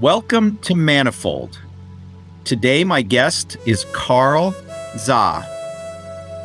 [0.00, 1.58] Welcome to Manifold.
[2.44, 4.54] Today, my guest is Carl
[4.96, 5.42] Zha.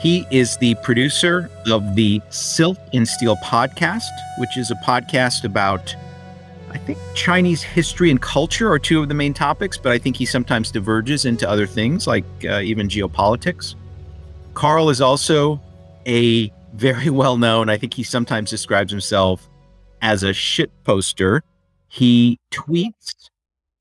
[0.01, 4.09] He is the producer of the Silk and Steel podcast,
[4.39, 5.95] which is a podcast about,
[6.71, 10.17] I think, Chinese history and culture are two of the main topics, but I think
[10.17, 13.75] he sometimes diverges into other things like uh, even geopolitics.
[14.55, 15.61] Carl is also
[16.07, 19.47] a very well known, I think he sometimes describes himself
[20.01, 21.43] as a shit poster.
[21.87, 23.29] He tweets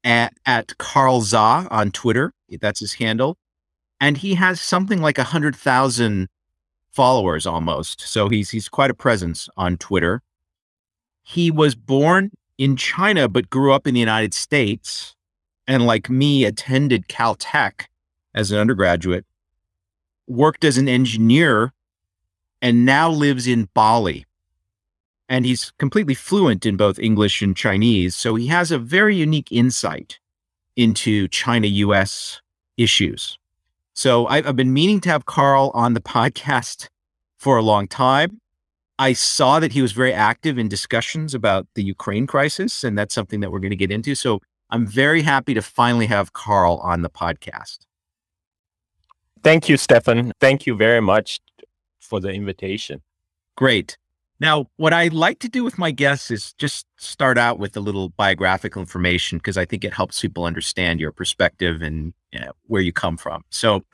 [0.04, 2.32] at, at Carl Zha on Twitter.
[2.60, 3.36] That's his handle.
[4.00, 6.28] And he has something like a hundred thousand
[6.90, 8.00] followers almost.
[8.00, 10.22] So he's he's quite a presence on Twitter.
[11.22, 15.14] He was born in China but grew up in the United States
[15.66, 17.86] and like me attended Caltech
[18.34, 19.24] as an undergraduate,
[20.26, 21.72] worked as an engineer
[22.60, 24.26] and now lives in Bali.
[25.32, 28.14] And he's completely fluent in both English and Chinese.
[28.14, 30.20] So he has a very unique insight
[30.76, 32.42] into China US
[32.76, 33.38] issues.
[33.94, 36.88] So I've, I've been meaning to have Carl on the podcast
[37.38, 38.42] for a long time.
[38.98, 43.14] I saw that he was very active in discussions about the Ukraine crisis, and that's
[43.14, 44.14] something that we're going to get into.
[44.14, 47.78] So I'm very happy to finally have Carl on the podcast.
[49.42, 50.32] Thank you, Stefan.
[50.40, 51.40] Thank you very much
[52.00, 53.00] for the invitation.
[53.56, 53.96] Great.
[54.42, 57.80] Now, what I like to do with my guests is just start out with a
[57.80, 62.50] little biographical information because I think it helps people understand your perspective and you know,
[62.64, 63.44] where you come from.
[63.50, 63.84] So,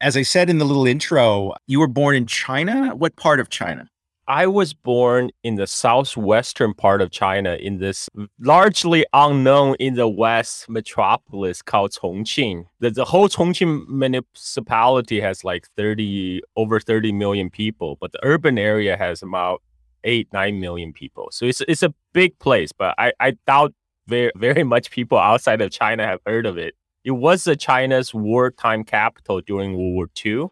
[0.00, 2.96] as I said in the little intro, you were born in China.
[2.96, 3.88] What part of China?
[4.26, 10.08] I was born in the southwestern part of China in this largely unknown in the
[10.08, 12.66] west metropolis called Chongqing.
[12.80, 18.58] The, the whole Chongqing municipality has like 30 over 30 million people, but the urban
[18.58, 19.62] area has about
[20.08, 21.28] eight, nine million people.
[21.30, 23.74] So it's it's a big place, but I, I doubt
[24.08, 26.74] very very much people outside of China have heard of it.
[27.04, 30.46] It was the China's wartime capital during World War II.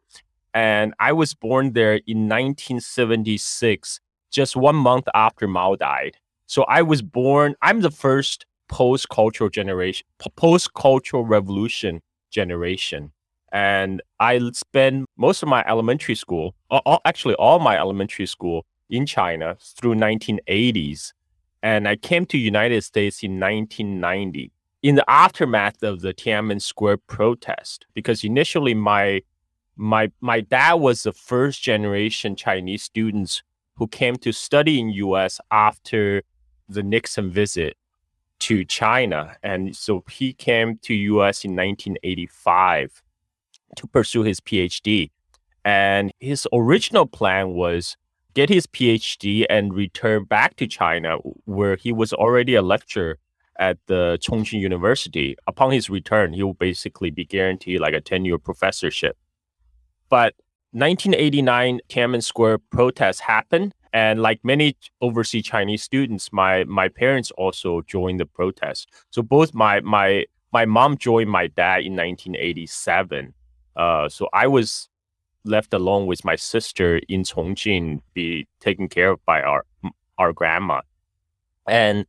[0.54, 4.00] And I was born there in 1976,
[4.30, 6.16] just one month after Mao died.
[6.46, 10.06] So I was born, I'm the first post cultural generation,
[10.36, 12.00] post cultural revolution
[12.30, 13.12] generation.
[13.52, 19.06] And I spent most of my elementary school, all, actually all my elementary school in
[19.06, 21.12] China through 1980s.
[21.62, 24.52] And I came to United States in 1990
[24.82, 29.22] in the aftermath of the Tiananmen Square protest, because initially my
[29.76, 33.42] my my dad was the first generation Chinese students
[33.76, 36.22] who came to study in US after
[36.68, 37.76] the Nixon visit
[38.38, 39.36] to China.
[39.42, 43.02] And so he came to US in 1985
[43.76, 45.10] to pursue his PhD.
[45.64, 47.96] And his original plan was
[48.36, 51.16] get his PhD and return back to China,
[51.46, 53.18] where he was already a lecturer
[53.58, 55.34] at the Chongqing University.
[55.46, 59.16] Upon his return, he will basically be guaranteed like a tenure professorship.
[60.10, 60.34] But
[60.72, 67.80] 1989 Tiananmen Square protests happened, and like many overseas Chinese students, my my parents also
[67.80, 68.90] joined the protest.
[69.10, 73.32] So both my my my mom joined my dad in 1987.
[73.76, 74.90] Uh, so I was
[75.46, 79.64] left alone with my sister in Chongqing, be taken care of by our
[80.18, 80.80] our grandma.
[81.68, 82.06] And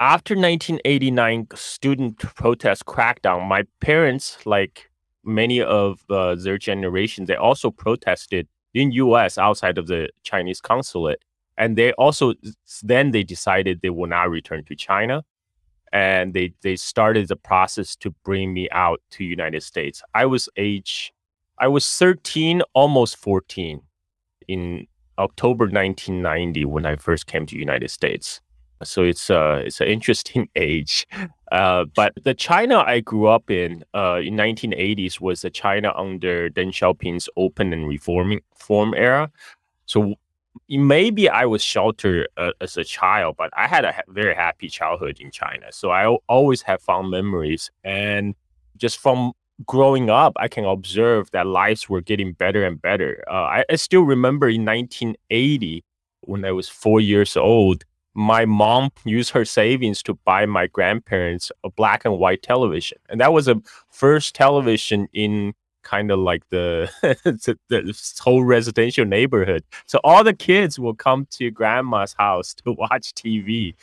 [0.00, 4.90] after 1989 student protest crackdown, my parents, like
[5.24, 9.38] many of uh, their generation, they also protested in U.S.
[9.38, 11.22] outside of the Chinese consulate,
[11.56, 12.34] and they also
[12.82, 15.24] then they decided they will not return to China,
[15.92, 20.02] and they they started the process to bring me out to United States.
[20.14, 21.12] I was age
[21.58, 23.80] I was 13, almost 14
[24.48, 24.86] in
[25.18, 28.40] October 1990 when I first came to United States.
[28.82, 31.06] So it's uh it's an interesting age.
[31.52, 36.50] Uh, but the China I grew up in uh, in 1980s was the China under
[36.50, 39.30] Deng Xiaoping's open and reforming reform era.
[39.86, 40.16] So
[40.68, 44.68] maybe I was sheltered uh, as a child, but I had a ha- very happy
[44.68, 45.66] childhood in China.
[45.70, 47.70] So I always have fond memories.
[47.84, 48.34] And
[48.76, 49.32] just from
[49.66, 53.24] growing up, I can observe that lives were getting better and better.
[53.28, 55.84] Uh, I, I, still remember in 1980,
[56.22, 57.84] when I was four years old,
[58.14, 62.98] my mom used her savings to buy my grandparents a black and white television.
[63.08, 69.04] And that was a first television in kind of like the, the, the whole residential
[69.04, 69.64] neighborhood.
[69.86, 73.74] So all the kids will come to grandma's house to watch TV.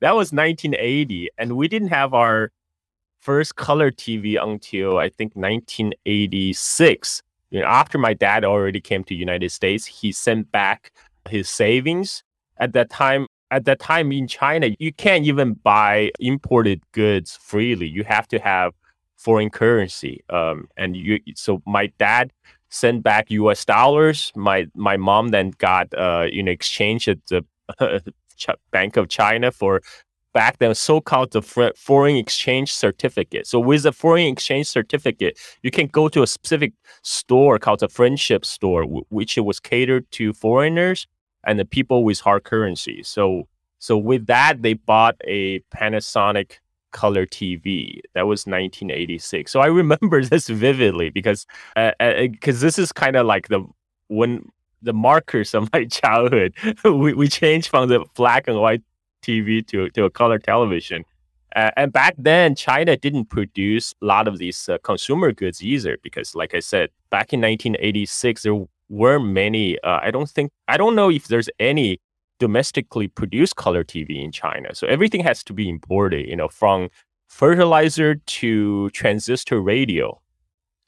[0.00, 1.30] that was 1980.
[1.36, 2.52] And we didn't have our
[3.20, 7.22] first color TV until I think 1986.
[7.50, 10.92] You know, after my dad already came to United States, he sent back
[11.28, 12.22] his savings.
[12.58, 17.88] At that time, at that time in China, you can't even buy imported goods freely.
[17.88, 18.74] You have to have
[19.16, 20.22] foreign currency.
[20.30, 22.32] Um, and you, so my dad
[22.68, 23.64] sent back U.S.
[23.64, 24.32] dollars.
[24.34, 27.44] My my mom then got uh, know exchange at the
[28.70, 29.82] Bank of China for
[30.32, 31.42] back then so-called the
[31.76, 33.46] foreign exchange certificate.
[33.46, 36.72] So with a foreign exchange certificate, you can go to a specific
[37.02, 41.06] store called the friendship store, which it was catered to foreigners
[41.44, 43.02] and the people with hard currency.
[43.02, 43.48] So
[43.78, 46.58] so with that, they bought a Panasonic
[46.92, 48.00] color TV.
[48.14, 49.50] That was 1986.
[49.50, 53.64] So I remember this vividly because because uh, uh, this is kind of like the
[54.08, 54.50] when
[54.82, 56.54] the markers of my childhood.
[56.84, 58.82] we, we changed from the black and white
[59.22, 61.04] TV to, to a color television.
[61.56, 65.98] Uh, and back then, China didn't produce a lot of these uh, consumer goods either,
[66.02, 69.78] because, like I said, back in 1986, there were many.
[69.80, 72.00] Uh, I don't think, I don't know if there's any
[72.38, 74.74] domestically produced color TV in China.
[74.74, 76.88] So everything has to be imported, you know, from
[77.28, 80.20] fertilizer to transistor radio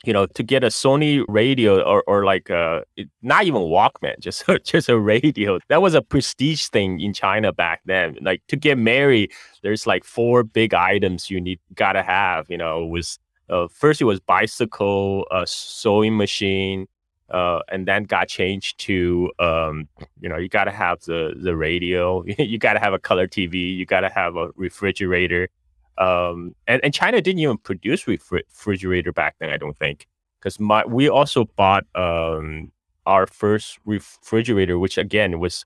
[0.04, 2.84] you know, to get a Sony radio or, or like a,
[3.22, 5.58] not even Walkman, just just a radio.
[5.69, 8.16] That was a prestige thing in China back then.
[8.20, 9.32] Like to get married,
[9.62, 12.46] there's like four big items you need gotta have.
[12.50, 13.19] You know, it was
[13.49, 16.88] uh, first it was bicycle, a sewing machine,
[17.31, 19.88] uh, and then got changed to um,
[20.20, 23.87] you know you gotta have the the radio, you gotta have a color TV, you
[23.87, 25.49] gotta have a refrigerator
[25.99, 30.06] um, and, and China didn't even produce refrigerator back then, I don't think,
[30.39, 32.73] because my we also bought um,
[33.06, 35.65] our first refrigerator, which again was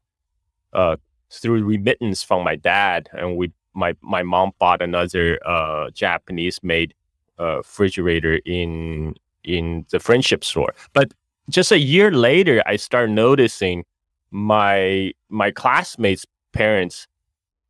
[0.73, 0.97] uh,
[1.31, 6.95] through remittance from my dad, and we my my mom bought another uh, Japanese made
[7.39, 9.15] uh, refrigerator in
[9.45, 10.75] in the friendship store.
[10.93, 11.13] But
[11.49, 13.85] just a year later, I started noticing
[14.31, 17.07] my my classmates' parents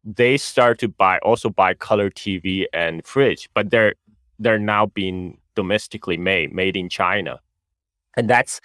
[0.07, 3.95] they start to buy also buy color TV and fridge, but they're
[4.39, 7.41] they're now being domestically made, made in China,
[8.17, 8.61] and that's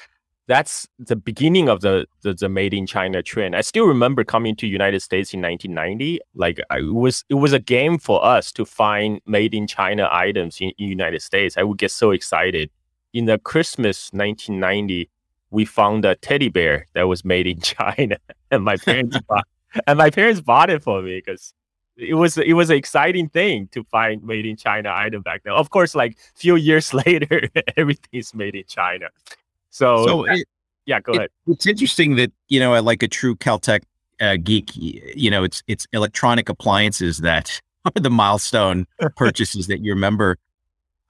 [0.47, 3.55] that's the beginning of the, the, the made in China trend.
[3.55, 6.19] I still remember coming to United States in 1990.
[6.35, 10.09] Like I, it was it was a game for us to find made in China
[10.11, 11.57] items in, in United States.
[11.57, 12.69] I would get so excited.
[13.13, 15.09] In the Christmas 1990,
[15.49, 18.17] we found a teddy bear that was made in China,
[18.51, 19.47] and my parents bought
[19.87, 21.53] and my parents bought it for me because
[21.97, 25.53] it was it was an exciting thing to find made in China item back then.
[25.53, 29.07] Of course, like few years later, everything's made in China.
[29.69, 30.47] So, so it,
[30.85, 31.29] yeah, go it, ahead.
[31.47, 33.83] It's interesting that you know, like a true Caltech
[34.19, 38.85] uh, geek, you know, it's it's electronic appliances that are the milestone
[39.15, 40.37] purchases that you remember.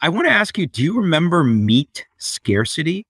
[0.02, 3.06] I want to ask you: Do you remember meat scarcity?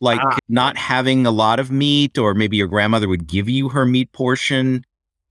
[0.00, 0.36] Like ah.
[0.48, 4.12] not having a lot of meat, or maybe your grandmother would give you her meat
[4.12, 4.84] portion.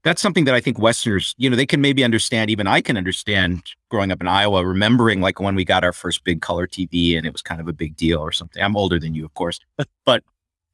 [0.03, 2.49] That's something that I think Westerners, you know, they can maybe understand.
[2.49, 6.23] Even I can understand growing up in Iowa, remembering like when we got our first
[6.23, 8.61] big color TV and it was kind of a big deal or something.
[8.61, 9.59] I'm older than you, of course,
[10.05, 10.23] but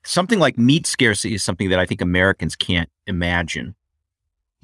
[0.03, 3.75] something like meat scarcity is something that I think Americans can't imagine.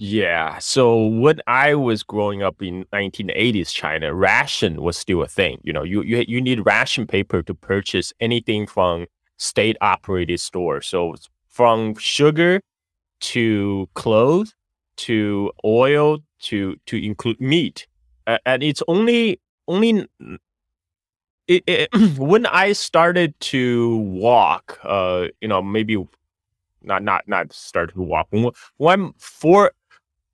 [0.02, 0.60] Yeah.
[0.60, 5.60] So when I was growing up in 1980s China, ration was still a thing.
[5.64, 9.08] You know, you you you need ration paper to purchase anything from
[9.40, 10.82] state operated store.
[10.82, 11.16] So
[11.48, 12.62] from sugar
[13.22, 14.54] to clothes
[14.98, 17.88] to oil to to include meat,
[18.28, 20.08] and it's only only
[21.48, 25.98] it, it, when I started to walk, uh, you know, maybe
[26.84, 29.72] not not not start to walk when, when I'm four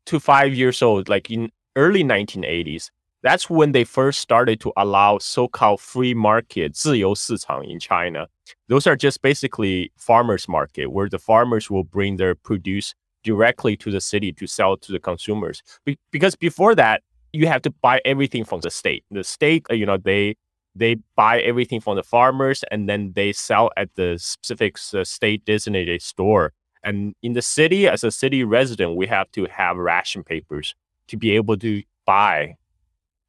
[0.08, 2.92] to five years old, like in early 1980s,
[3.25, 8.27] that's when they first started to allow so-called free market 自由市场 in China.
[8.69, 13.91] Those are just basically farmers market where the farmers will bring their produce directly to
[13.91, 15.63] the city to sell to the consumers.
[15.85, 17.03] Be- because before that,
[17.33, 19.05] you have to buy everything from the state.
[19.11, 20.37] The state, uh, you know, they
[20.75, 25.45] they buy everything from the farmers and then they sell at the specific uh, state
[25.45, 26.53] designated store.
[26.83, 30.75] And in the city, as a city resident, we have to have ration papers
[31.09, 32.57] to be able to buy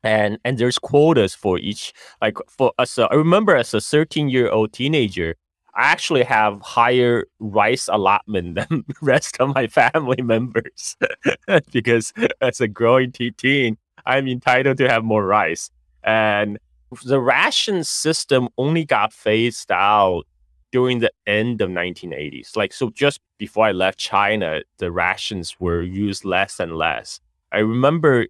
[0.06, 4.48] and and there's quotas for each like for us i remember as a 13 year
[4.50, 5.34] old teenager
[5.74, 10.96] i actually have higher rice allotment than the rest of my family members
[11.72, 15.68] because as a growing teen i'm entitled to have more rice.
[16.04, 16.58] And
[17.04, 20.22] the ration system only got phased out
[20.70, 25.82] during the end of 1980s like so just before i left china the rations were
[25.82, 27.20] used less and less.
[27.52, 28.26] I remember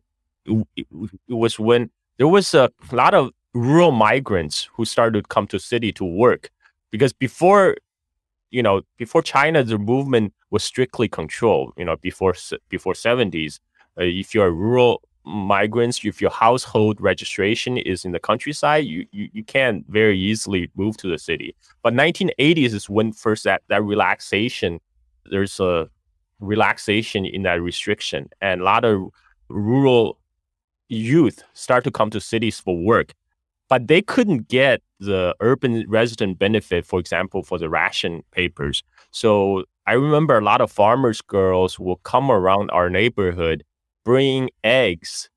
[0.77, 0.87] it,
[1.29, 5.93] was when there was a lot of rural migrants who started to come to city
[5.93, 6.51] to work
[6.91, 7.77] because before
[8.51, 11.73] you know, before China, the movement was strictly controlled.
[11.77, 12.35] You know, before
[12.69, 13.61] before seventies,
[14.01, 19.07] uh, if you're a rural migrants, if your household registration is in the countryside, you,
[19.11, 21.55] you, you can very easily move to the city.
[21.83, 24.81] But 1980s is when first that, that relaxation,
[25.25, 25.91] there's a
[26.39, 28.31] relaxation in that restriction.
[28.41, 29.09] And a lot of
[29.49, 30.19] rural
[30.89, 33.13] youth start to come to cities for work.
[33.69, 38.85] But they couldn't get the urban resident benefit, for example, for the ration papers.
[39.11, 43.65] So I remember a lot of farmers' girls will come around our neighborhood
[44.05, 45.29] bringing eggs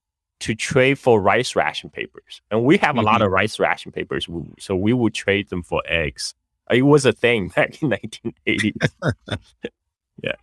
[0.42, 2.42] to trade for rice ration papers.
[2.52, 3.00] And we have mm-hmm.
[3.00, 3.36] a lot of mm-hmm.
[3.36, 4.28] rice ration papers,
[4.60, 6.34] so we would trade them for eggs.
[6.72, 8.90] It was a thing back in 1980s.
[10.24, 10.34] yeah.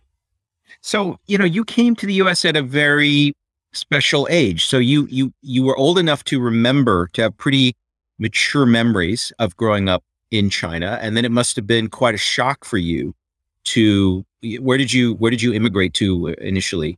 [0.81, 3.33] So, you know, you came to the US at a very
[3.77, 4.65] special age.
[4.65, 7.75] So you you you were old enough to remember to have pretty
[8.19, 12.17] mature memories of growing up in China and then it must have been quite a
[12.17, 13.15] shock for you
[13.63, 14.25] to
[14.59, 16.97] where did you where did you immigrate to uh, initially?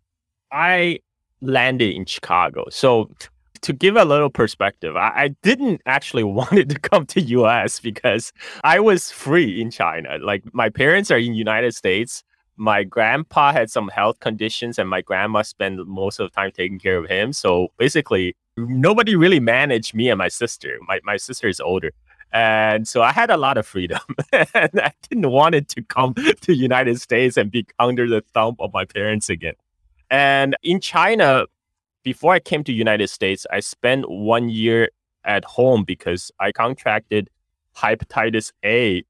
[0.51, 0.99] I
[1.41, 2.65] landed in Chicago.
[2.69, 3.09] So
[3.61, 8.31] to give a little perspective, I, I, didn't actually wanted to come to US because
[8.63, 10.17] I was free in China.
[10.21, 12.23] Like my parents are in United States.
[12.59, 16.77] My grandpa had some health conditions and my grandma spent most of the time taking
[16.77, 17.31] care of him.
[17.33, 20.77] So basically nobody really managed me and my sister.
[20.87, 21.91] My my sister is older.
[22.31, 24.01] And so I had a lot of freedom.
[24.33, 28.55] and I didn't want it to come to United States and be under the thumb
[28.59, 29.55] of my parents again.
[30.11, 31.45] And in China,
[32.03, 34.89] before I came to United States, I spent one year
[35.23, 37.29] at home because I contracted
[37.75, 39.03] hepatitis A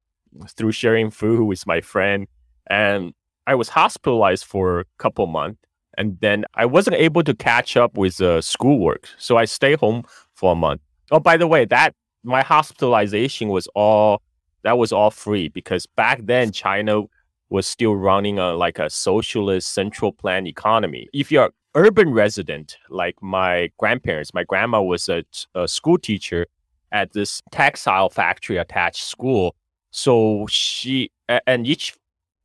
[0.49, 2.27] through sharing food with my friend.
[2.69, 3.13] And
[3.49, 5.59] I was hospitalized for a couple months.
[5.97, 9.09] And then I wasn't able to catch up with uh, schoolwork.
[9.17, 10.03] So I stayed home
[10.35, 10.81] for a month.
[11.11, 14.21] Oh, by the way, that my hospitalization was all
[14.63, 17.03] that was all free because back then China
[17.49, 21.07] was still running a like a socialist central plan economy.
[21.11, 25.23] If you're urban resident, like my grandparents, my grandma was a,
[25.55, 26.45] a school teacher
[26.91, 29.55] at this textile factory attached school.
[29.91, 31.09] So she
[31.47, 31.95] and each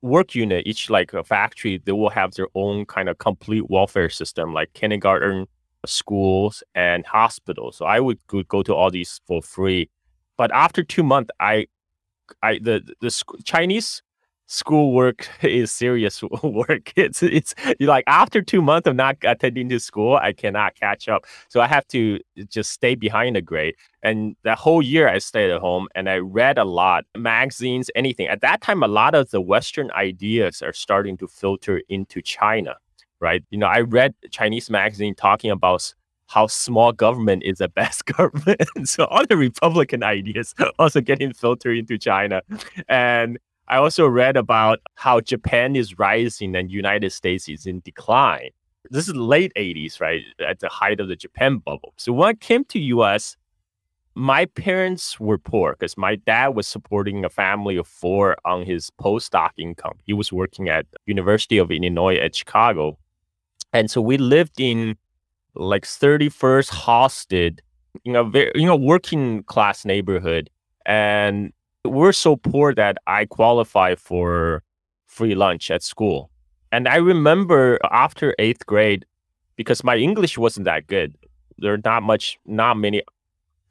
[0.04, 4.10] work unit, each like a factory, they will have their own kind of complete welfare
[4.10, 5.46] system, like kindergarten,
[5.86, 7.78] schools, and hospitals.
[7.78, 8.18] So I would
[8.48, 9.88] go to all these for free.
[10.36, 11.66] But after two months, I,
[12.42, 13.10] I the the
[13.44, 14.02] Chinese
[14.46, 16.92] schoolwork is serious work.
[16.96, 21.24] It's it's like after two months of not attending to school, I cannot catch up.
[21.48, 23.74] So I have to just stay behind the grade.
[24.02, 28.26] And that whole year I stayed at home and I read a lot, magazines, anything.
[28.26, 32.76] At that time, a lot of the Western ideas are starting to filter into China,
[33.20, 33.42] right?
[33.50, 35.94] You know, I read Chinese magazine talking about
[36.26, 38.62] how small government is the best government.
[38.84, 42.42] so all the Republican ideas also getting filtered into China.
[42.88, 48.50] And I also read about how Japan is rising and United States is in decline.
[48.90, 50.22] This is late 80s, right?
[50.46, 51.94] At the height of the Japan bubble.
[51.96, 53.36] So when I came to US,
[54.14, 58.90] my parents were poor because my dad was supporting a family of four on his
[59.00, 59.98] postdoc income.
[60.04, 62.98] He was working at University of Illinois at Chicago.
[63.72, 64.96] And so we lived in
[65.54, 67.60] like 31st hosted
[68.04, 70.50] in a very, you know, working class neighborhood.
[70.86, 71.52] And
[71.84, 74.62] we're so poor that I qualify for
[75.06, 76.30] free lunch at school.
[76.72, 79.04] And I remember after eighth grade,
[79.56, 81.14] because my English wasn't that good,
[81.58, 83.02] there are not much, not many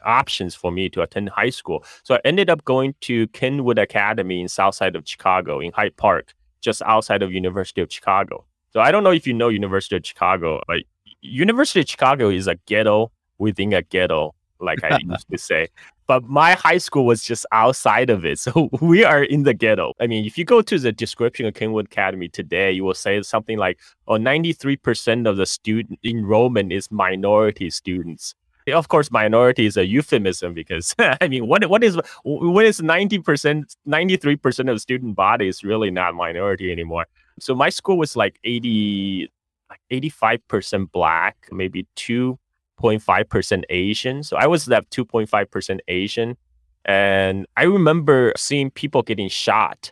[0.06, 1.84] options for me to attend high school.
[2.04, 5.98] So I ended up going to Kenwood Academy in south side of Chicago in Hyde
[5.98, 8.46] Park, just outside of University of Chicago.
[8.72, 10.78] So I don't know if you know University of Chicago, but
[11.22, 15.68] University of Chicago is a ghetto within a ghetto, like I used to say
[16.08, 18.40] but my high school was just outside of it.
[18.44, 19.94] So we are in the ghetto.
[20.02, 23.22] I mean, if you go to the description of Kenwood Academy today, you will say
[23.22, 28.36] something like, oh, 93% of the student enrollment is minority students.
[28.68, 33.20] Of course, minority is a euphemism because I mean, what what is what is ninety
[33.20, 37.06] percent, ninety three percent of the student body is really not minority anymore.
[37.40, 39.30] So my school was like eighty,
[39.70, 42.40] like eighty five percent black, maybe two
[42.84, 44.24] 2.5% Asian.
[44.24, 46.38] So I was that 2.5% Asian.
[46.86, 49.92] And I remember seeing people getting shot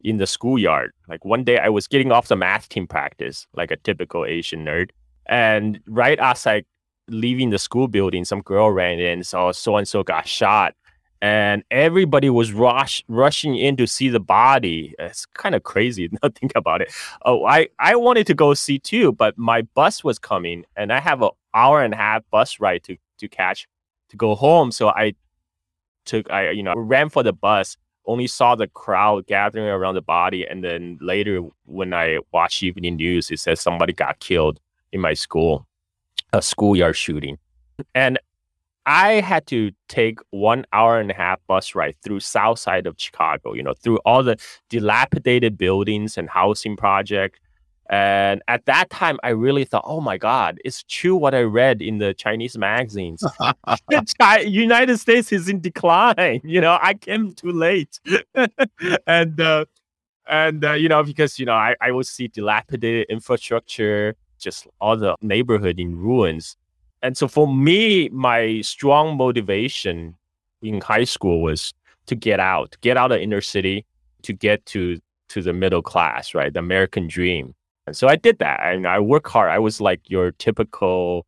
[0.00, 0.92] in the schoolyard.
[1.08, 4.64] Like one day I was getting off the math team practice, like a typical Asian
[4.64, 4.90] nerd.
[5.26, 6.64] And right outside
[7.08, 10.74] leaving the school building, some girl ran in, saw so and so got shot.
[11.20, 14.92] And everybody was rush rushing in to see the body.
[14.98, 16.92] It's kind of crazy to think about it.
[17.24, 20.98] Oh, I, I wanted to go see too, but my bus was coming and I
[20.98, 23.66] have a hour and a half bus ride to to catch
[24.10, 24.70] to go home.
[24.72, 25.14] So I
[26.04, 30.02] took I you know ran for the bus only saw the crowd gathering around the
[30.02, 30.46] body.
[30.46, 34.60] And then later, when I watched evening news, it says somebody got killed
[34.92, 35.66] in my school,
[36.32, 37.38] a schoolyard shooting.
[37.94, 38.18] And
[38.84, 42.96] I had to take one hour and a half bus ride through south side of
[42.98, 44.36] Chicago, you know, through all the
[44.68, 47.38] dilapidated buildings and housing project.
[47.90, 51.82] And at that time, I really thought, oh my God, it's true what I read
[51.82, 53.22] in the Chinese magazines.
[53.88, 56.40] The United States is in decline.
[56.44, 58.00] You know, I came too late.
[59.06, 59.64] and, uh,
[60.28, 64.96] and uh, you know, because, you know, I, I would see dilapidated infrastructure, just all
[64.96, 66.56] the neighborhood in ruins
[67.02, 70.14] and so for me, my strong motivation
[70.62, 71.74] in high school was
[72.06, 73.84] to get out, get out of inner city,
[74.22, 76.52] to get to to the middle class, right?
[76.52, 77.54] The American dream.
[77.86, 78.60] And so I did that.
[78.62, 79.50] And I work hard.
[79.50, 81.26] I was like your typical,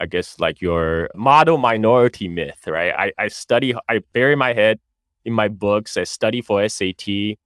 [0.00, 2.92] I guess, like your model minority myth, right?
[2.96, 4.80] I, I study, I bury my head
[5.24, 5.96] in my books.
[5.96, 7.36] I study for SAT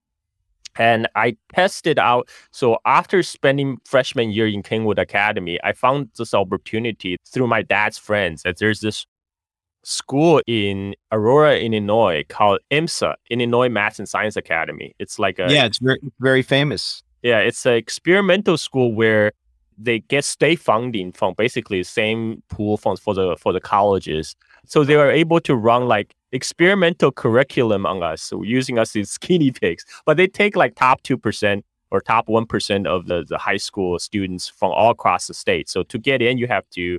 [0.76, 2.28] and I tested out.
[2.52, 7.99] So after spending freshman year in Kenwood Academy, I found this opportunity through my dad's
[7.99, 9.04] friends that there's this
[9.83, 14.95] school in Aurora, Illinois called IMSA, Illinois Math and Science Academy.
[14.99, 17.02] It's like a yeah, it's very very famous.
[17.22, 19.32] Yeah, it's an experimental school where
[19.76, 24.34] they get state funding from basically the same pool funds for the for the colleges.
[24.66, 29.16] So they were able to run like experimental curriculum on us, so using us as
[29.20, 29.84] guinea pigs.
[30.04, 33.56] But they take like top two percent or top one percent of the, the high
[33.56, 35.68] school students from all across the state.
[35.68, 36.98] So to get in, you have to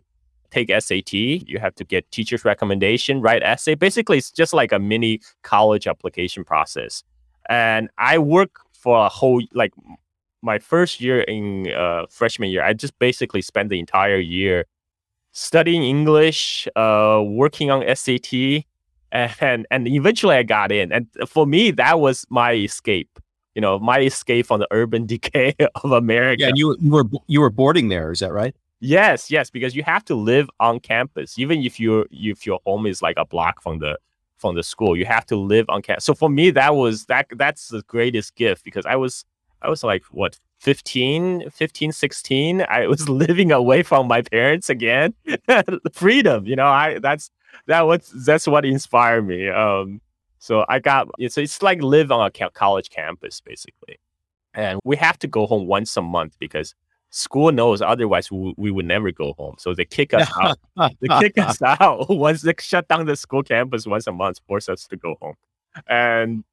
[0.52, 3.76] take SAT, you have to get teacher's recommendation, write essay.
[3.76, 7.04] Basically, it's just like a mini college application process.
[7.50, 9.74] And I work for a whole like
[10.42, 12.64] my first year in uh, freshman year.
[12.64, 14.66] I just basically spent the entire year
[15.32, 18.64] studying English, uh, working on SAT,
[19.12, 20.92] and and eventually I got in.
[20.92, 23.20] And for me, that was my escape.
[23.56, 26.42] You know, my escape from the urban decay of America.
[26.42, 28.12] Yeah, and you you were you were boarding there.
[28.12, 28.56] Is that right?
[28.82, 32.86] Yes, yes, because you have to live on campus, even if your if your home
[32.86, 33.98] is like a block from the
[34.38, 34.96] from the school.
[34.96, 36.06] You have to live on campus.
[36.06, 39.26] So for me, that was that that's the greatest gift because I was
[39.62, 42.66] I was like what 15, 15, 16.
[42.68, 45.14] I was living away from my parents again.
[45.94, 47.32] Freedom, you know, I that's
[47.68, 49.50] that was that's what inspired me.
[49.50, 50.02] Um,
[50.40, 54.00] so I got it's it's like live on a college campus basically,
[54.54, 56.76] and we have to go home once a month because
[57.12, 59.56] school knows otherwise we, we would never go home.
[59.58, 60.60] So they kick us out.
[61.02, 64.70] they kick us out once they shut down the school campus once a month, force
[64.70, 65.36] us to go home,
[65.88, 66.44] and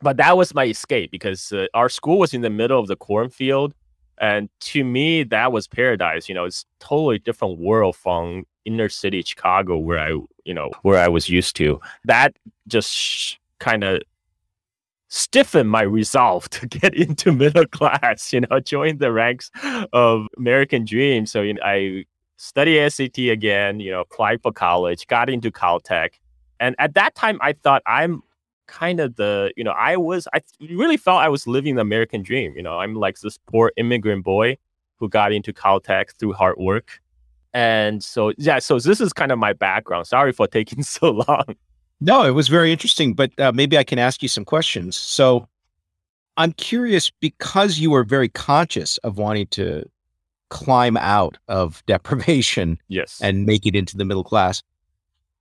[0.00, 2.96] but that was my escape because uh, our school was in the middle of the
[2.96, 3.74] cornfield
[4.18, 9.22] and to me that was paradise you know it's totally different world from inner city
[9.22, 10.10] chicago where i
[10.46, 11.78] you know where i was used to.
[12.04, 12.36] That
[12.68, 14.02] just sh- kind of
[15.08, 19.50] stiffened my resolve to get into middle class you know join the ranks
[19.92, 21.26] of american dream.
[21.26, 22.04] So you know, i
[22.38, 26.10] studied sat again you know applied for college got into caltech
[26.60, 28.22] and at that time i thought i'm
[28.66, 32.22] kind of the you know I was I really felt I was living the American
[32.22, 32.54] dream.
[32.56, 34.58] You know, I'm like this poor immigrant boy
[34.98, 37.00] who got into Caltech through hard work.
[37.54, 40.06] And so yeah, so this is kind of my background.
[40.06, 41.56] Sorry for taking so long.
[42.00, 44.96] No, it was very interesting, but uh, maybe I can ask you some questions.
[44.96, 45.48] So
[46.36, 49.88] I'm curious because you were very conscious of wanting to
[50.50, 54.62] climb out of deprivation yes and make it into the middle class.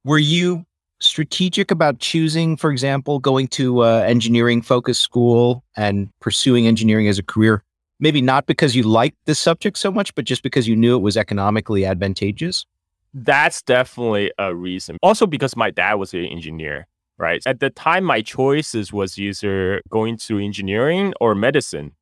[0.03, 0.65] Were you
[1.05, 7.19] strategic about choosing, for example, going to uh, engineering focused school and pursuing engineering as
[7.19, 7.63] a career?
[7.99, 11.01] Maybe not because you liked the subject so much, but just because you knew it
[11.01, 12.65] was economically advantageous?
[13.13, 14.97] That's definitely a reason.
[15.01, 16.87] Also, because my dad was an engineer,
[17.17, 17.41] right?
[17.45, 21.93] At the time, my choices was either going to engineering or medicine.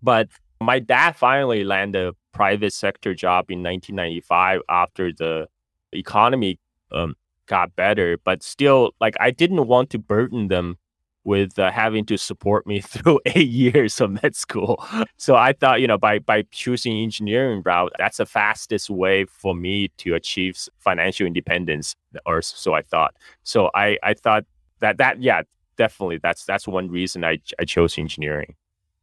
[0.00, 0.28] But
[0.60, 5.48] my dad finally landed a private sector job in 1995 after the
[5.92, 6.58] economy
[6.92, 7.14] um,
[7.46, 10.78] got better, but still, like I didn't want to burden them
[11.24, 14.84] with uh, having to support me through eight years of med school.
[15.16, 19.54] So I thought, you know, by by choosing engineering route, that's the fastest way for
[19.54, 23.14] me to achieve financial independence, or so I thought.
[23.42, 24.44] So I I thought
[24.80, 25.42] that that yeah,
[25.76, 28.54] definitely that's that's one reason I I chose engineering.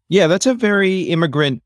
[0.09, 1.63] Yeah, that's a very immigrant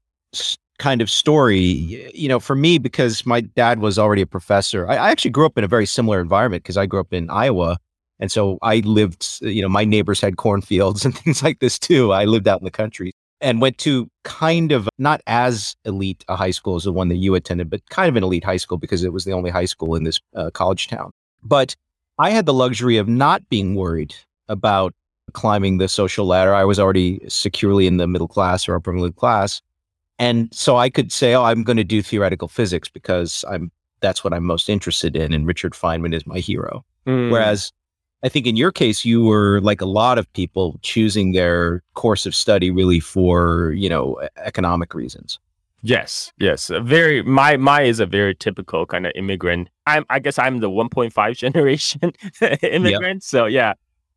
[0.77, 4.95] kind of story, you know, for me, because my dad was already a professor, I,
[4.95, 7.77] I actually grew up in a very similar environment because I grew up in Iowa.
[8.19, 12.13] And so I lived, you know, my neighbors had cornfields and things like this too.
[12.13, 16.35] I lived out in the country and went to kind of not as elite a
[16.35, 18.77] high school as the one that you attended, but kind of an elite high school
[18.77, 21.11] because it was the only high school in this uh, college town.
[21.43, 21.75] But
[22.17, 24.15] I had the luxury of not being worried
[24.47, 24.93] about
[25.33, 26.53] climbing the social ladder.
[26.53, 29.61] I was already securely in the middle class or upper middle class.
[30.19, 34.23] And so I could say, oh, I'm going to do theoretical physics because I'm that's
[34.23, 35.33] what I'm most interested in.
[35.33, 36.85] And Richard Feynman is my hero.
[37.07, 37.31] Mm.
[37.31, 37.71] Whereas
[38.23, 42.25] I think in your case, you were like a lot of people choosing their course
[42.25, 45.39] of study really for, you know, economic reasons.
[45.81, 46.71] Yes, yes.
[46.81, 49.69] Very my my is a very typical kind of immigrant.
[49.85, 52.13] I'm I guess I'm the 1.5 generation
[52.63, 53.17] immigrant.
[53.17, 53.23] Yep.
[53.23, 53.73] So yeah.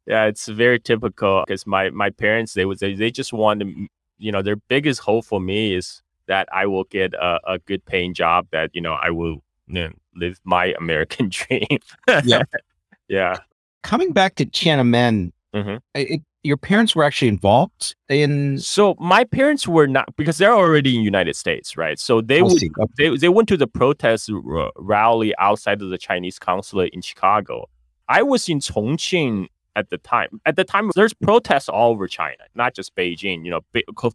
[0.07, 3.89] Yeah, it's very typical because my my parents they would say they just want to
[4.19, 7.85] you know their biggest hope for me is that I will get a, a good
[7.85, 11.79] paying job that you know I will you know, live my American dream.
[12.25, 12.43] yeah,
[13.09, 13.39] yeah.
[13.83, 15.77] Coming back to Tiananmen, mm-hmm.
[15.95, 20.97] it, your parents were actually involved in so my parents were not because they're already
[20.97, 22.71] in united states right so they would okay.
[22.97, 27.69] they, they went to the protest r- rally outside of the chinese consulate in chicago
[28.09, 30.41] i was in chongqing at the time.
[30.45, 33.61] At the time there's protests all over china not just beijing you know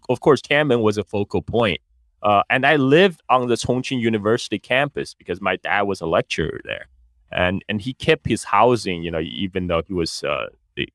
[0.10, 1.80] of course tiananmen was a focal point
[2.22, 6.60] uh, and i lived on the chongqing university campus because my dad was a lecturer
[6.66, 6.86] there.
[7.32, 10.48] And and he kept his housing you know even though he was uh,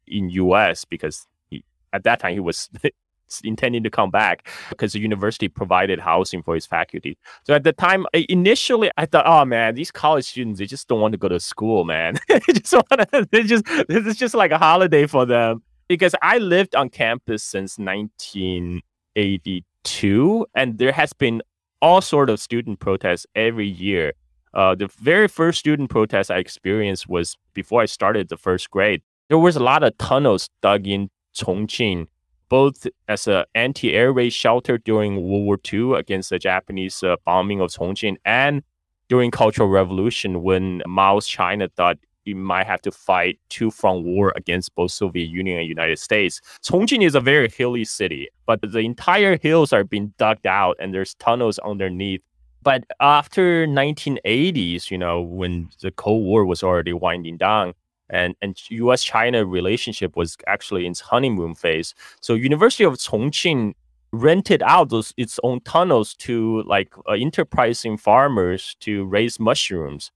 [0.07, 2.69] in US because he, at that time he was
[3.45, 7.19] intending to come back because the university provided housing for his faculty.
[7.45, 11.01] So at the time, initially I thought, oh man, these college students they just don't
[11.01, 12.19] want to go to school, man.
[12.29, 13.09] they just want to.
[13.39, 17.43] They just this is just like a holiday for them because I lived on campus
[17.43, 21.43] since 1982, and there has been
[21.83, 24.15] all sort of student protests every year.
[24.55, 29.03] Uh, the very first student protest I experienced was before I started the first grade
[29.29, 32.07] there was a lot of tunnels dug in Chongqing,
[32.49, 37.61] both as an anti-air raid shelter during World War II against the Japanese uh, bombing
[37.61, 38.63] of Chongqing, and
[39.09, 44.75] during Cultural Revolution when Mao's China thought it might have to fight two-front war against
[44.75, 46.41] both Soviet Union and United States.
[46.63, 50.93] Chongqing is a very hilly city, but the entire hills are being dug out and
[50.93, 52.21] there's tunnels underneath.
[52.63, 57.73] But after 1980s, you know, when the Cold War was already winding down,
[58.11, 59.05] and and U.S.
[59.05, 61.95] China relationship was actually in its honeymoon phase.
[62.21, 63.75] So University of Chongqing
[64.13, 70.11] rented out those its own tunnels to like uh, enterprising farmers to raise mushrooms,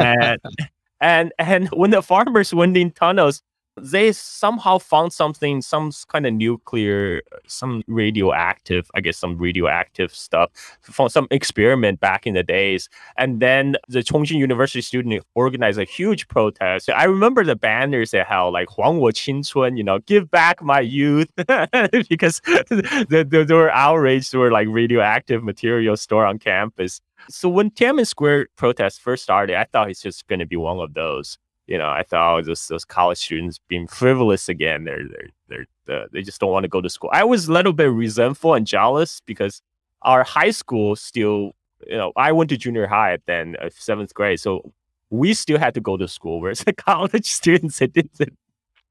[0.00, 0.38] and
[1.00, 3.42] and and when the farmers went in tunnels,
[3.80, 10.14] they somehow found something, some kind of nuclear, uh, some radioactive, I guess some radioactive
[10.14, 12.88] stuff from some experiment back in the days.
[13.16, 16.88] And then the Chongqing University student organized a huge protest.
[16.88, 20.80] I remember the banners they held, like Huan Wo Qingchun, you know, give back my
[20.80, 21.28] youth,
[22.08, 27.00] because they, they, they were outraged, there were like radioactive material stored on campus.
[27.28, 30.78] So when Tiananmen Square protest first started, I thought it's just going to be one
[30.78, 34.84] of those you know, I thought oh, those those college students being frivolous again.
[34.84, 37.10] They're they're they're uh, they just don't want to go to school.
[37.12, 39.62] I was a little bit resentful and jealous because
[40.02, 41.52] our high school still,
[41.86, 44.72] you know, I went to junior high then uh, seventh grade, so
[45.10, 46.40] we still had to go to school.
[46.40, 48.38] Whereas the college students they didn't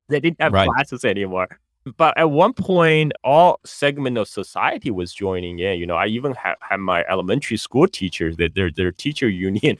[0.10, 0.68] they didn't have right.
[0.68, 1.60] classes anymore
[1.98, 6.34] but at one point all segment of society was joining in you know i even
[6.34, 9.78] ha- had my elementary school teachers that their their teacher union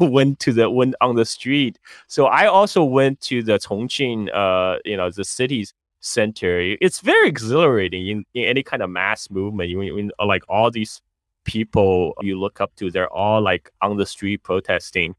[0.00, 1.78] went to the went on the street.
[2.06, 6.76] So i also went to the chongqing uh you know the city's center.
[6.80, 8.08] It's very exhilarating.
[8.08, 11.02] In, in any kind of mass movement you, in, like all these
[11.44, 15.14] people you look up to they're all like on the street protesting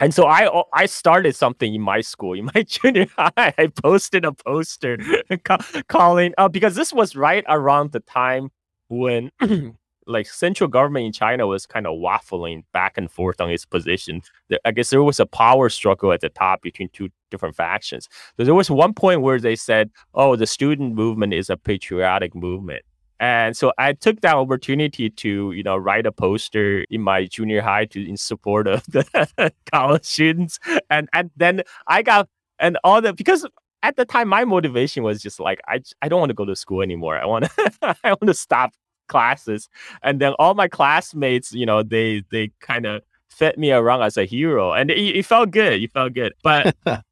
[0.00, 3.54] and so I I started something in my school, in my junior high.
[3.58, 4.98] I posted a poster
[5.88, 8.50] calling uh, because this was right around the time
[8.88, 9.30] when
[10.06, 14.22] like central government in China was kind of waffling back and forth on its position.
[14.64, 18.08] I guess there was a power struggle at the top between two different factions.
[18.36, 22.34] So there was one point where they said, "Oh, the student movement is a patriotic
[22.34, 22.84] movement."
[23.20, 27.60] And so I took that opportunity to, you know, write a poster in my junior
[27.60, 30.58] high to in support of the college students.
[30.88, 32.28] And and then I got
[32.58, 33.46] and all the because
[33.82, 36.54] at the time my motivation was just like I I don't want to go to
[36.54, 37.18] school anymore.
[37.18, 38.72] I want to I want to stop
[39.08, 39.68] classes.
[40.02, 44.16] And then all my classmates, you know, they they kind of fed me around as
[44.16, 45.82] a hero, and it, it felt good.
[45.82, 46.76] It felt good, but.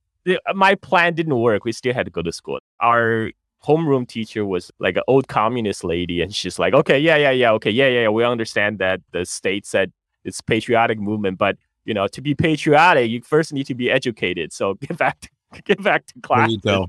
[0.56, 1.64] my plan didn't work.
[1.64, 2.58] We still had to go to school.
[2.80, 3.30] Our
[3.66, 7.52] homeroom teacher was like an old communist lady, and she's like, okay, yeah, yeah, yeah,
[7.52, 8.08] okay, yeah, yeah, yeah.
[8.08, 9.92] we understand that the state said
[10.24, 14.52] it's patriotic movement, but you know, to be patriotic, you first need to be educated.
[14.52, 16.48] So get back to get back to class.
[16.48, 16.86] There you go.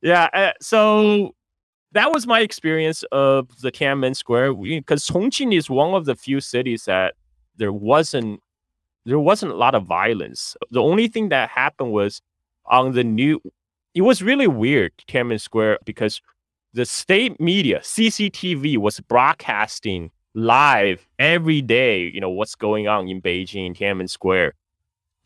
[0.00, 0.28] Yeah.
[0.32, 1.34] Uh, so
[1.92, 6.40] that was my experience of the Tiananmen Square because Chongqing is one of the few
[6.40, 7.14] cities that
[7.56, 8.40] there wasn't
[9.04, 10.56] there wasn't a lot of violence.
[10.70, 12.20] The only thing that happened was
[12.66, 13.40] on the new
[13.98, 16.22] it was really weird, Tiananmen Square, because
[16.72, 23.20] the state media, CCTV, was broadcasting live every day, you know, what's going on in
[23.20, 24.54] Beijing, Tiananmen Square.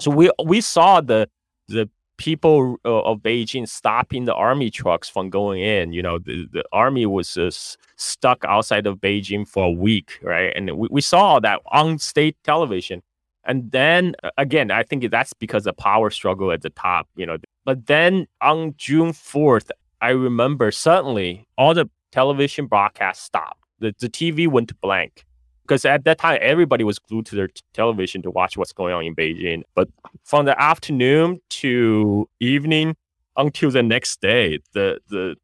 [0.01, 1.29] So we we saw the
[1.69, 5.93] the people uh, of Beijing stopping the army trucks from going in.
[5.93, 7.51] You know, the, the army was uh,
[7.97, 10.51] stuck outside of Beijing for a week, right?
[10.57, 13.03] And we, we saw that on state television.
[13.45, 17.27] And then uh, again, I think that's because of power struggle at the top, you
[17.27, 17.39] know.
[17.65, 23.61] But then on June 4th, I remember suddenly all the television broadcasts stopped.
[23.79, 25.25] The, the TV went blank
[25.63, 28.95] because at that time everybody was glued to their t- television to watch what's going
[28.95, 29.63] on in Beijing.
[29.75, 29.89] But
[30.25, 32.97] from the afternoon to evening
[33.37, 35.37] until the next day, the the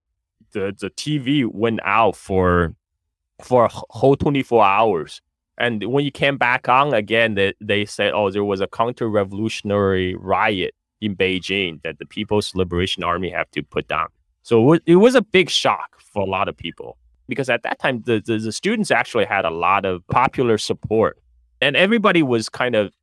[0.53, 2.75] the, the TV went out for
[3.43, 5.21] for a whole 24 hours.
[5.59, 9.09] And when you came back on again, they, they said, oh, there was a counter
[9.09, 14.09] revolutionary riot in Beijing that the People's Liberation Army have to put down.
[14.43, 16.97] So it was, a big shock for a lot of people
[17.29, 21.19] because at that time the, the, the students actually had a lot of popular support
[21.61, 22.95] and everybody was kind of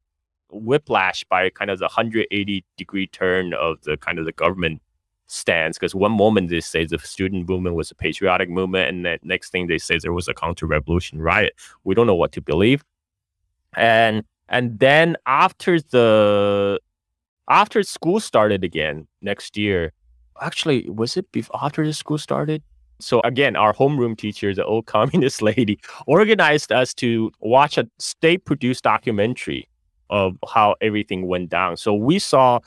[0.49, 4.81] whiplash by kind of the 180 degree turn of the kind of the government
[5.27, 9.19] stance because one moment they say the student movement was a patriotic movement and the
[9.23, 11.53] next thing they say there was a counter-revolution riot.
[11.83, 12.83] We don't know what to believe.
[13.75, 16.79] And and then after the
[17.49, 19.91] after school started again next year
[20.41, 22.61] actually was it before after the school started?
[22.99, 28.83] So again, our homeroom teacher, the old communist lady, organized us to watch a state-produced
[28.83, 29.67] documentary
[30.09, 31.77] of how everything went down.
[31.77, 32.59] So we saw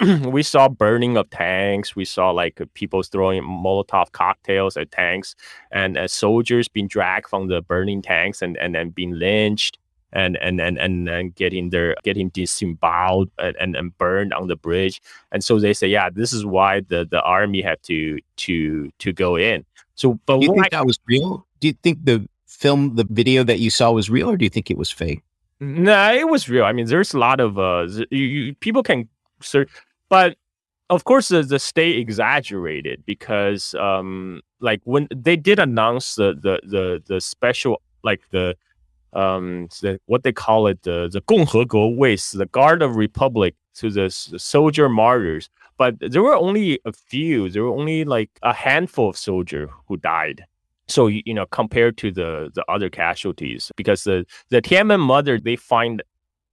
[0.24, 1.94] we saw burning of tanks.
[1.94, 5.34] We saw like people throwing Molotov cocktails at tanks,
[5.70, 9.78] and uh, soldiers being dragged from the burning tanks and and then being lynched
[10.12, 14.56] and and and and, and getting their getting disemboweled and, and, and burned on the
[14.56, 15.00] bridge.
[15.32, 19.12] And so they say, yeah, this is why the the army had to to to
[19.12, 19.64] go in.
[19.94, 21.46] So, but do you think I, that was real?
[21.60, 24.50] Do you think the film, the video that you saw was real, or do you
[24.50, 25.22] think it was fake?
[25.60, 26.64] No, nah, it was real.
[26.64, 29.08] I mean, there's a lot of uh, you, you, people can
[29.42, 29.68] search,
[30.09, 30.37] but
[30.89, 36.59] of course the, the state exaggerated because um like when they did announce the the
[36.67, 38.55] the, the special like the
[39.13, 44.07] um the, what they call it the the 共和国卫士 the guard of republic to the,
[44.31, 49.09] the soldier martyrs but there were only a few there were only like a handful
[49.09, 50.45] of soldiers who died
[50.87, 55.55] so you know compared to the the other casualties because the the Tiananmen mother they
[55.55, 56.03] find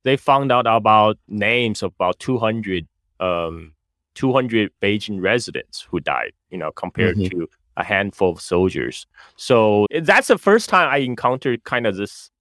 [0.05, 2.87] they found out about names of about 200
[3.20, 3.74] um
[4.16, 7.40] 200 Beijing residents who died you know compared mm-hmm.
[7.40, 12.32] to a handful of soldiers so that's the first time i encountered kind of this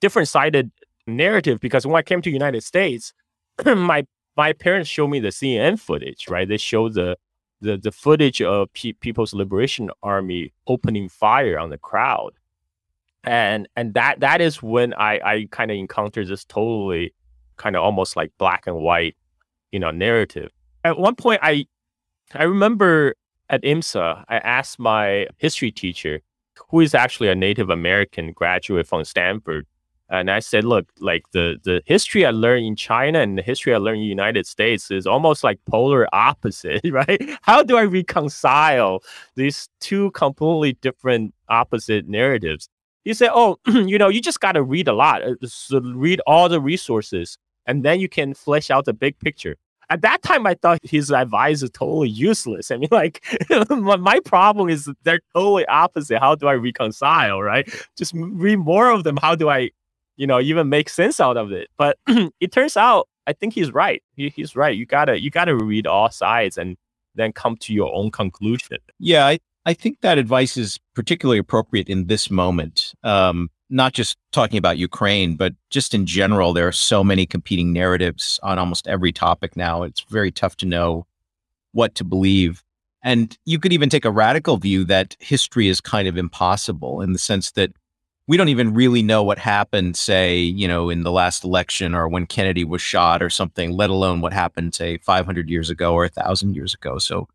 [0.00, 0.70] different sided
[1.06, 3.12] narrative because when I came to United States,
[3.64, 6.48] my my parents showed me the CNN footage, right?
[6.48, 7.16] They showed the
[7.60, 12.32] the, the footage of P- People's Liberation Army opening fire on the crowd,
[13.24, 17.14] and and that that is when I I kind of encountered this totally
[17.56, 19.16] kind of almost like black and white,
[19.72, 20.50] you know, narrative.
[20.84, 21.66] At one point, I
[22.34, 23.14] I remember
[23.48, 26.20] at IMSA, I asked my history teacher,
[26.70, 29.66] who is actually a Native American graduate from Stanford,
[30.10, 33.72] and I said, look, like the the history I learned in China and the history
[33.72, 37.20] I learned in the United States is almost like polar opposite, right?
[37.42, 39.02] How do I reconcile
[39.36, 42.68] these two completely different opposite narratives?
[43.04, 46.20] He said, oh, you know, you just got to read a lot, uh, so read
[46.26, 47.38] all the resources,
[47.70, 49.56] and then you can flesh out the big picture.
[49.90, 52.70] At that time, I thought his advice is totally useless.
[52.70, 53.24] I mean, like,
[53.70, 56.18] my problem is they're totally opposite.
[56.18, 57.68] How do I reconcile, right?
[57.96, 59.16] Just read more of them.
[59.16, 59.70] How do I
[60.16, 61.96] you know even make sense out of it but
[62.40, 65.86] it turns out i think he's right he, he's right you gotta you gotta read
[65.86, 66.76] all sides and
[67.14, 71.88] then come to your own conclusion yeah i, I think that advice is particularly appropriate
[71.88, 76.72] in this moment um, not just talking about ukraine but just in general there are
[76.72, 81.06] so many competing narratives on almost every topic now it's very tough to know
[81.72, 82.62] what to believe
[83.02, 87.12] and you could even take a radical view that history is kind of impossible in
[87.12, 87.72] the sense that
[88.26, 92.06] we don't even really know what happened, say, you know, in the last election or
[92.06, 96.02] when Kennedy was shot or something, let alone what happened, say, 500 years ago or
[96.02, 96.98] 1,000 years ago.
[96.98, 97.26] So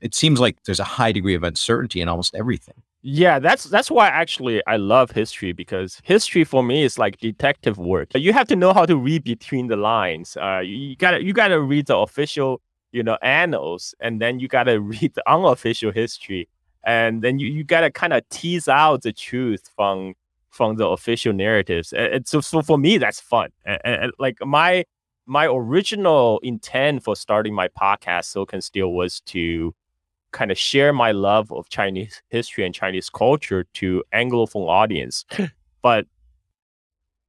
[0.00, 2.82] it seems like there's a high degree of uncertainty in almost everything.
[3.02, 7.78] Yeah, that's that's why actually I love history because history for me is like detective
[7.78, 8.10] work.
[8.14, 10.36] You have to know how to read between the lines.
[10.36, 12.60] Uh, you gotta you gotta read the official,
[12.92, 16.46] you know, annals, and then you gotta read the unofficial history,
[16.84, 20.12] and then you, you gotta kind of tease out the truth from
[20.50, 21.94] from the official narratives.
[21.94, 23.50] And so, so for me, that's fun.
[23.64, 24.84] And, and, like my
[25.24, 29.74] my original intent for starting my podcast, Silk Steel, was to
[30.32, 35.24] kind of share my love of Chinese history and Chinese culture to Anglophone audience.
[35.82, 36.06] but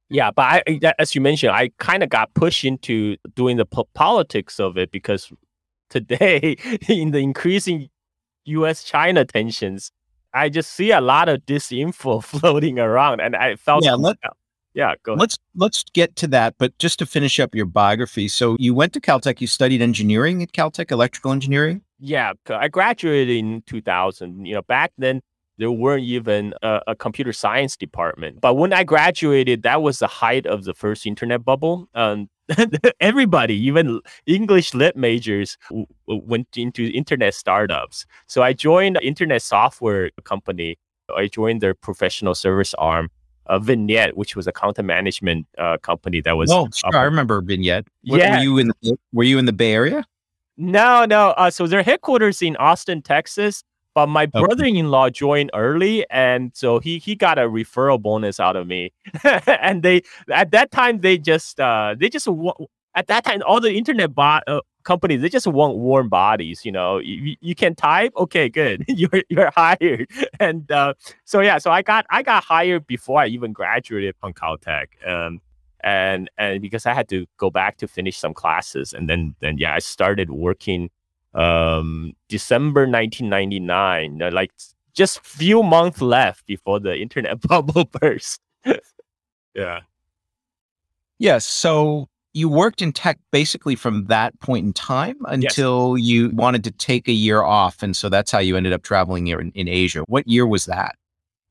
[0.08, 3.88] yeah, but I, as you mentioned, I kind of got pushed into doing the po-
[3.94, 5.32] politics of it because
[5.88, 6.56] today,
[6.88, 7.88] in the increasing
[8.44, 8.84] U.S.
[8.84, 9.90] China tensions,
[10.34, 13.94] I just see a lot of disinfo floating around, and I felt yeah.
[13.94, 14.18] Let,
[14.74, 15.20] yeah, go ahead.
[15.20, 18.28] Let's let's get to that, but just to finish up your biography.
[18.28, 19.40] So you went to Caltech.
[19.40, 21.82] You studied engineering at Caltech, electrical engineering.
[21.98, 24.46] Yeah, I graduated in 2000.
[24.46, 25.20] You know, back then
[25.58, 28.40] there weren't even a, a, computer science department.
[28.40, 31.88] But when I graduated, that was the height of the first internet bubble.
[31.94, 32.28] Um,
[33.00, 38.06] everybody, even English lit majors, w- went into internet startups.
[38.26, 40.78] So I joined an internet software company.
[41.14, 43.10] I joined their professional service arm
[43.46, 46.50] uh, Vignette, which was a content management uh, company that was.
[46.50, 46.96] Oh, sure.
[46.96, 47.86] I remember Vignette.
[48.02, 48.36] yeah.
[48.36, 50.04] Were you in the, Were you in the Bay Area?
[50.56, 51.30] No, no.
[51.30, 53.64] Uh, so their headquarters in Austin, Texas.
[53.94, 54.40] But my okay.
[54.40, 58.90] brother-in-law joined early, and so he he got a referral bonus out of me.
[59.46, 60.00] and they
[60.32, 62.26] at that time they just uh they just
[62.94, 66.98] at that time all the internet uh, companies they just want warm bodies you know?
[66.98, 68.12] You, you can type?
[68.16, 68.84] Okay good.
[68.88, 70.10] You're you're hired.
[70.40, 74.32] And uh, so yeah so i got i got hired before i even graduated from
[74.32, 75.40] caltech um,
[75.84, 79.56] and and because i had to go back to finish some classes and then then
[79.58, 80.90] yeah i started working
[81.34, 84.50] um december 1999 like
[84.94, 88.40] just few months left before the internet bubble burst.
[89.54, 89.80] Yeah.
[91.18, 96.06] Yes so you worked in tech basically from that point in time until yes.
[96.06, 97.82] you wanted to take a year off.
[97.82, 100.04] And so that's how you ended up traveling here in, in Asia.
[100.08, 100.96] What year was that?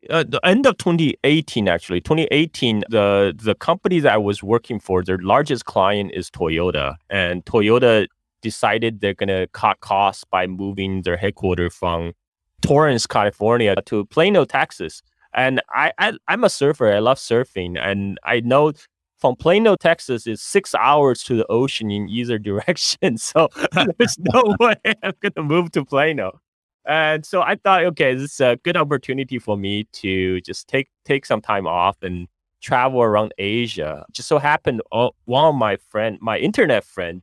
[0.10, 2.02] Uh, the end of 2018, actually.
[2.02, 6.96] 2018, the, the company that I was working for, their largest client is Toyota.
[7.10, 8.08] And Toyota
[8.41, 12.13] decided they're going to cut costs by moving their headquarters from
[12.62, 15.04] Torrance, California to Plano, Texas.
[15.34, 16.91] And I, I I'm a surfer.
[16.91, 18.74] I love surfing, and I know
[19.21, 23.17] from Plano, Texas is six hours to the ocean in either direction.
[23.17, 23.49] So
[23.97, 26.41] there's no way I'm going to move to Plano.
[26.86, 30.89] And so I thought, okay, this is a good opportunity for me to just take
[31.05, 32.27] take some time off and
[32.60, 34.03] travel around Asia.
[34.12, 37.21] Just so happened, uh, one of my friend, my internet friend,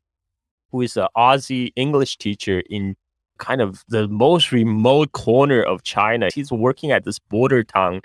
[0.70, 2.94] who is an Aussie English teacher in
[3.38, 8.02] kind of the most remote corner of China, he's working at this border town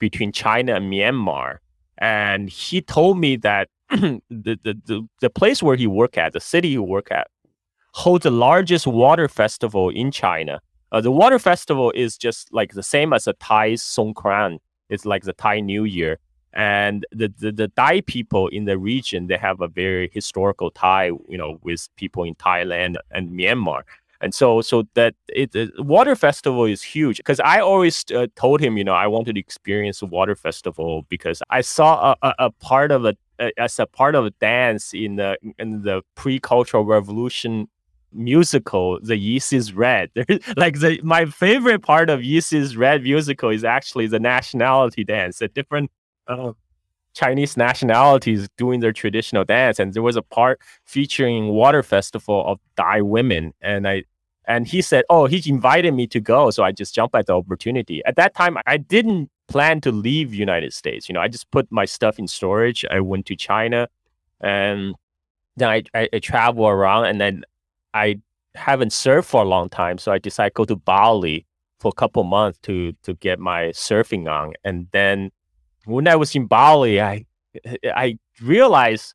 [0.00, 1.58] between China and Myanmar
[1.98, 6.40] and he told me that the, the, the, the place where he work at, the
[6.40, 7.28] city he work at,
[7.94, 10.60] holds the largest water festival in China.
[10.92, 14.58] Uh, the water festival is just like the same as a Thai Songkran.
[14.88, 16.18] It's like the Thai New Year.
[16.54, 21.10] And the, the, the Thai people in the region, they have a very historical tie,
[21.28, 23.82] you know, with people in Thailand and Myanmar
[24.20, 28.60] and so so that it the water festival is huge because i always uh, told
[28.60, 32.34] him you know i wanted to experience a water festival because i saw a, a,
[32.46, 36.02] a part of a, a, as a part of a dance in the in the
[36.14, 37.68] pre-cultural revolution
[38.12, 40.10] musical the East Is Red.
[40.56, 45.38] Like the my favorite part of East Is Red musical is actually the nationality dance
[45.38, 45.90] the different
[46.26, 46.52] uh,
[47.18, 52.60] Chinese nationalities doing their traditional dance, and there was a part featuring water festival of
[52.76, 54.04] Dai women, and I
[54.46, 57.34] and he said, "Oh, he invited me to go," so I just jumped at the
[57.34, 58.02] opportunity.
[58.06, 61.08] At that time, I didn't plan to leave United States.
[61.08, 62.84] You know, I just put my stuff in storage.
[62.90, 63.88] I went to China,
[64.40, 64.94] and
[65.56, 67.42] then I I, I travel around, and then
[67.94, 68.20] I
[68.54, 71.46] haven't surfed for a long time, so I decided to go to Bali
[71.80, 75.30] for a couple months to to get my surfing on, and then
[75.88, 77.24] when I was in Bali, I
[77.84, 79.14] I realized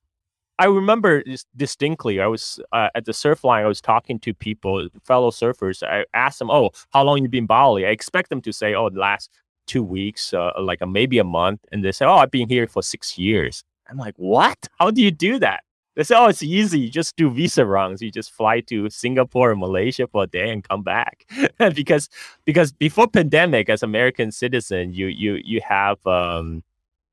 [0.59, 1.23] I remember
[1.55, 2.19] distinctly.
[2.19, 3.63] I was uh, at the surf line.
[3.63, 5.83] I was talking to people, fellow surfers.
[5.83, 8.73] I asked them, "Oh, how long you been in Bali?" I expect them to say,
[8.73, 9.29] "Oh, the last
[9.67, 12.67] two weeks, uh, like a, maybe a month," and they say, "Oh, I've been here
[12.67, 14.67] for six years." I'm like, "What?
[14.79, 15.63] How do you do that?"
[15.95, 16.79] They say, "Oh, it's easy.
[16.79, 18.01] You just do visa runs.
[18.01, 21.25] You just fly to Singapore or Malaysia for a day and come back."
[21.75, 22.09] because
[22.45, 26.63] because before pandemic, as American citizen, you you you have um,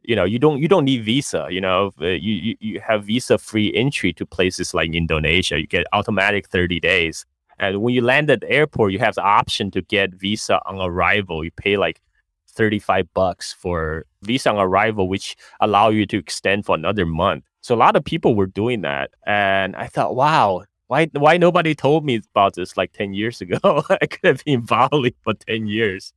[0.02, 1.46] you know you don't you don't need visa.
[1.50, 5.60] You know uh, you you, you have visa free entry to places like Indonesia.
[5.60, 7.26] You get automatic thirty days.
[7.58, 10.80] And when you land at the airport, you have the option to get visa on
[10.80, 11.44] arrival.
[11.44, 12.00] You pay like
[12.48, 17.44] 35 bucks for visa on arrival, which allow you to extend for another month.
[17.60, 19.10] So a lot of people were doing that.
[19.26, 23.58] And I thought, wow, why why nobody told me about this like 10 years ago?
[23.90, 26.12] I could have been in Bali for 10 years.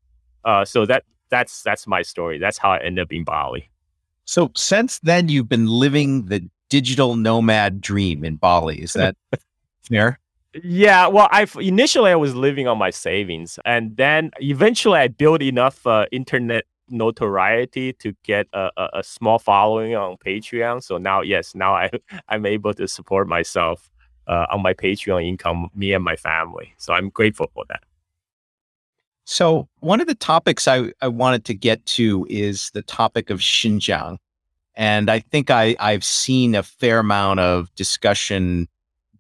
[0.46, 2.38] Uh, so that that's that's my story.
[2.40, 3.70] That's how I ended up in Bali.
[4.26, 8.82] So since then you've been living the digital nomad dream in Bali.
[8.82, 9.16] Is that
[9.84, 10.20] fair?
[10.64, 15.42] Yeah, well, I initially I was living on my savings, and then eventually I built
[15.42, 20.84] enough uh, internet notoriety to get a, a, a, small following on Patreon.
[20.84, 21.90] So now, yes, now I
[22.30, 23.90] I'm able to support myself
[24.28, 26.74] uh, on my Patreon income, me and my family.
[26.78, 27.84] So I'm grateful for that.
[29.26, 33.40] So one of the topics I, I wanted to get to is the topic of
[33.40, 34.18] Xinjiang.
[34.76, 38.68] And I think I, I've seen a fair amount of discussion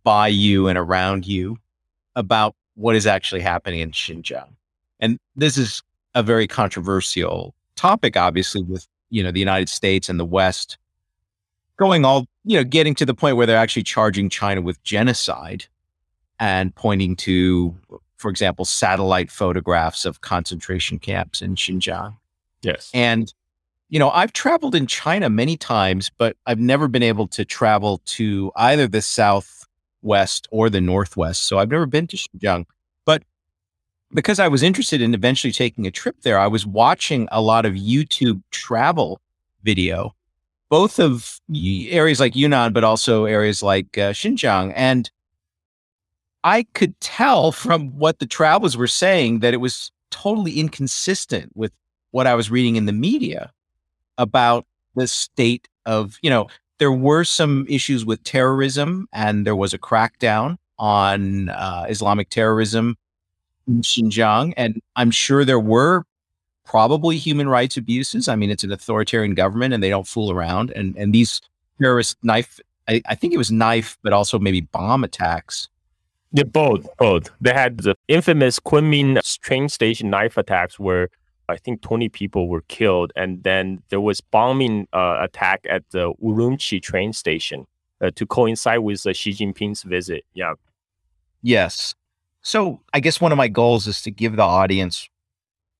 [0.03, 1.57] by you and around you
[2.15, 4.49] about what is actually happening in Xinjiang.
[4.99, 5.81] And this is
[6.15, 10.77] a very controversial topic, obviously, with you know the United States and the West
[11.77, 15.65] going all you know getting to the point where they're actually charging China with genocide
[16.39, 17.75] and pointing to,
[18.17, 22.15] for example, satellite photographs of concentration camps in Xinjiang.
[22.61, 23.33] Yes, and
[23.89, 28.01] you know I've traveled in China many times, but I've never been able to travel
[28.05, 31.43] to either the southwest or the northwest.
[31.43, 32.65] So I've never been to Xinjiang
[34.13, 37.65] because I was interested in eventually taking a trip there, I was watching a lot
[37.65, 39.19] of YouTube travel
[39.63, 40.15] video,
[40.69, 44.73] both of areas like Yunnan, but also areas like uh, Xinjiang.
[44.75, 45.09] And
[46.43, 51.71] I could tell from what the travelers were saying that it was totally inconsistent with
[52.11, 53.51] what I was reading in the media
[54.17, 56.47] about the state of, you know,
[56.77, 62.97] there were some issues with terrorism and there was a crackdown on uh, Islamic terrorism
[63.67, 64.53] in Xinjiang.
[64.57, 66.03] And I'm sure there were
[66.65, 68.27] probably human rights abuses.
[68.27, 70.71] I mean, it's an authoritarian government and they don't fool around.
[70.71, 71.41] And and these
[71.81, 75.69] terrorist knife, I, I think it was knife, but also maybe bomb attacks.
[76.31, 77.29] Yeah, both, both.
[77.41, 81.09] They had the infamous Kunming train station knife attacks where
[81.47, 83.13] I think 20 people were killed.
[83.15, 87.67] And then there was bombing uh, attack at the Urumqi train station
[88.01, 90.25] uh, to coincide with uh, Xi Jinping's visit.
[90.33, 90.53] Yeah.
[91.43, 91.93] Yes.
[92.43, 95.09] So I guess one of my goals is to give the audience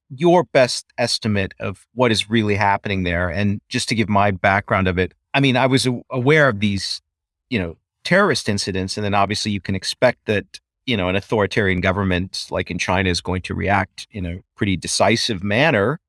[0.09, 3.29] your best estimate of what is really happening there.
[3.29, 7.01] And just to give my background of it, I mean, I was aware of these,
[7.49, 8.97] you know, terrorist incidents.
[8.97, 13.09] And then obviously you can expect that, you know, an authoritarian government like in China
[13.09, 15.99] is going to react in a pretty decisive manner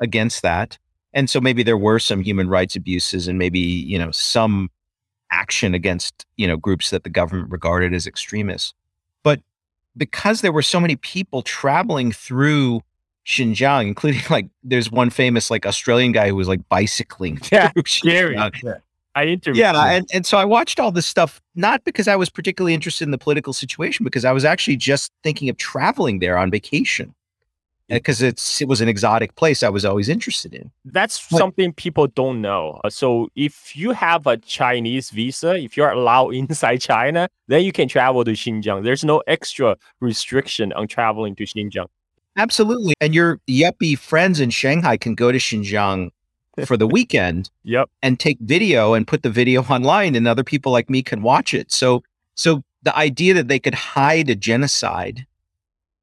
[0.00, 0.78] against that.
[1.12, 4.70] And so maybe there were some human rights abuses and maybe, you know, some
[5.30, 8.74] action against, you know, groups that the government regarded as extremists.
[9.96, 12.82] Because there were so many people traveling through
[13.26, 17.40] Xinjiang, including like there's one famous like Australian guy who was like bicycling.
[17.52, 18.36] Yeah, scary.
[18.36, 18.78] Yeah.
[19.14, 19.58] I interviewed.
[19.58, 23.04] Yeah, and, and so I watched all this stuff not because I was particularly interested
[23.04, 27.14] in the political situation, because I was actually just thinking of traveling there on vacation
[27.88, 30.70] because it's it was an exotic place I was always interested in.
[30.84, 32.80] That's something people don't know.
[32.84, 37.72] Uh, so if you have a Chinese visa, if you're allowed inside China, then you
[37.72, 38.84] can travel to Xinjiang.
[38.84, 41.86] There's no extra restriction on traveling to Xinjiang.
[42.36, 42.94] Absolutely.
[43.00, 46.10] And your yuppie friends in Shanghai can go to Xinjiang
[46.66, 47.88] for the weekend yep.
[48.02, 51.54] and take video and put the video online and other people like me can watch
[51.54, 51.72] it.
[51.72, 52.02] So
[52.34, 55.26] so the idea that they could hide a genocide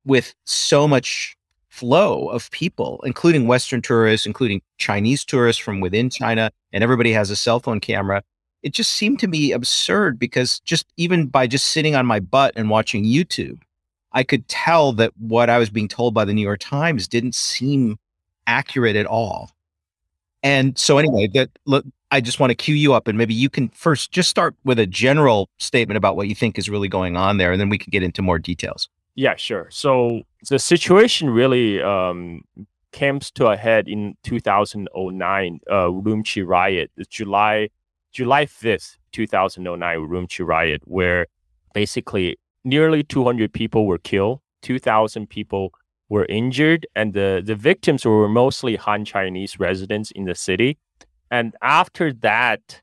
[0.03, 1.37] with so much
[1.75, 7.29] flow of people, including Western tourists, including Chinese tourists from within China, and everybody has
[7.29, 8.23] a cell phone camera.
[8.63, 12.53] It just seemed to me absurd because just even by just sitting on my butt
[12.55, 13.59] and watching YouTube,
[14.13, 17.35] I could tell that what I was being told by the New York Times didn't
[17.35, 17.97] seem
[18.47, 19.51] accurate at all.
[20.41, 23.49] And so anyway, that look, I just want to cue you up and maybe you
[23.49, 27.17] can first just start with a general statement about what you think is really going
[27.17, 28.87] on there and then we can get into more details.
[29.15, 29.67] Yeah, sure.
[29.71, 32.41] So the situation really um,
[32.91, 37.69] came to a head in 2009, uh, Urumqi riot, July
[38.11, 41.27] July 5th, 2009, Urumqi riot, where
[41.73, 45.73] basically nearly 200 people were killed, 2,000 people
[46.07, 50.77] were injured, and the, the victims were mostly Han Chinese residents in the city.
[51.29, 52.81] And after that,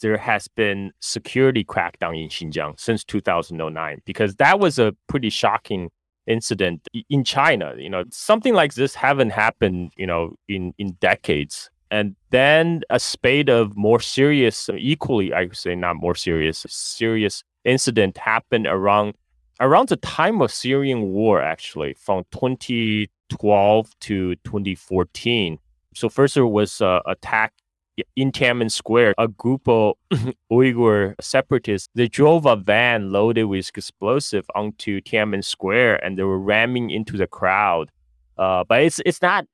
[0.00, 5.90] there has been security crackdown in Xinjiang since 2009 because that was a pretty shocking
[6.26, 7.74] incident in China.
[7.76, 11.70] You know, something like this haven't happened, you know, in in decades.
[11.90, 17.42] And then a spate of more serious, equally, I would say not more serious, serious
[17.64, 19.14] incident happened around
[19.60, 25.58] around the time of Syrian war, actually, from 2012 to 2014.
[25.94, 27.52] So first there was a attack
[28.16, 29.94] in Tiananmen Square, a group of
[30.52, 36.38] Uyghur separatists they drove a van loaded with explosive onto Tiananmen Square, and they were
[36.38, 37.90] ramming into the crowd.
[38.38, 39.46] Uh, but it's it's not.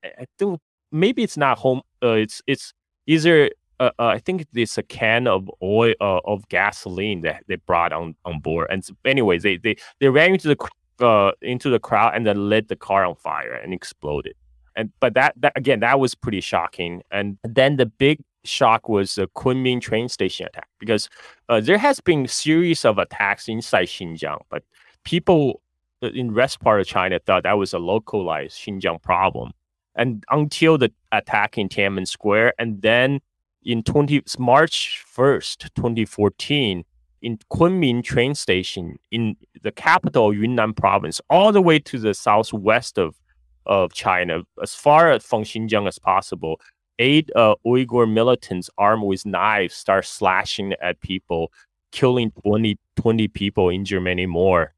[0.92, 1.82] Maybe it's not home.
[2.02, 2.72] Uh, it's it's
[3.06, 7.56] either uh, uh, I think it's a can of oil uh, of gasoline that they
[7.56, 8.68] brought on, on board.
[8.70, 12.68] And anyways, they, they they ran into the uh, into the crowd and then lit
[12.68, 14.34] the car on fire and exploded.
[14.76, 17.02] And but that, that again that was pretty shocking.
[17.10, 21.08] And then the big shock was the Kunming train station attack because
[21.48, 24.62] uh, there has been series of attacks inside Xinjiang, but
[25.04, 25.60] people
[26.02, 29.52] uh, in rest part of China thought that was a localized Xinjiang problem.
[29.94, 33.20] And until the attack in Tiananmen Square, and then
[33.62, 36.84] in 20 March 1st, 2014,
[37.22, 42.98] in Kunming train station in the capital Yunnan province, all the way to the southwest
[42.98, 43.16] of,
[43.64, 46.60] of China, as far from Xinjiang as possible,
[46.98, 51.52] eight uh, Uyghur militants armed with knives start slashing at people,
[51.92, 54.72] killing 20, 20 people, injure many more.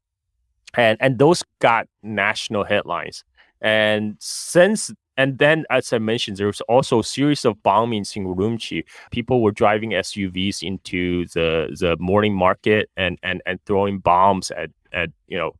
[0.75, 3.23] And, and those got national headlines.
[3.61, 8.25] And since and then, as I mentioned, there was also a series of bombings in
[8.25, 8.85] Urumqi.
[9.11, 14.69] People were driving SUVs into the, the morning market and, and, and throwing bombs at,
[14.93, 15.51] at you know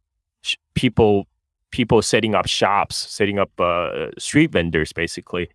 [0.76, 1.28] people
[1.72, 5.50] people setting up shops, setting up uh, street vendors, basically.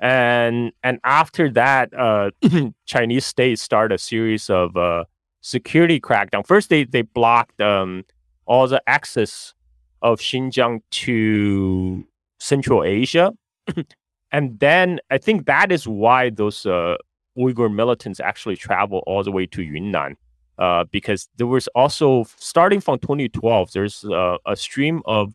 [0.00, 2.30] And and after that, uh,
[2.86, 5.04] Chinese state started a series of uh,
[5.42, 6.46] security crackdown.
[6.46, 8.04] First, they they blocked um,
[8.46, 9.54] all the access
[10.02, 12.06] of Xinjiang to
[12.38, 13.34] Central Asia
[14.32, 16.96] and then I think that is why those uh,
[17.36, 20.16] Uyghur militants actually travel all the way to Yunnan.
[20.58, 25.32] Uh, because there was also starting from 2012, there's uh, a stream of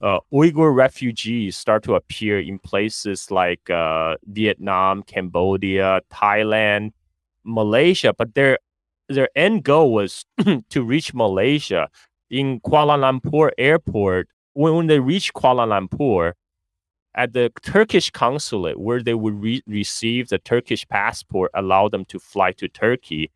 [0.00, 6.92] uh, Uyghur refugees start to appear in places like uh, Vietnam, Cambodia, Thailand,
[7.44, 8.12] Malaysia.
[8.16, 8.58] But their
[9.08, 10.24] their end goal was
[10.70, 11.88] to reach Malaysia.
[12.28, 16.32] In Kuala Lumpur airport, when, when they reach Kuala Lumpur,
[17.16, 22.18] at the Turkish consulate where they would re- receive the Turkish passport, allow them to
[22.18, 23.30] fly to Turkey.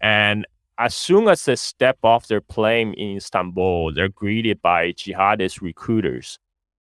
[0.00, 0.46] And
[0.78, 6.38] as soon as they step off their plane in Istanbul, they're greeted by jihadist recruiters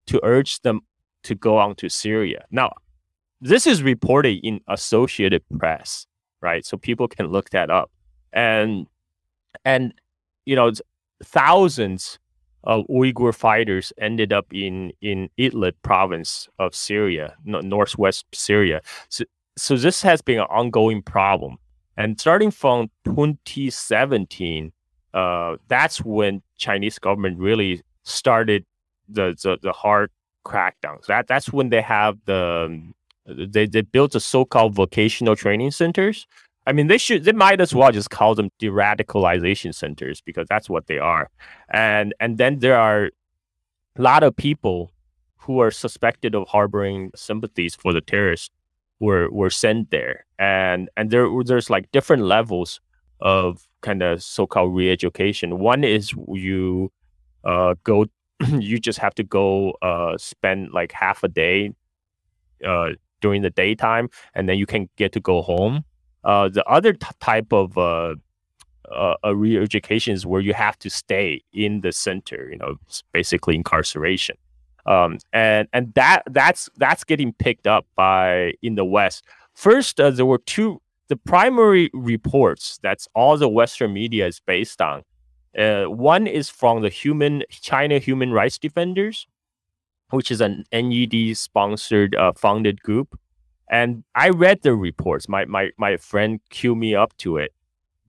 [0.08, 0.82] to urge them
[1.24, 2.46] to go on to Syria.
[2.52, 2.74] Now,
[3.40, 6.08] this is reported in Associated Press,
[6.42, 6.66] right?
[6.66, 7.92] So people can look that up.
[8.32, 8.88] And
[9.64, 9.94] and
[10.46, 10.72] you know,
[11.24, 12.20] thousands
[12.64, 18.82] of Uyghur fighters ended up in in Idlib province of Syria, no, northwest Syria.
[19.10, 19.26] So,
[19.56, 21.58] so this has been an ongoing problem.
[21.98, 24.72] And starting from 2017,
[25.14, 28.66] uh, that's when Chinese government really started
[29.08, 30.10] the the, the hard
[30.46, 31.06] crackdowns.
[31.08, 32.94] That that's when they have the
[33.28, 36.26] they they built the so-called vocational training centers
[36.66, 40.70] I mean, they should, they might as well just call them de-radicalization centers because that's
[40.70, 41.30] what they are.
[41.70, 43.06] And and then there are
[43.98, 44.92] a lot of people
[45.38, 48.50] who are suspected of harboring sympathies for the terrorists
[49.00, 52.80] were were sent there, and and there there's like different levels
[53.20, 55.60] of kind of so-called re-education.
[55.60, 56.92] One is you
[57.44, 58.06] uh, go,
[58.48, 61.72] you just have to go uh, spend like half a day
[62.66, 62.92] uh,
[63.22, 65.86] during the daytime, and then you can get to go home
[66.24, 68.16] uh, the other t- type of uh,
[68.92, 72.50] uh, a re-education is where you have to stay in the center.
[72.50, 72.76] You know,
[73.12, 74.38] basically incarceration,
[74.86, 79.24] um, and and that that's that's getting picked up by in the West.
[79.54, 80.82] First, uh, there were two.
[81.10, 85.04] The primary reports that's all the Western media is based on.
[85.58, 89.28] Uh, one is from the human China Human Rights Defenders,
[90.10, 93.20] which is an NED sponsored uh, founded group
[93.74, 95.28] and I read the reports.
[95.28, 97.54] My my my friend queued me up to it.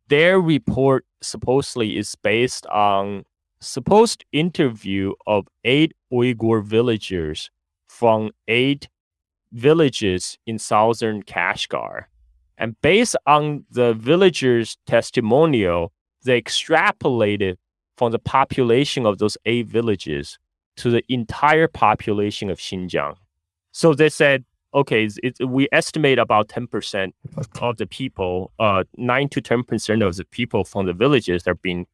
[0.08, 3.24] Their report supposedly is based on
[3.60, 7.50] supposed interview of eight Uyghur villagers
[7.88, 8.88] from eight
[9.52, 12.04] villages in southern Kashgar.
[12.58, 15.92] And based on the villagers' testimonial,
[16.24, 17.56] they extrapolated
[17.96, 20.38] from the population of those eight villages
[20.76, 23.16] to the entire population of Xinjiang.
[23.72, 24.44] So they said
[24.74, 27.12] okay, it, we estimate about 10%
[27.60, 31.86] of the people, uh, 9 to 10% of the people from the villages are being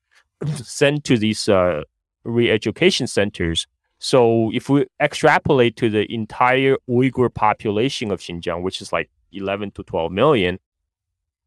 [0.57, 1.83] sent to these uh,
[2.25, 3.67] re-education centers.
[3.99, 9.73] So if we extrapolate to the entire Uyghur population of Xinjiang, which is like 11
[9.73, 10.59] to 12 million,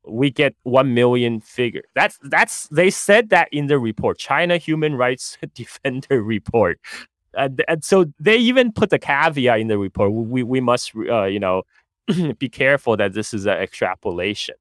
[0.05, 1.83] we get 1 million figure.
[1.95, 6.79] That's that's they said that in the report, China Human Rights Defender report
[7.35, 10.11] and, and so they even put the caveat in the report.
[10.13, 11.63] We we must uh, you know
[12.37, 14.55] be careful that this is an extrapolation.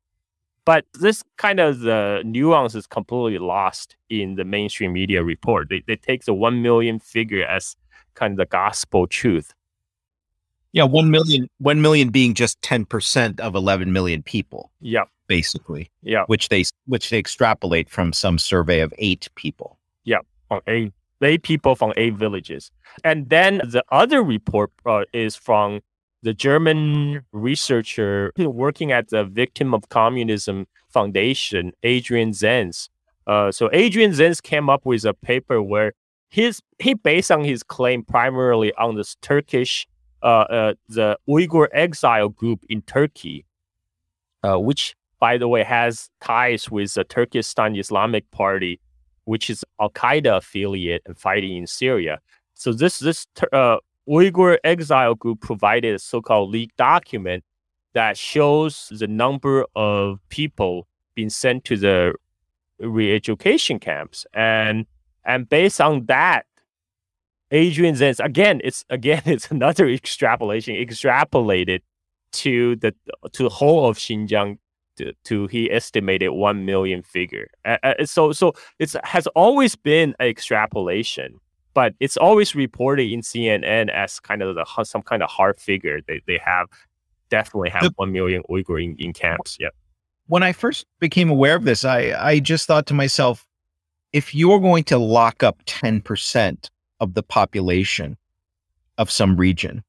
[0.64, 5.68] But this kind of the nuance is completely lost in the mainstream media report.
[5.68, 7.76] They they take the one million figure as
[8.14, 9.54] kind of the gospel truth.
[10.72, 15.90] Yeah, one million, one million being just ten percent of eleven million people, Yeah, basically,
[16.02, 19.78] yeah, which they which they extrapolate from some survey of eight people.
[20.48, 20.92] from eight
[21.22, 22.70] eight people from eight villages,
[23.04, 25.80] and then the other report uh, is from
[26.22, 32.88] the German researcher working at the Victim of Communism Foundation, Adrian Zenz.
[33.26, 35.92] Uh, so Adrian Zenz came up with a paper where
[36.30, 39.86] his he based on his claim primarily on this Turkish
[40.22, 43.44] uh, uh, the Uyghur exile group in Turkey,
[44.42, 48.80] uh, which by the way has ties with the Turkestan Islamic Party,
[49.24, 52.18] which is Al Qaeda affiliate and fighting in Syria.
[52.54, 53.76] So this this uh,
[54.08, 57.44] Uyghur exile group provided a so-called leaked document
[57.94, 62.14] that shows the number of people being sent to the
[62.80, 64.86] re-education camps, and
[65.24, 66.46] and based on that,
[67.50, 71.80] Adrian Zenz again, it's again it's another extrapolation extrapolated
[72.32, 72.94] to the
[73.32, 74.58] to the whole of Xinjiang
[74.96, 77.48] to, to he estimated 1 million figure.
[77.64, 81.38] Uh, so so it's has always been an extrapolation,
[81.74, 86.00] but it's always reported in CNN as kind of the some kind of hard figure.
[86.06, 86.68] They they have
[87.30, 89.56] definitely have The- 1 million Uyghur in, in camps.
[89.58, 89.68] Yeah.
[90.26, 93.46] When I first became aware of this, I I just thought to myself,
[94.12, 96.70] if you're going to lock up ten percent
[97.00, 98.16] of the population
[98.98, 99.82] of some region,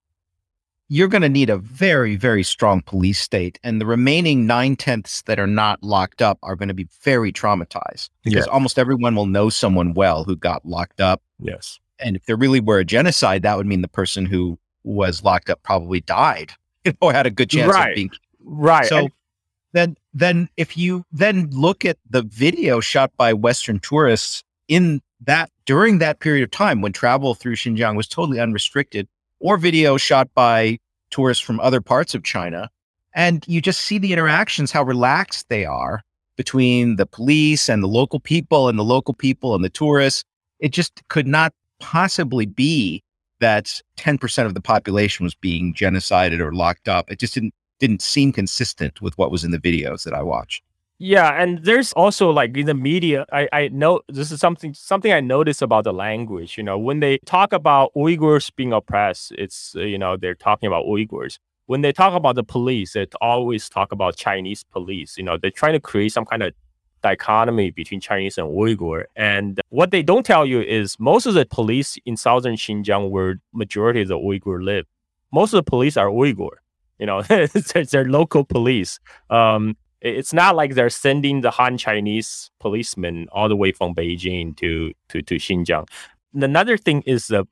[0.93, 3.57] you're going to need a very, very strong police state.
[3.63, 7.33] And the remaining nine tenths that are not locked up are going to be very
[7.33, 11.19] traumatized because almost everyone will know someone well who got locked up.
[11.39, 11.79] Yes.
[11.97, 15.49] And if there really were a genocide, that would mean the person who was locked
[15.49, 16.51] up probably died,
[16.85, 17.89] you know, had a good chance Right.
[17.89, 18.19] of being killed.
[18.43, 18.85] Right.
[18.85, 19.11] so and-
[19.71, 25.49] then then if you then look at the video shot by Western tourists in that
[25.65, 29.07] during that period of time when travel through Xinjiang was totally unrestricted,
[29.39, 30.77] or video shot by
[31.14, 32.70] tourists from other parts of China,
[33.14, 36.01] and you just see the interactions, how relaxed they are
[36.36, 40.24] between the police and the local people and the local people and the tourists.
[40.59, 43.03] It just could not possibly be
[43.39, 47.11] that 10% of the population was being genocided or locked up.
[47.11, 50.64] It just didn't didn't seem consistent with what was in the videos that I watched.
[51.05, 55.11] Yeah, and there's also like in the media, I, I know this is something something
[55.11, 56.57] I notice about the language.
[56.57, 60.85] You know, when they talk about Uyghurs being oppressed, it's you know they're talking about
[60.85, 61.39] Uyghurs.
[61.65, 65.17] When they talk about the police, they always talk about Chinese police.
[65.17, 66.53] You know, they're trying to create some kind of
[67.01, 69.03] dichotomy between Chinese and Uyghur.
[69.17, 73.41] And what they don't tell you is most of the police in southern Xinjiang, where
[73.53, 74.85] majority of the Uyghur live,
[75.33, 76.51] most of the police are Uyghur.
[76.97, 77.21] You know,
[77.91, 79.01] their local police.
[79.29, 84.55] Um, it's not like they're sending the Han Chinese policemen all the way from Beijing
[84.57, 85.87] to to to Xinjiang.
[86.33, 87.45] And another thing is the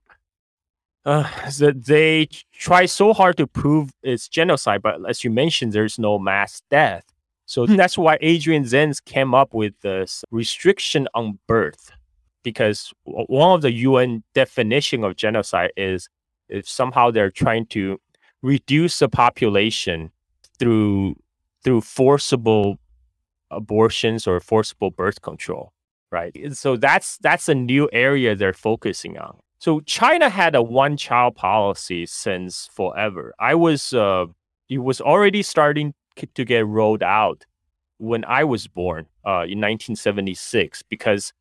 [1.05, 1.27] uh,
[1.57, 6.19] that they try so hard to prove it's genocide, but as you mentioned, there's no
[6.19, 7.05] mass death.
[7.45, 11.91] So that's why Adrian Zenz came up with this restriction on birth,
[12.43, 16.07] because one of the UN definition of genocide is
[16.49, 17.99] if somehow they're trying to
[18.43, 20.11] reduce the population
[20.59, 21.15] through
[21.63, 22.77] through forcible
[23.49, 25.73] abortions or forcible birth control
[26.11, 26.35] right?
[26.35, 29.39] And so that's that's a new area they're focusing on.
[29.59, 33.33] So china had a one child policy since forever.
[33.39, 34.25] I was uh
[34.69, 35.93] it was already starting
[36.35, 37.45] to get rolled out
[37.97, 41.31] when i was born uh in 1976 because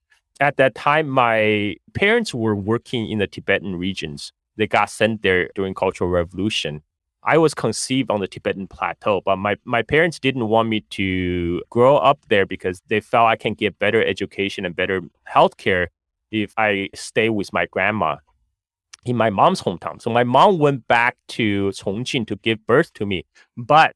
[0.41, 4.33] at that time my parents were working in the tibetan regions.
[4.57, 6.83] They got sent there during cultural revolution
[7.23, 11.62] I was conceived on the Tibetan plateau, but my, my parents didn't want me to
[11.68, 15.89] grow up there because they felt I can get better education and better healthcare
[16.31, 18.16] if I stay with my grandma
[19.05, 20.01] in my mom's hometown.
[20.01, 23.25] So my mom went back to Chongqing to give birth to me,
[23.57, 23.95] but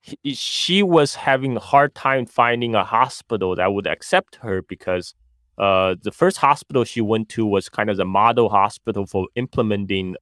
[0.00, 5.14] he- she was having a hard time finding a hospital that would accept her because
[5.58, 10.14] uh, the first hospital she went to was kind of the model hospital for implementing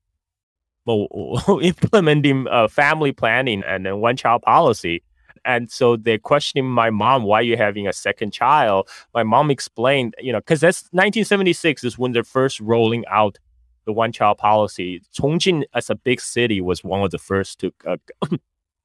[1.62, 5.02] implementing uh, family planning and then one child policy.
[5.44, 8.88] And so they're questioning my mom, why you having a second child?
[9.12, 13.38] My mom explained, you know, because that's 1976 is when they're first rolling out
[13.84, 15.02] the one child policy.
[15.18, 17.96] Chongqing as a big city was one of the first to uh,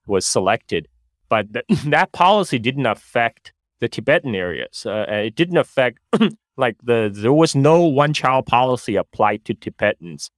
[0.08, 0.88] was selected,
[1.30, 4.86] but th- that policy didn't affect the Tibetan areas.
[4.86, 6.00] Uh, it didn't affect
[6.58, 10.30] like the there was no one child policy applied to Tibetans.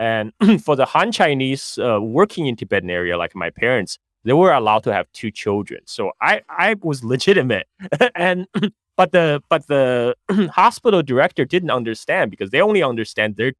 [0.00, 0.32] And
[0.64, 4.82] for the Han Chinese uh, working in Tibetan area, like my parents, they were allowed
[4.84, 5.82] to have two children.
[5.84, 7.68] So I, I was legitimate.
[8.14, 8.46] and
[8.96, 10.16] but the but the
[10.52, 13.52] hospital director didn't understand because they only understand their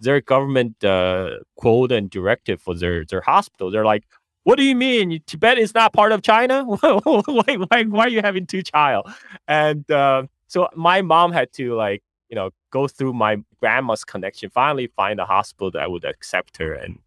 [0.00, 3.70] their government uh, quote and directive for their their hospital.
[3.70, 4.04] They're like,
[4.44, 6.64] "What do you mean Tibet is not part of China?
[6.64, 9.10] why, why, why are you having two child?"
[9.48, 14.50] And uh, so my mom had to like you know go through my grandma's connection,
[14.50, 16.98] finally find a hospital that would accept her, and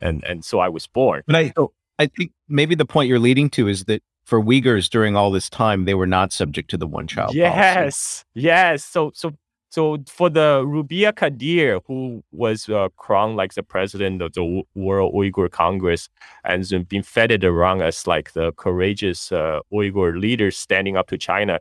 [0.00, 1.22] and and so I was born.
[1.26, 1.52] But I
[1.98, 5.50] I think maybe the point you're leading to is that for Uyghurs during all this
[5.50, 7.34] time, they were not subject to the one child.
[7.34, 8.46] Yes, policy.
[8.46, 8.84] yes.
[8.84, 9.34] So so
[9.70, 15.14] so for the Rebiya Kadeer, who was uh, crowned like the president of the World
[15.14, 16.08] Uyghur Congress
[16.44, 21.60] and been feted around as like the courageous uh, Uyghur leader standing up to China,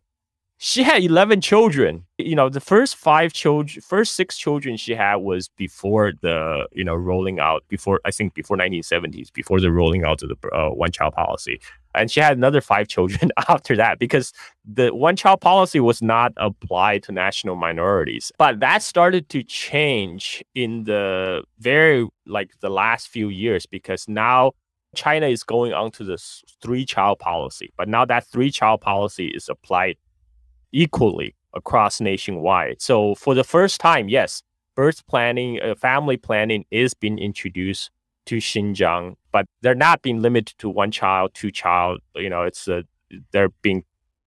[0.61, 2.05] she had 11 children.
[2.17, 6.83] You know, the first five children, first six children she had was before the, you
[6.83, 10.69] know, rolling out, before, I think before 1970s, before the rolling out of the uh,
[10.71, 11.61] one child policy.
[11.95, 14.33] And she had another five children after that because
[14.65, 18.29] the one child policy was not applied to national minorities.
[18.37, 24.51] But that started to change in the very like the last few years because now
[24.95, 26.17] china is going on to the
[26.61, 27.71] three child policy.
[27.77, 29.95] But now that three child policy is applied
[30.71, 34.43] equally across nationwide so for the first time yes
[34.75, 37.89] birth planning uh, family planning is being introduced
[38.29, 41.99] to Xinjiang, but they're not being limited to one child, two child.
[42.15, 42.83] You know, it's a
[43.31, 43.83] they're being,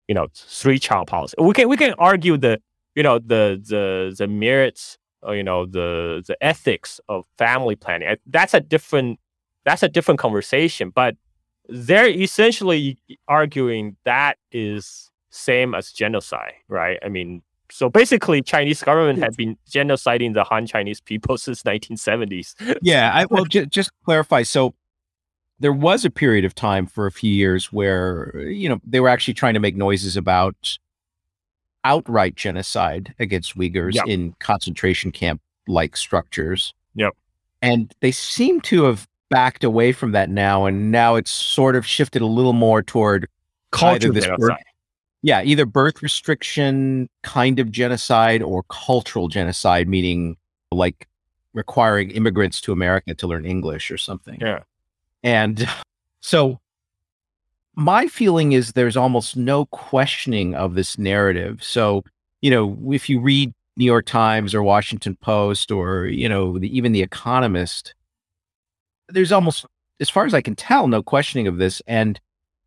[0.08, 1.36] you know, three child policy.
[1.38, 2.60] We can we can argue the
[2.96, 8.16] you know the the the merits, uh, you know, the the ethics of family planning.
[8.26, 9.20] That's a different
[9.64, 10.90] that's a different conversation.
[10.90, 11.16] But
[11.68, 16.98] they're essentially arguing that is same as genocide, right?
[17.04, 22.78] I mean, so basically, Chinese government had been genociding the Han Chinese people since 1970s.
[22.82, 24.42] yeah, I, well, j- just clarify.
[24.42, 24.74] So
[25.58, 29.08] there was a period of time for a few years where you know they were
[29.08, 30.78] actually trying to make noises about
[31.84, 34.06] outright genocide against Uyghurs yep.
[34.06, 36.74] in concentration camp like structures.
[36.94, 37.14] Yep.
[37.60, 41.86] And they seem to have backed away from that now, and now it's sort of
[41.86, 43.28] shifted a little more toward
[43.70, 44.58] culture genocide
[45.22, 50.36] yeah, either birth restriction kind of genocide or cultural genocide, meaning
[50.72, 51.08] like
[51.54, 54.38] requiring immigrants to America to learn English or something.
[54.40, 54.60] Yeah.
[55.22, 55.68] And
[56.20, 56.60] so
[57.74, 61.62] my feeling is there's almost no questioning of this narrative.
[61.62, 62.04] So,
[62.40, 66.76] you know, if you read New York Times or Washington Post or, you know, the,
[66.76, 67.94] even The Economist,
[69.08, 69.64] there's almost,
[70.00, 71.80] as far as I can tell, no questioning of this.
[71.86, 72.20] And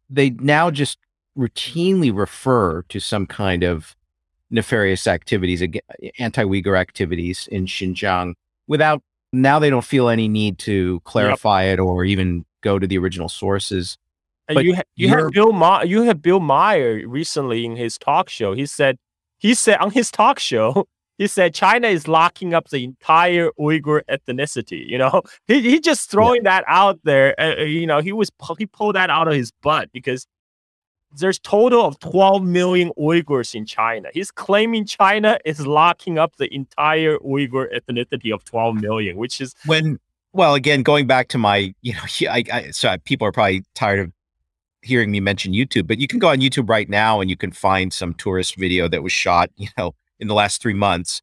[0.10, 0.97] they now just
[1.38, 3.96] routinely refer to some kind of
[4.50, 5.62] nefarious activities,
[6.20, 8.34] anti-Uyghur activities in Xinjiang,
[8.68, 9.02] without
[9.34, 11.74] now they don't feel any need to clarify yep.
[11.74, 13.98] it or even go to the original sources.
[14.48, 17.98] And but you ha- you have Bill Ma- you have Bill Maher recently in his
[17.98, 18.54] talk show.
[18.54, 18.98] He said
[19.38, 24.02] he said on his talk show he said China is locking up the entire Uyghur
[24.10, 24.88] ethnicity.
[24.88, 26.60] You know, he he just throwing yeah.
[26.60, 27.40] that out there.
[27.40, 30.28] Uh, you know, he was he pulled that out of his butt because
[31.20, 34.09] there's total of 12 million Uyghurs in China.
[34.13, 39.55] He's claiming China is locking up the entire Uyghur ethnicity of 12 million, which is
[39.66, 39.99] when
[40.34, 43.99] well again going back to my you know I, I so people are probably tired
[43.99, 44.11] of
[44.82, 47.51] hearing me mention YouTube, but you can go on YouTube right now and you can
[47.51, 51.22] find some tourist video that was shot, you know, in the last 3 months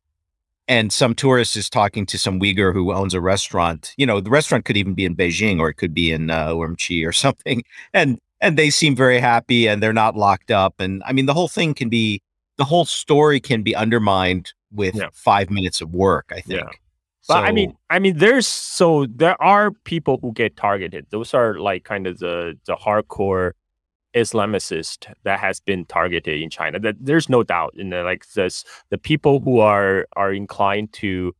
[0.68, 3.94] and some tourist is talking to some Uyghur who owns a restaurant.
[3.96, 6.48] You know, the restaurant could even be in Beijing or it could be in uh,
[6.48, 7.62] Urumqi or something.
[7.92, 10.74] And and they seem very happy and they're not locked up.
[10.80, 12.20] And I mean, the whole thing can be,
[12.58, 15.08] the whole story can be undermined with yeah.
[15.14, 16.30] five minutes of work.
[16.30, 16.60] I think.
[16.60, 16.68] Yeah.
[17.24, 21.06] So, but I mean, I mean, there's so there are people who get targeted.
[21.10, 23.52] Those are like kind of the the hardcore
[24.14, 26.80] Islamicist that has been targeted in China.
[26.80, 31.32] That there's no doubt in the like this the people who are are inclined to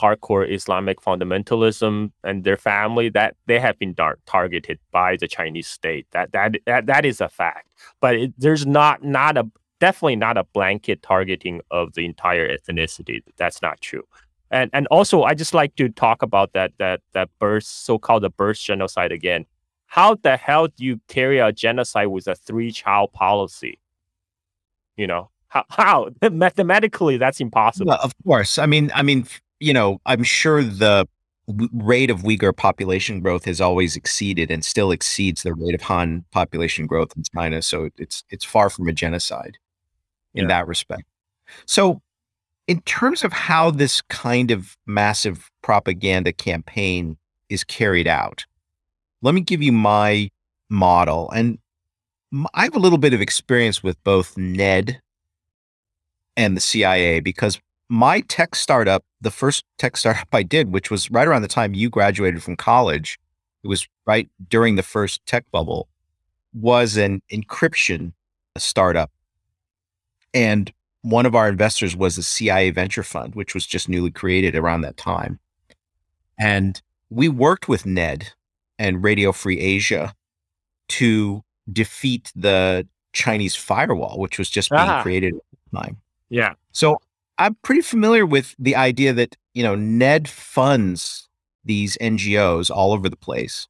[0.00, 5.68] hardcore Islamic fundamentalism and their family that they have been dar- targeted by the Chinese
[5.68, 6.06] state.
[6.12, 7.68] That that that, that is a fact.
[8.00, 13.22] But it, there's not not a definitely not a blanket targeting of the entire ethnicity.
[13.36, 14.04] That's not true.
[14.50, 18.30] And and also I just like to talk about that that that birth so-called the
[18.30, 19.46] birth genocide again.
[19.86, 23.80] How the hell do you carry out genocide with a three-child policy?
[24.96, 27.88] You know, how, how mathematically that's impossible.
[27.88, 28.58] Well, of course.
[28.58, 29.26] I mean, I mean,
[29.60, 31.06] you know, I'm sure the
[31.72, 36.24] rate of Uyghur population growth has always exceeded and still exceeds the rate of Han
[36.30, 37.62] population growth in China.
[37.62, 39.58] So it's it's far from a genocide
[40.34, 40.48] in yeah.
[40.48, 41.04] that respect.
[41.66, 42.00] So
[42.66, 47.16] in terms of how this kind of massive propaganda campaign
[47.48, 48.46] is carried out,
[49.22, 50.30] let me give you my
[50.68, 51.30] model.
[51.30, 51.58] And
[52.54, 55.00] I have a little bit of experience with both NED
[56.36, 57.60] and the CIA because
[57.90, 61.74] my tech startup, the first tech startup I did, which was right around the time
[61.74, 63.18] you graduated from college,
[63.62, 65.88] it was right during the first tech bubble,
[66.54, 68.12] was an encryption
[68.56, 69.10] startup.
[70.32, 70.72] And
[71.02, 74.82] one of our investors was the CIA venture fund, which was just newly created around
[74.82, 75.38] that time.
[76.38, 76.80] And
[77.10, 78.32] we worked with Ned
[78.78, 80.14] and Radio Free Asia
[80.90, 85.02] to defeat the Chinese firewall, which was just being Ah.
[85.02, 85.40] created at
[85.72, 85.96] the time.
[86.28, 86.54] Yeah.
[86.72, 87.00] So
[87.40, 91.28] I'm pretty familiar with the idea that, you know, Ned funds
[91.64, 93.66] these NGOs all over the place.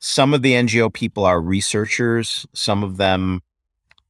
[0.00, 3.40] Some of the NGO people are researchers, some of them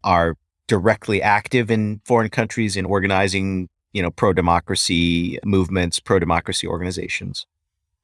[0.02, 0.36] are
[0.66, 7.46] directly active in foreign countries in organizing, you know, pro democracy movements, pro democracy organizations.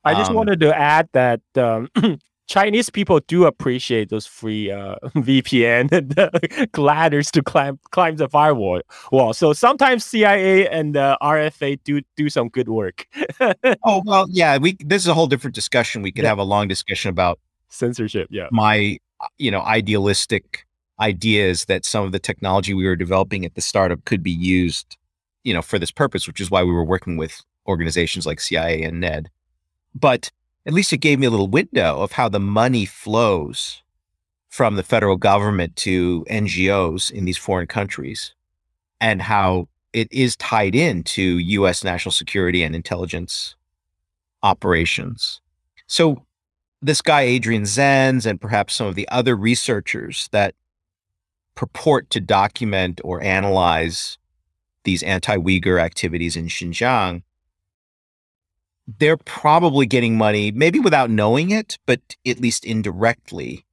[0.04, 1.88] I just Um, wanted to add that um,
[2.46, 6.30] Chinese people do appreciate those free uh, VPN and uh,
[6.80, 8.80] ladders to climb climb the firewall.
[9.10, 9.32] Wall.
[9.34, 13.06] So sometimes CIA and uh, RFA do do some good work.
[13.84, 16.02] Oh, well, yeah, we this is a whole different discussion.
[16.02, 16.30] We could Yeah.
[16.30, 17.38] have a long discussion about
[17.68, 18.28] Censorship.
[18.30, 18.48] Yeah.
[18.52, 18.98] my
[19.38, 20.64] you know idealistic
[21.00, 24.96] ideas that some of the technology we were developing at the startup could be used
[25.44, 28.82] you know for this purpose which is why we were working with organizations like CIA
[28.82, 29.30] and Ned
[29.94, 30.30] but
[30.66, 33.82] at least it gave me a little window of how the money flows
[34.48, 38.34] from the federal government to NGOs in these foreign countries
[39.00, 43.54] and how it is tied into US national security and intelligence
[44.42, 45.40] operations.
[45.86, 46.24] So
[46.82, 50.54] this guy Adrian Zenz and perhaps some of the other researchers that
[51.54, 54.18] purport to document or analyze
[54.84, 57.22] these anti-Uyghur activities in Xinjiang,
[58.98, 63.64] they're probably getting money, maybe without knowing it, but at least indirectly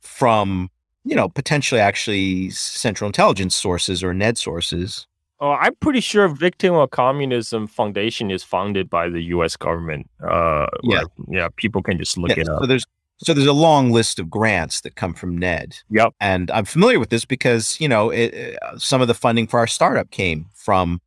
[0.00, 0.70] from,
[1.04, 5.06] you know, potentially actually central intelligence sources or NED sources.
[5.40, 9.56] Oh, I'm pretty sure Victim of Communism Foundation is funded by the U.S.
[9.56, 10.08] government.
[10.22, 10.98] Uh, Yeah.
[10.98, 11.06] right.
[11.28, 11.48] yeah.
[11.56, 12.60] People can just look Yeah, it up.
[12.60, 12.84] so there's
[13.18, 15.76] so there's a long list of grants that come from NED.
[15.90, 16.14] Yep.
[16.20, 19.58] and I'm familiar with this because you know it, uh, some of the funding for
[19.58, 21.00] our startup came from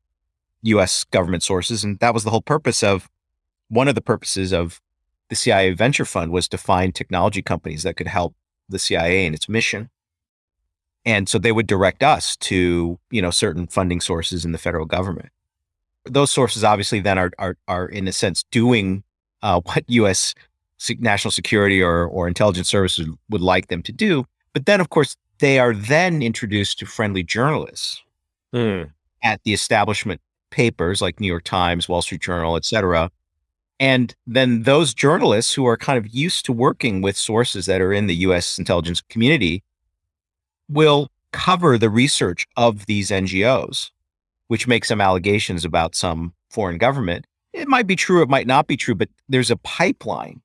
[0.64, 1.06] U.S.
[1.06, 3.08] government sources, and that was the whole purpose of
[3.70, 4.82] one of the purposes of
[5.30, 8.36] the CIA Venture Fund was to find technology companies that could help
[8.70, 9.90] the CIA in its mission,
[11.06, 14.86] and so they would direct us to you know certain funding sources in the federal
[14.86, 15.30] government.
[16.06, 19.04] Those sources obviously then are are are in a sense doing
[19.42, 20.34] uh, what U.S.
[21.00, 25.16] national security or or intelligence services would like them to do, but then of course
[25.40, 28.02] they are then introduced to friendly journalists
[28.54, 28.84] Hmm.
[29.22, 33.12] at the establishment papers like New York Times, Wall Street Journal, et cetera.
[33.80, 37.92] And then those journalists who are kind of used to working with sources that are
[37.92, 39.64] in the US intelligence community
[40.70, 43.92] will cover the research of these NGOs,
[44.48, 47.28] which make some allegations about some foreign government.
[47.52, 50.42] It might be true, it might not be true, but there's a pipeline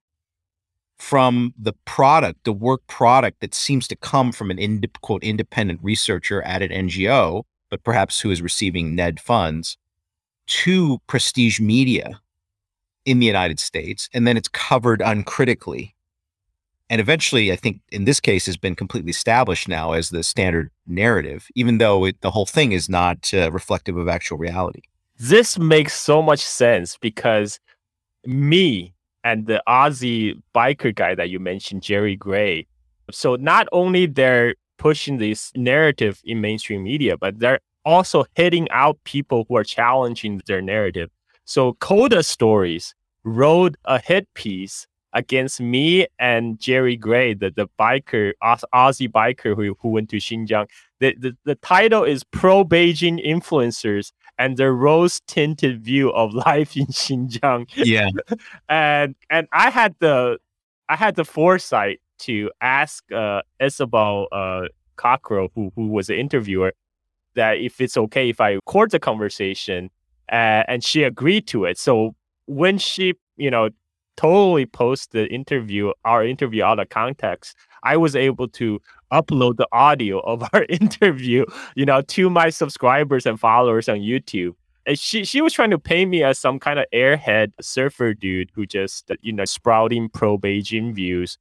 [0.99, 6.43] from the product, the work product that seems to come from an quote independent researcher
[6.43, 9.79] at an NGO, but perhaps who is receiving NED funds
[10.47, 12.21] to prestige media
[13.05, 15.95] in the United States, and then it's covered uncritically.
[16.89, 20.71] And eventually, I think in this case, has been completely established now as the standard
[20.87, 24.83] narrative, even though it, the whole thing is not uh, reflective of actual reality.
[25.19, 27.61] This makes so much sense because
[28.27, 32.67] me and the Aussie biker guy that you mentioned, Jerry Grey.
[33.11, 38.99] So not only they're pushing this narrative in mainstream media, but they're also hitting out
[39.05, 41.11] people who are challenging their narrative.
[41.51, 42.95] So Coda Stories
[43.25, 49.57] wrote a hit piece against me and Jerry Grey, the, the biker, Aus- Aussie biker
[49.57, 50.69] who, who went to Xinjiang.
[51.01, 56.77] The, the, the title is Pro Beijing Influencers and their rose tinted view of life
[56.77, 57.67] in Xinjiang.
[57.75, 58.11] Yeah.
[58.69, 60.39] And and I had the
[60.89, 66.75] I had the foresight to ask uh, Isobel uh, Cockerell, who who was the interviewer,
[67.35, 69.91] that if it's okay if I record the conversation,
[70.31, 71.79] uh, and she agreed to it.
[71.79, 72.15] So
[72.47, 73.71] when she you know
[74.17, 78.81] totally post the interview our interview out of context, I was able to
[79.13, 84.55] upload the audio of our interview, you know, to my subscribers and followers on YouTube.
[84.87, 88.51] And she she was trying to paint me as some kind of airhead surfer dude
[88.55, 91.39] who just you know sprouting pro Beijing views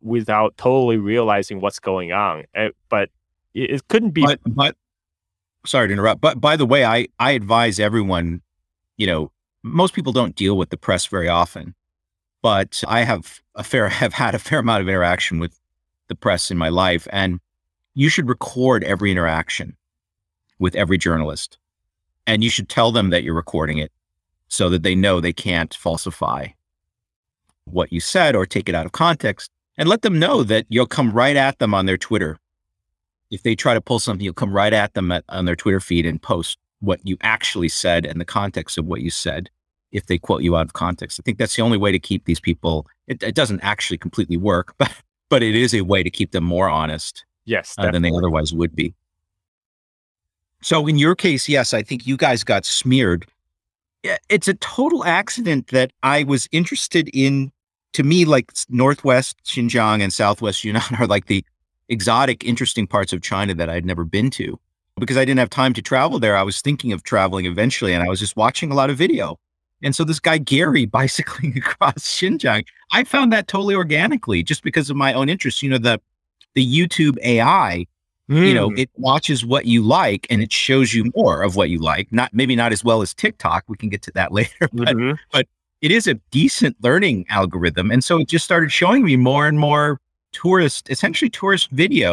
[0.00, 2.44] without totally realizing what's going on.
[2.56, 3.10] Uh, but
[3.54, 4.22] it, it couldn't be.
[4.22, 4.76] but but
[5.68, 8.40] sorry to interrupt but by the way i i advise everyone
[8.96, 9.30] you know
[9.62, 11.74] most people don't deal with the press very often
[12.42, 15.58] but i have a fair have had a fair amount of interaction with
[16.08, 17.38] the press in my life and
[17.94, 19.76] you should record every interaction
[20.58, 21.58] with every journalist
[22.26, 23.90] And you should tell them that you're recording it
[24.48, 26.48] so that they know they can't falsify
[27.64, 29.50] what you said or take it out of context.
[29.78, 32.38] And let them know that you'll come right at them on their Twitter.
[33.30, 35.80] If they try to pull something, you'll come right at them at, on their Twitter
[35.80, 39.50] feed and post what you actually said and the context of what you said
[39.92, 41.18] if they quote you out of context.
[41.20, 42.86] I think that's the only way to keep these people.
[43.06, 44.92] It, it doesn't actually completely work, but
[45.30, 48.52] but it is a way to keep them more honest Yes, uh, than they otherwise
[48.52, 48.94] would be.
[50.60, 53.26] So in your case, yes, I think you guys got smeared.
[54.28, 57.52] It's a total accident that I was interested in.
[57.94, 61.44] To me, like Northwest Xinjiang and Southwest Yunnan are like the
[61.88, 64.58] exotic, interesting parts of China that I'd never been to.
[64.98, 68.02] Because I didn't have time to travel there, I was thinking of traveling eventually, and
[68.02, 69.38] I was just watching a lot of video.
[69.82, 74.90] And so this guy Gary bicycling across Xinjiang, I found that totally organically, just because
[74.90, 75.62] of my own interest.
[75.62, 76.00] You know, the
[76.54, 77.86] the YouTube AI
[78.30, 78.78] you know Mm.
[78.78, 82.28] it watches what you like and it shows you more of what you like not
[82.34, 85.18] maybe not as well as tiktok we can get to that later but Mhm.
[85.80, 89.58] it is a decent learning algorithm and so it just started showing me more and
[89.58, 89.98] more
[90.42, 92.10] tourist essentially tourist video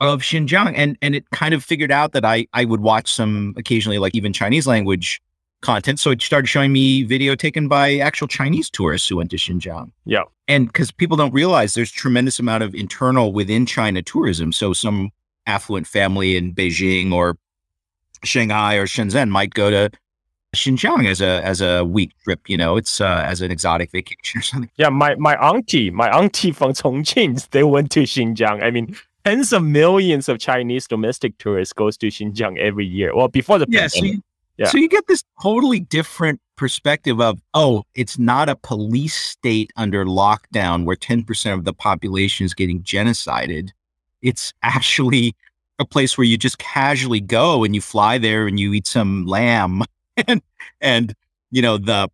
[0.00, 3.54] of xinjiang and and it kind of figured out that i i would watch some
[3.56, 5.20] occasionally like even chinese language
[5.60, 9.36] content so it started showing me video taken by actual chinese tourists who went to
[9.36, 10.24] xinjiang Yeah.
[10.46, 14.52] and because people don't realize there's tremendous amount of internal within China tourism.
[14.52, 15.10] So some
[15.46, 17.36] affluent family in Beijing or
[18.24, 19.90] Shanghai or Shenzhen might go to
[20.56, 22.48] Xinjiang as a as a week trip.
[22.48, 24.70] You know, it's uh, as an exotic vacation or something.
[24.76, 28.62] Yeah, my my auntie, my auntie from Chongqing, they went to Xinjiang.
[28.62, 33.14] I mean, tens of millions of Chinese domestic tourists goes to Xinjiang every year.
[33.14, 34.16] Well, before the Yeah, so pandemic.
[34.16, 34.22] you,
[34.56, 34.66] Yeah.
[34.70, 40.04] so you get this totally different perspective of oh, it's not a police state under
[40.06, 43.68] lockdown where ten percent of the population is getting genocided.
[44.22, 45.36] It's actually
[45.78, 49.26] a place where you just casually go and you fly there and you eat some
[49.26, 49.82] lamb
[50.26, 50.42] and
[50.80, 51.14] and
[51.50, 52.08] you know the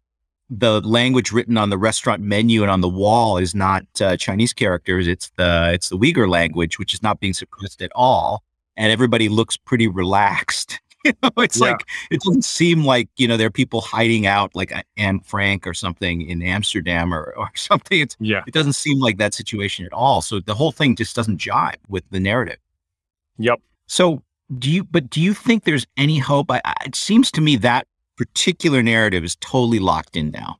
[0.51, 4.53] the language written on the restaurant menu and on the wall is not uh, Chinese
[4.53, 5.07] characters.
[5.09, 8.43] It's the it's the Uyghur language, which is not being suppressed at all,
[8.77, 10.81] and everybody looks pretty relaxed.
[11.07, 11.67] You know, it's Yeah.
[11.73, 11.81] like
[12.11, 15.75] it doesn't seem like you know there are people hiding out like Anne Frank or
[15.75, 18.01] something in Amsterdam or or something.
[18.01, 18.43] It's Yeah.
[18.47, 20.23] it doesn't seem like that situation at all.
[20.23, 22.57] So the whole thing just doesn't jive with the narrative.
[23.37, 23.61] Yep.
[23.87, 24.23] So
[24.59, 24.83] do you?
[24.85, 26.51] But do you think there's any hope?
[26.51, 27.87] I, I, it seems to me that
[28.17, 30.57] particular narrative is totally locked in now,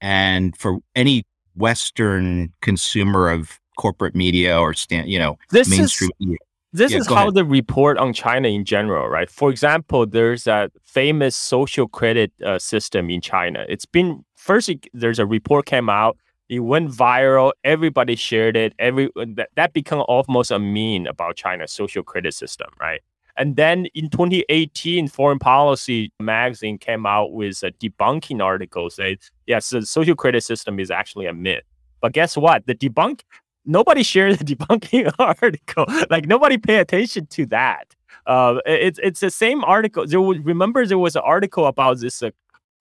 [0.00, 1.24] and for any
[1.56, 6.38] Western consumer of corporate media or stand, you know, This mainstream is media.
[6.72, 7.34] this Yeah, is how ahead.
[7.34, 9.30] they report on China in general, right?
[9.30, 13.64] For example, there's that famous social credit uh, system in China.
[13.68, 16.16] It's been first it- there's a report came out.
[16.48, 17.52] It went viral.
[17.64, 18.74] Everybody shared it.
[18.78, 23.00] Every that, that became almost a meme about China's social credit system, right?
[23.36, 29.70] And then in 2018, Foreign Policy magazine came out with a debunking article saying, yes,
[29.70, 31.64] the social credit system is actually a myth.
[32.00, 32.66] But guess what?
[32.66, 33.22] The debunk
[33.64, 35.86] nobody shared the debunking article.
[36.10, 37.94] Like nobody pay attention to that.
[38.26, 40.06] Uh, it's it's the same article.
[40.06, 42.30] There was, remember there was an article about this uh,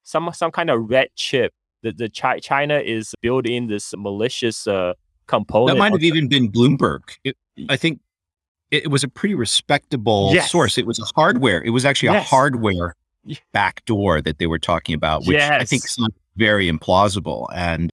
[0.04, 4.94] some some kind of red chip that the Chi- China is building this malicious uh,
[5.28, 5.76] component.
[5.76, 7.02] That might have even been Bloomberg.
[7.24, 7.36] It,
[7.70, 8.00] I think
[8.74, 10.52] it, was a pretty respectable Yes.
[10.52, 10.78] source.
[10.78, 11.62] It was a hardware.
[11.64, 12.96] It was actually a hardware
[13.54, 15.96] backdoor that they were talking about, which I think Yes.
[15.96, 17.48] sounds very implausible.
[17.54, 17.90] And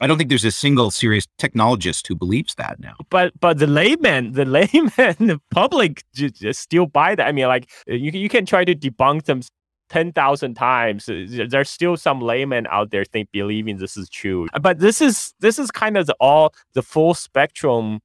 [0.00, 2.94] I don't think there's a single serious technologist who believes that now.
[3.10, 7.26] but but the layman, the layman, the public ju- just still buy that.
[7.26, 9.40] I mean, like you can- you can try to debunk them
[9.88, 11.08] ten thousand times.
[11.08, 14.48] uh, There's still some laymen out there think believing this is true.
[14.60, 18.00] But this is this is kind of the all the full spectrum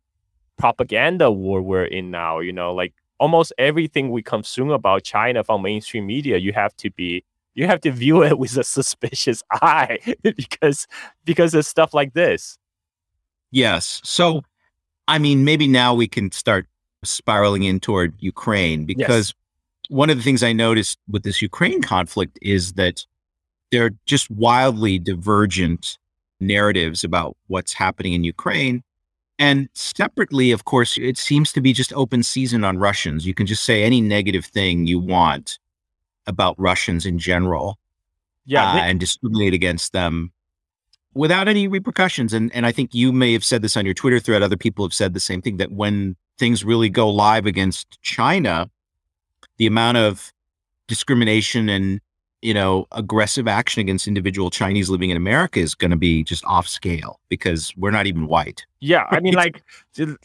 [0.60, 2.40] propaganda war we're in now.
[2.40, 6.92] You know, like almost everything we consume about China from mainstream media, you have to
[6.92, 7.24] be
[7.56, 10.86] you have to view it with a suspicious eye because
[11.26, 12.60] because of stuff like this.
[13.52, 14.00] Yes.
[14.04, 14.44] So,
[15.08, 16.68] I mean, maybe now we can start
[17.04, 19.34] spiraling in toward Ukraine because
[19.90, 23.06] one of the things I noticed with this Ukraine conflict is that
[23.72, 25.98] there are just wildly divergent
[26.40, 28.84] narratives about what's happening in Ukraine.
[29.40, 33.26] And separately, of course, it seems to be just open season on Russians.
[33.26, 35.60] You can just say any negative thing you want
[36.28, 37.80] about Russians in general
[38.46, 40.32] Yeah, uh, they- and discriminate against them
[41.14, 42.34] without any repercussions.
[42.34, 44.44] And and I think you may have said this on your Twitter thread.
[44.44, 48.70] Other people have said the same thing that when things really go live against China,
[49.58, 50.34] the amount of
[50.88, 52.02] discrimination and
[52.42, 56.44] you know aggressive action against individual Chinese living in America is going to be just
[56.46, 58.66] off scale because we're not even white.
[58.80, 59.64] Yeah, I mean, like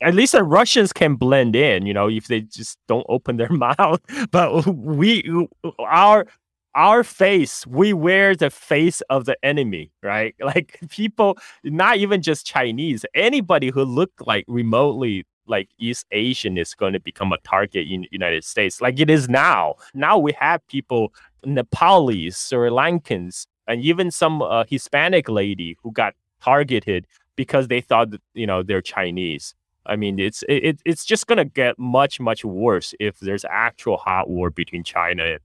[0.03, 3.49] at least the Russians can blend in, you know, if they just don't open their
[3.51, 4.01] mouth.
[4.31, 5.49] But we,
[5.79, 6.27] our
[6.75, 10.35] our face, we wear the face of the enemy, right?
[10.45, 16.75] Like people, not even just Chinese, anybody who look like remotely like East Asian is
[16.75, 19.75] going to become a target in United States, like it is now.
[19.95, 21.13] Now we have people,
[21.47, 28.11] Nepalese, Sri Lankans, and even some uh, Hispanic lady who got targeted because they thought
[28.11, 29.55] that, you know they're Chinese.
[29.87, 34.29] I mean, it's it, it's just gonna get much much worse if there's actual hot
[34.29, 35.41] war between China and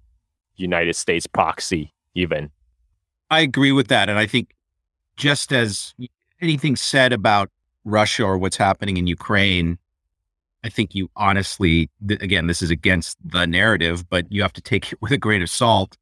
[0.55, 1.93] United States proxy.
[2.15, 2.51] Even
[3.29, 4.55] I agree with that, and I think
[5.17, 5.93] just as
[6.41, 7.49] anything said about
[7.85, 9.77] Russia or what's happening in Ukraine,
[10.63, 14.61] I think you honestly, th- again, this is against the narrative, but you have to
[14.61, 15.97] take it with a grain of salt.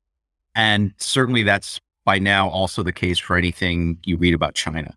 [0.55, 4.95] And certainly that's by now also the case for anything you read about China.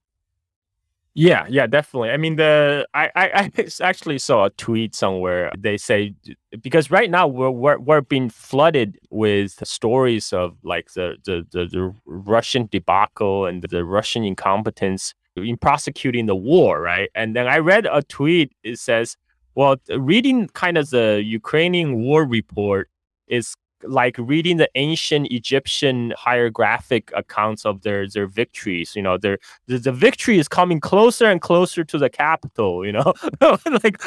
[1.15, 2.11] Yeah, yeah, definitely.
[2.11, 5.51] I mean, the I, I, I actually saw a tweet somewhere.
[5.59, 6.15] They say
[6.63, 11.67] because right now we're we're, we're being flooded with stories of like the, the the
[11.67, 17.11] the Russian debacle and the Russian incompetence in prosecuting the war, right?
[17.15, 18.53] And then I read a tweet.
[18.63, 19.17] It says,
[19.55, 22.89] "Well, reading kind of the Ukrainian war report
[23.29, 28.95] is like reading the ancient Egyptian hieroglyphic accounts of their their victories.
[28.95, 32.85] You know, their the, the victory is coming closer and closer to the capital.
[32.85, 33.15] You know,
[33.85, 34.01] like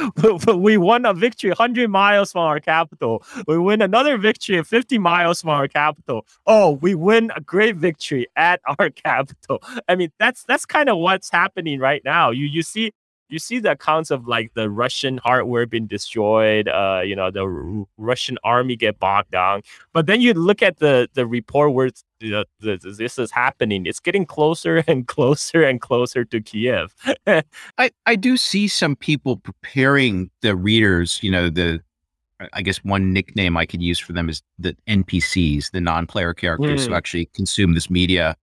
[0.47, 3.23] we won a victory 100 miles from our capital.
[3.47, 6.25] We win another victory 50 miles from our capital.
[6.45, 9.61] Oh, we win a great victory at our capital.
[9.87, 12.31] I mean, that's that's kind of what's happening right now.
[12.31, 12.91] You you see
[13.29, 17.43] you see the accounts of like the Russian hardware being destroyed, uh, you know, the
[17.43, 19.61] R- Russian army get bogged down.
[19.91, 23.85] But then you look at the the report where the, the, this is happening.
[23.85, 26.93] It's getting closer and closer and closer to Kiev.
[27.27, 31.19] I I do see some people preparing the readers.
[31.21, 31.81] You know, the
[32.51, 36.85] I guess one nickname I could use for them is the NPCs, the non-player characters
[36.85, 36.87] mm.
[36.89, 38.35] who actually consume this media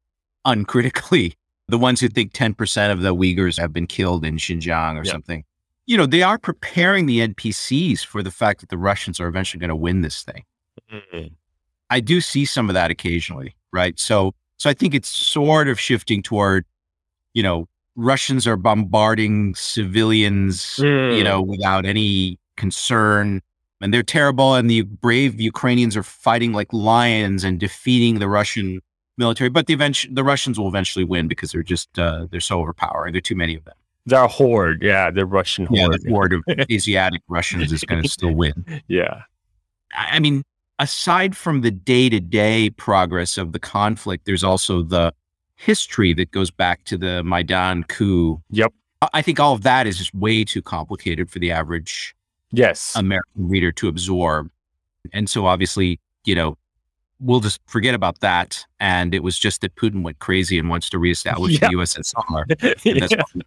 [0.45, 1.35] uncritically
[1.71, 5.07] the ones who think 10% of the Uyghurs have been killed in Xinjiang or yep.
[5.07, 5.45] something.
[5.87, 9.61] You know, they are preparing the NPCs for the fact that the Russians are eventually
[9.61, 10.45] going to win this thing.
[10.93, 11.35] Mm-hmm.
[11.91, 13.99] I do see some of that occasionally, right?
[13.99, 16.65] So, so I think it's sort of shifting toward,
[17.35, 17.67] you know,
[17.97, 21.17] Russians are bombarding civilians, mm.
[21.17, 23.43] you know, without any concern,
[23.81, 24.55] and they're terrible.
[24.55, 28.81] And the brave Ukrainians are fighting like lions and defeating the Russian
[29.21, 32.59] military, but the eventually the Russians will eventually win because they're just uh, they're so
[32.59, 33.13] overpowering.
[33.13, 33.75] There are too many of them.
[34.07, 35.11] They're a horde, yeah.
[35.11, 35.79] The Russian horde.
[35.79, 38.83] Yeah, the horde of Asiatic Russians is going to still win.
[38.89, 39.23] Yeah,
[39.95, 40.43] I mean,
[40.81, 45.13] aside from the day to day progress of the conflict, there's also the
[45.57, 48.43] history that goes back to the Maidan coup.
[48.51, 48.73] Yep.
[49.13, 52.15] I think all of that is just way too complicated for the average
[52.53, 54.51] yes American reader to absorb.
[55.13, 56.57] And so obviously, you know,
[57.21, 58.65] we'll just forget about that.
[58.81, 61.69] And it was just that Putin went crazy and wants to reestablish yeah.
[61.71, 62.75] the USSR.
[62.85, 63.43] yeah.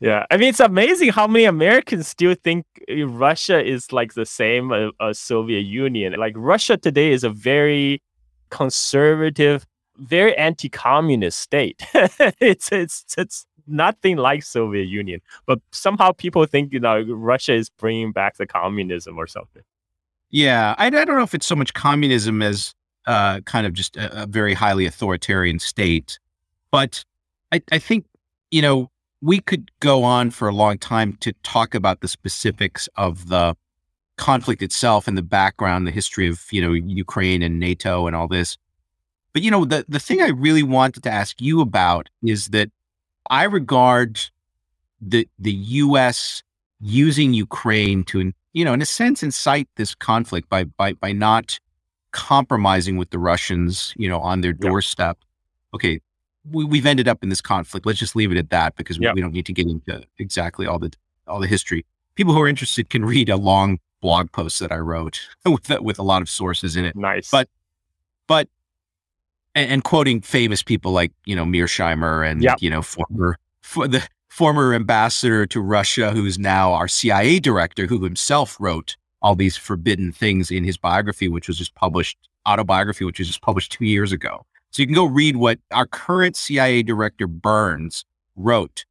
[0.00, 0.26] yeah.
[0.30, 4.72] I mean, it's amazing how many Americans still think uh, Russia is like the same
[4.72, 6.14] as, uh, Soviet Union.
[6.14, 8.02] Like Russia today is a very
[8.50, 9.66] conservative,
[9.96, 11.82] very anti-communist state.
[11.94, 17.68] it's it's it's nothing like Soviet Union, but somehow people think you know Russia is
[17.68, 19.62] bringing back the communism or something.
[20.30, 22.74] Yeah, I, I don't know if it's so much communism as
[23.08, 26.18] uh, kind of just a, a, very highly authoritarian state.
[26.70, 27.04] But
[27.50, 28.04] I, I think,
[28.50, 28.90] you know,
[29.22, 33.56] we could go on for a long time to talk about the specifics of the
[34.18, 38.28] conflict itself and the background, the history of, you know, Ukraine and NATO and all
[38.28, 38.58] this.
[39.32, 42.70] But, you know, the, the thing I really wanted to ask you about is that
[43.30, 44.20] I regard
[45.00, 46.42] the the US
[46.80, 51.58] using Ukraine to, you know, in a sense, incite this conflict by by by not
[52.12, 55.18] compromising with the Russians, you know, on their doorstep.
[55.74, 56.00] Okay,
[56.50, 57.86] we, have ended up in this conflict.
[57.86, 60.66] Let's just leave it at that because we, we, don't need to get into exactly
[60.66, 60.92] all the
[61.26, 61.84] all the history.
[62.14, 65.98] People who are interested can read a long blog post that I wrote with with
[65.98, 66.96] a lot of sources in it.
[66.96, 67.48] Nice, but
[68.26, 68.48] but
[69.54, 72.58] and, and quoting famous people like you know Mearsheimer and yep.
[72.60, 78.04] you know former for the former ambassador to Russia, who's now our CIA director, who
[78.04, 83.18] himself wrote all these forbidden things in his biography, which was just published, autobiography, which
[83.18, 84.44] was just published two years ago.
[84.70, 88.04] So you can go read what our current CIA director Burns
[88.36, 88.84] wrote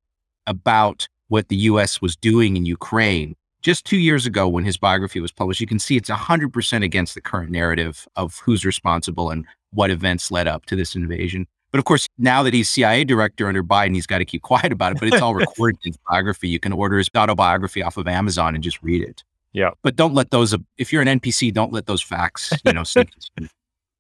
[0.47, 5.19] about what the US was doing in Ukraine just two years ago when his biography
[5.19, 5.61] was published.
[5.61, 10.31] You can see it's 100% against the current narrative of who's responsible and what events
[10.31, 11.47] led up to this invasion.
[11.71, 14.71] But of course, now that he's CIA director under Biden, he's got to keep quiet
[14.71, 14.99] about it.
[14.99, 16.47] But it's all recorded in his biography.
[16.47, 19.23] You can order his autobiography off of Amazon and just read it.
[19.57, 19.71] Yeah.
[19.81, 22.83] But don't let those, if you're an NPC, don't let those facts, you know,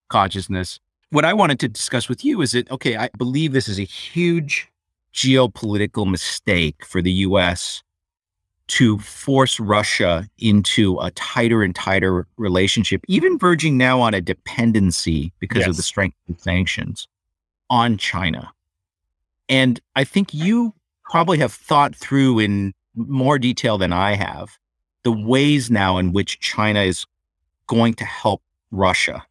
[0.09, 0.79] consciousness.
[1.09, 3.83] What I wanted to discuss with you is that, okay, I believe this is a
[3.83, 4.69] huge
[5.15, 7.81] geopolitical mistake for the US
[8.67, 15.33] to force Russia into a tighter and tighter relationship, even verging now on a dependency
[15.39, 15.69] because yes.
[15.69, 17.07] of the strength of sanctions
[17.71, 18.51] on China.
[19.49, 24.55] And I think you probably have thought through in more detail than I have
[25.07, 27.05] the ways now in which China is
[27.67, 29.25] going to help Russia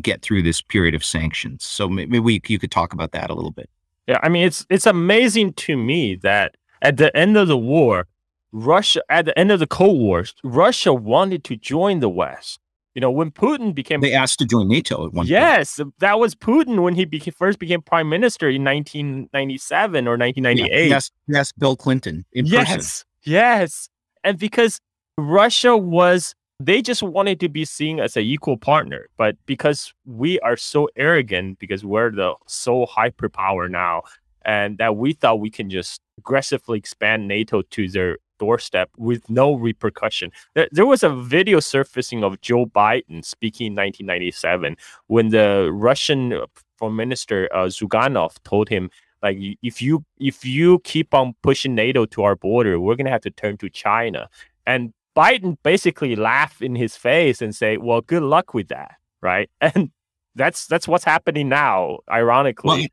[0.00, 1.62] get through this period of sanctions.
[1.62, 3.68] So maybe we, you could talk about that a little bit.
[4.06, 8.06] Yeah, I mean it's it's amazing to me that at the end of the war,
[8.50, 12.58] Russia at the end of the Cold War, Russia wanted to join the West.
[12.94, 15.92] You know, when Putin became they asked to join NATO at one yes, point.
[15.98, 20.88] that was Putin when he became, first became prime minister in 1997 or 1998.
[20.88, 23.06] yes, yes, Bill Clinton in yes, person.
[23.22, 23.90] Yes,
[24.24, 24.80] and because
[25.20, 29.08] Russia was they just wanted to be seen as an equal partner.
[29.16, 34.02] But because we are so arrogant, because we're the so hyperpower now,
[34.44, 39.54] and that we thought we can just aggressively expand NATO to their doorstep with no
[39.54, 40.32] repercussion.
[40.54, 44.76] There, there was a video surfacing of Joe Biden speaking in 1997
[45.06, 46.40] when the Russian
[46.76, 48.90] foreign minister uh, Zyuganov told him
[49.22, 53.20] like if you if you keep on pushing NATO to our border, we're gonna have
[53.22, 54.28] to turn to China.
[54.66, 59.50] And Biden basically laugh in his face and say, "Well, good luck with that." Right?
[59.60, 59.90] And
[60.36, 62.68] that's that's what's happening now, ironically.
[62.68, 62.86] Well,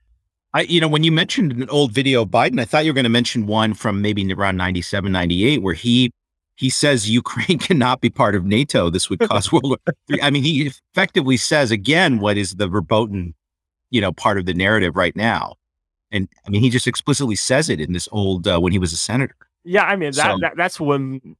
[0.53, 2.95] I, you know, when you mentioned an old video of Biden, I thought you were
[2.95, 6.11] going to mention one from maybe around 97, 98, where he
[6.55, 8.89] he says Ukraine cannot be part of NATO.
[8.89, 9.77] This would cause World War
[10.09, 10.21] III.
[10.21, 13.35] I mean, he effectively says again what is the verboten,
[13.91, 15.55] you know, part of the narrative right now.
[16.11, 18.93] And I mean, he just explicitly says it in this old uh, when he was
[18.93, 19.35] a senator.
[19.63, 21.35] Yeah, I mean that, so, that that's when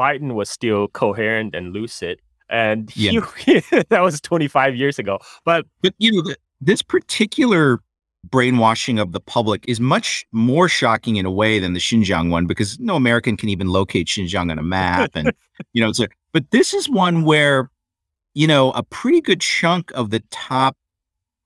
[0.00, 2.20] Biden was still coherent and lucid.
[2.48, 3.10] And he,
[3.46, 3.60] yeah.
[3.90, 5.18] that was 25 years ago.
[5.44, 7.80] But, but you know, this particular
[8.24, 12.46] brainwashing of the public is much more shocking in a way than the Xinjiang one
[12.46, 15.10] because no American can even locate Xinjiang on a map.
[15.14, 15.32] And,
[15.72, 17.70] you know, so, but this is one where,
[18.34, 20.76] you know, a pretty good chunk of the top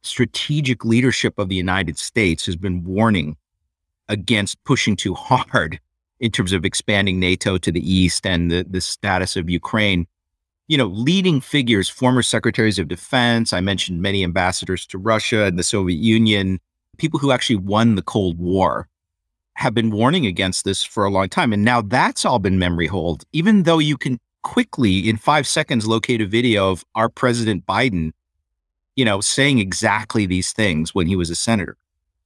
[0.03, 3.37] strategic leadership of the United States has been warning
[4.09, 5.81] against pushing too hard
[6.25, 10.07] in terms of expanding NATO to the east and the, the status of Ukraine.
[10.69, 15.59] You know, leading figures, former secretaries of defense, I mentioned many ambassadors to Russia and
[15.59, 16.61] the Soviet Union,
[16.97, 18.89] people who actually won the Cold War
[19.57, 21.53] have been warning against this for a long time.
[21.53, 25.87] And now that's all been memory hold, even though you can quickly, in five seconds,
[25.87, 28.13] locate a video of our President Biden,
[28.97, 31.77] you know, saying exactly these things when he was a senator.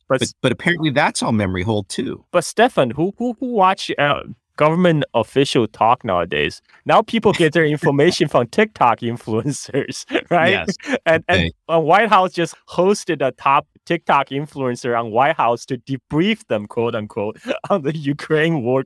[0.09, 2.24] But, but, but apparently that's all memory hold too.
[2.30, 4.22] But Stefan, who who who watch uh,
[4.56, 6.62] government official talk nowadays?
[6.86, 10.66] Now people get their information from TikTok influencers, right?
[10.66, 10.98] Yes.
[11.05, 11.52] And okay.
[11.68, 16.66] and White House just hosted a top TikTok influencer on White House to debrief them,
[16.66, 17.39] quote unquote,
[17.70, 18.85] on the Ukraine war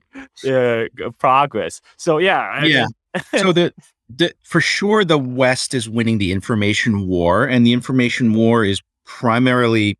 [0.48, 0.84] uh,
[1.18, 1.80] progress.
[1.96, 2.86] So yeah, I yeah.
[3.14, 3.72] Mean, so the
[4.14, 8.82] the, for sure the West is winning the information war, and the information war is
[9.04, 9.98] primarily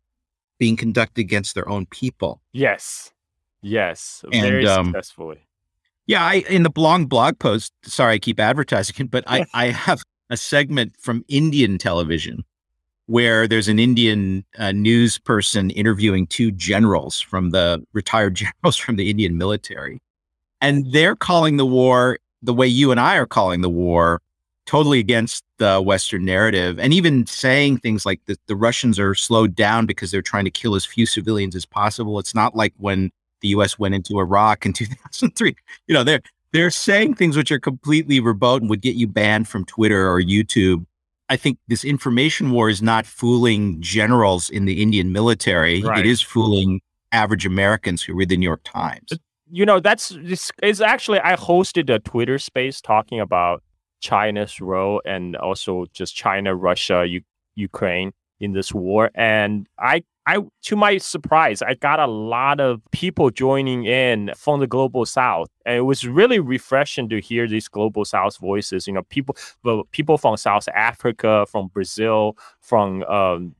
[0.63, 2.39] being conducted against their own people.
[2.53, 3.11] Yes.
[3.61, 4.23] Yes.
[4.31, 5.45] And, very um, successfully.
[6.07, 9.65] Yeah, I in the blog blog post, sorry I keep advertising it, but I, I
[9.71, 12.45] have a segment from Indian television
[13.07, 18.95] where there's an Indian uh, news person interviewing two generals from the retired generals from
[18.95, 20.01] the Indian military.
[20.61, 24.21] And they're calling the war the way you and I are calling the war
[24.65, 29.55] totally against the Western narrative, and even saying things like the, the Russians are slowed
[29.55, 32.19] down because they're trying to kill as few civilians as possible.
[32.19, 33.11] It's not like when
[33.41, 33.77] the U.S.
[33.77, 35.55] went into Iraq in 2003.
[35.87, 36.21] You know, they're
[36.51, 40.21] they're saying things which are completely verboten and would get you banned from Twitter or
[40.21, 40.85] YouTube.
[41.29, 45.81] I think this information war is not fooling generals in the Indian military.
[45.81, 45.99] Right.
[45.99, 46.81] It is fooling
[47.11, 49.13] average Americans who read the New York Times.
[49.49, 50.15] You know, that's
[50.61, 53.63] it's actually I hosted a Twitter space talking about
[54.03, 57.21] China's role and also just China, Russia, U-
[57.55, 58.11] Ukraine
[58.41, 59.09] in this war.
[59.15, 64.59] And I, I, to my surprise, I got a lot of people joining in from
[64.59, 68.87] the global south, and it was really refreshing to hear these global south voices.
[68.87, 73.55] You know, people, well, people from South Africa, from Brazil, from um,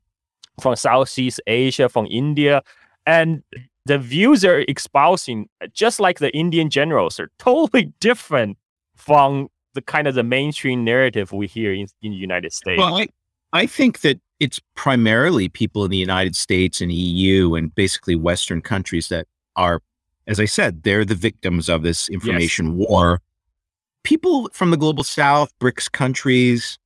[0.61, 2.61] from Southeast Asia, from India,
[3.05, 3.43] and
[3.85, 8.57] the views they're espousing, just like the Indian generals, are totally different
[8.95, 12.79] from the kind of the mainstream narrative we hear in, in the United States?
[12.79, 13.07] Well, I,
[13.51, 18.61] I think that it's primarily people in the United States and EU and basically Western
[18.61, 19.81] countries that are,
[20.27, 22.89] as I said, they're the victims of this information yes.
[22.89, 23.21] war.
[24.03, 26.77] People from the global South, BRICS countries,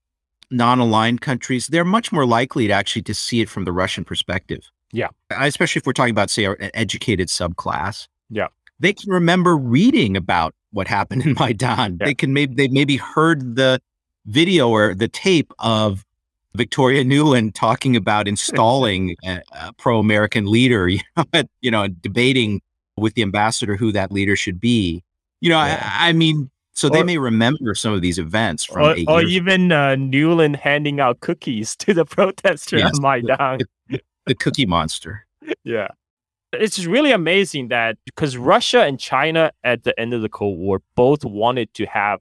[0.51, 4.69] non-aligned countries, they're much more likely to actually to see it from the Russian perspective.
[4.91, 5.09] Yeah.
[5.31, 8.07] Especially if we're talking about, say, an educated subclass.
[8.29, 8.47] Yeah.
[8.79, 11.97] They can remember reading about what happened in Maidan.
[11.99, 12.05] Yeah.
[12.07, 13.79] They can maybe they maybe heard the
[14.25, 16.03] video or the tape of
[16.55, 22.61] Victoria Nuland talking about installing a, a pro-American leader, you know, at- you know, debating
[22.97, 25.03] with the ambassador who that leader should be.
[25.39, 25.79] You know, Yeah.
[25.99, 29.71] I, I mean, so they may remember some of these events from Or, or even
[29.71, 33.59] uh, Nuland handing out cookies to the protesters Yes, on Maidan.
[34.27, 35.25] the Cookie Monster.
[35.63, 35.87] Yeah.
[36.59, 40.81] It's really amazing that because Russia and China at the end of the Cold War
[40.95, 42.19] both wanted to have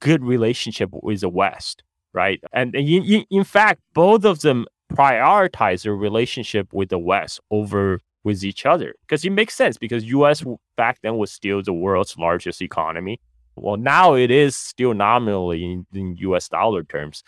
[0.00, 1.82] good relationship with the West,
[2.12, 2.40] right?
[2.52, 8.00] And in, in- in fact, both of them prioritize their relationship with the West over
[8.24, 10.44] with each other because it makes sense because US
[10.76, 13.20] back then was still the world's largest economy.
[13.56, 17.22] Well, now it is still nominally in, in US dollar terms.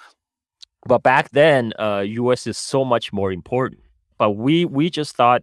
[0.86, 3.80] But back then, uh, US is so much more important.
[4.18, 5.42] But we we just thought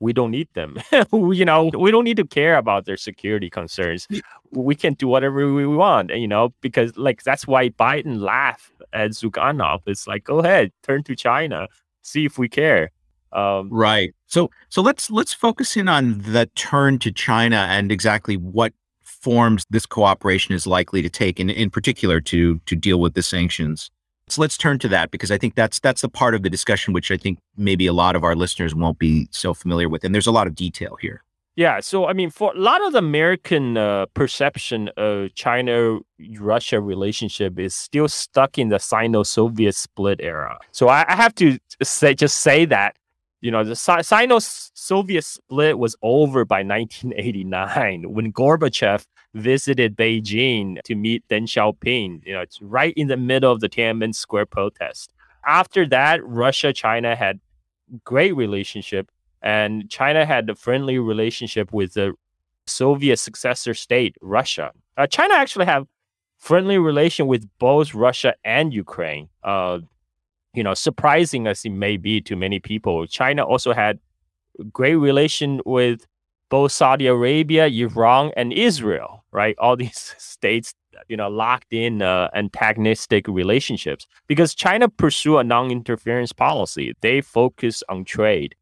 [0.00, 0.78] we don't need them.
[1.12, 4.06] you know, we don't need to care about their security concerns.
[4.50, 9.10] We can do whatever we want, you know, because like that's why Biden laughed at
[9.10, 9.80] Zyuganov.
[9.86, 11.68] It's like, go ahead, turn to China,
[12.02, 12.90] see if we care.
[13.32, 14.14] Um, Right.
[14.26, 18.72] So so let's let's focus in on the turn to China and exactly what
[19.02, 23.22] forms this cooperation is likely to take, in, in particular to to deal with the
[23.22, 23.90] sanctions.
[24.32, 26.92] So let's turn to that because I think that's that's the part of the discussion
[26.92, 30.14] which I think maybe a lot of our listeners won't be so familiar with, and
[30.14, 31.22] there's a lot of detail here.
[31.58, 37.58] Yeah, so I mean, for a lot of the American uh, perception of China-Russia relationship
[37.58, 40.60] is still stuck in the Sino-Soviet split era.
[40.70, 42.94] So I, I have to say, just say that,
[43.40, 51.26] you know, the Sino-Soviet split was over by 1989 when Gorbachev visited Beijing to meet
[51.28, 52.26] Deng Xiaoping.
[52.26, 55.12] You know, it's right in the middle of the Tiananmen Square protest.
[55.46, 57.40] After that, Russia China had
[58.04, 59.10] great relationship
[59.42, 62.14] and China had a friendly relationship with the
[62.66, 64.72] Soviet successor state, Russia.
[64.96, 65.86] Uh, China actually have
[66.38, 69.28] friendly relation with both Russia and Ukraine.
[69.42, 69.80] Uh,
[70.54, 73.98] you know, surprising as it may be to many people, China also had
[74.72, 76.06] great relation with
[76.48, 79.17] both Saudi Arabia, Iran, and Israel.
[79.30, 80.74] Right, all these states,
[81.08, 86.94] you know, locked in uh, antagonistic relationships because China pursue a non-interference policy.
[87.02, 88.54] They focus on trade.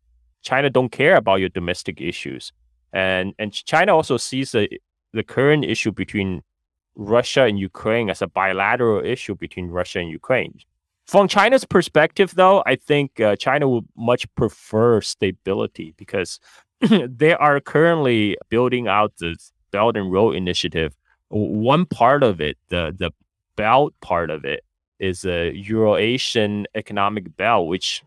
[0.42, 2.52] China don't care about your domestic issues,
[2.92, 4.68] and and China also sees the
[5.12, 6.42] the current issue between
[6.96, 10.58] Russia and Ukraine as a bilateral issue between Russia and Ukraine.
[11.06, 16.40] From China's perspective, though, I think uh, China would much prefer stability because
[16.80, 19.36] they are currently building out the
[19.70, 20.96] Belt and Road Initiative.
[21.28, 23.10] One part of it, the the
[23.56, 24.64] belt part of it,
[24.98, 28.02] is a Euro-Asian economic belt, which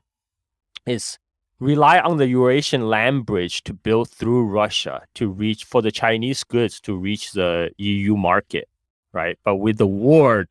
[0.85, 1.19] is
[1.59, 6.43] rely on the Eurasian land bridge to build through Russia to reach for the Chinese
[6.43, 8.69] goods to reach the EU market,
[9.11, 9.37] right?
[9.43, 10.47] But with the war,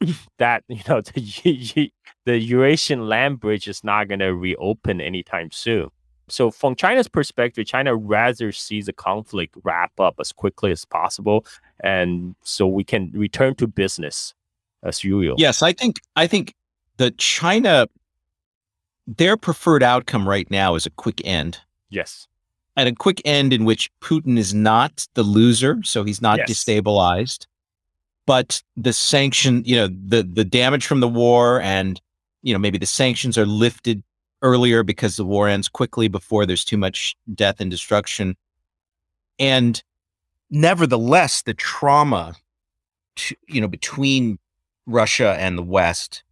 [0.38, 1.92] that you know the
[2.24, 5.88] the Eurasian land bridge is not going to reopen anytime soon.
[6.28, 11.46] So from China's perspective, China rather sees the conflict wrap up as quickly as possible,
[11.84, 14.34] and so we can return to business
[14.82, 15.36] as usual.
[15.38, 16.54] Yes, I think I think
[16.96, 17.86] the China
[19.06, 21.60] their preferred outcome right now is a quick end.
[21.90, 22.26] Yes.
[22.76, 26.50] And a quick end in which Putin is not the loser, so he's not Yes.
[26.50, 27.46] destabilized,
[28.26, 32.00] but the sanction, you know, the the damage from the war and
[32.42, 34.04] you know, maybe the sanctions are lifted
[34.42, 38.36] earlier because the war ends quickly before there's too much death and destruction.
[39.38, 39.82] And
[40.50, 42.34] nevertheless, the trauma
[43.16, 44.38] to, you know, between
[44.86, 46.22] Russia and the West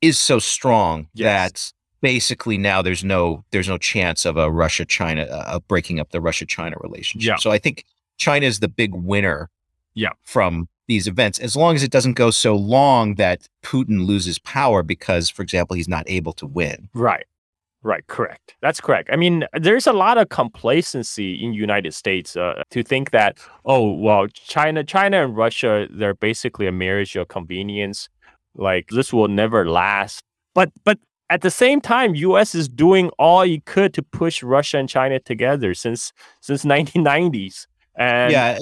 [0.00, 1.24] is so strong Yes.
[1.24, 6.00] that basically now there's no there's no chance of a Russia China uh, of breaking
[6.00, 7.26] up the Russia China relationship.
[7.26, 7.36] Yeah.
[7.36, 7.84] So I think
[8.16, 9.50] China is the big winner.
[9.94, 10.10] Yeah.
[10.22, 14.82] From these events, as long as it doesn't go so long that Putin loses power
[14.82, 16.88] because, for example, he's not able to win.
[16.92, 17.24] Right.
[17.82, 18.56] Right, correct.
[18.60, 19.08] That's correct.
[19.10, 23.92] I mean, there's a lot of complacency in United States uh, to think that oh,
[23.92, 28.10] well, China China and Russia they're basically a marriage of convenience.
[28.54, 30.20] Like this will never last.
[30.54, 30.98] But but
[31.30, 35.18] at the same time, US is doing all it could to push Russia and China
[35.18, 36.12] together since
[36.42, 37.66] since 1990s.
[37.96, 38.58] And yeah.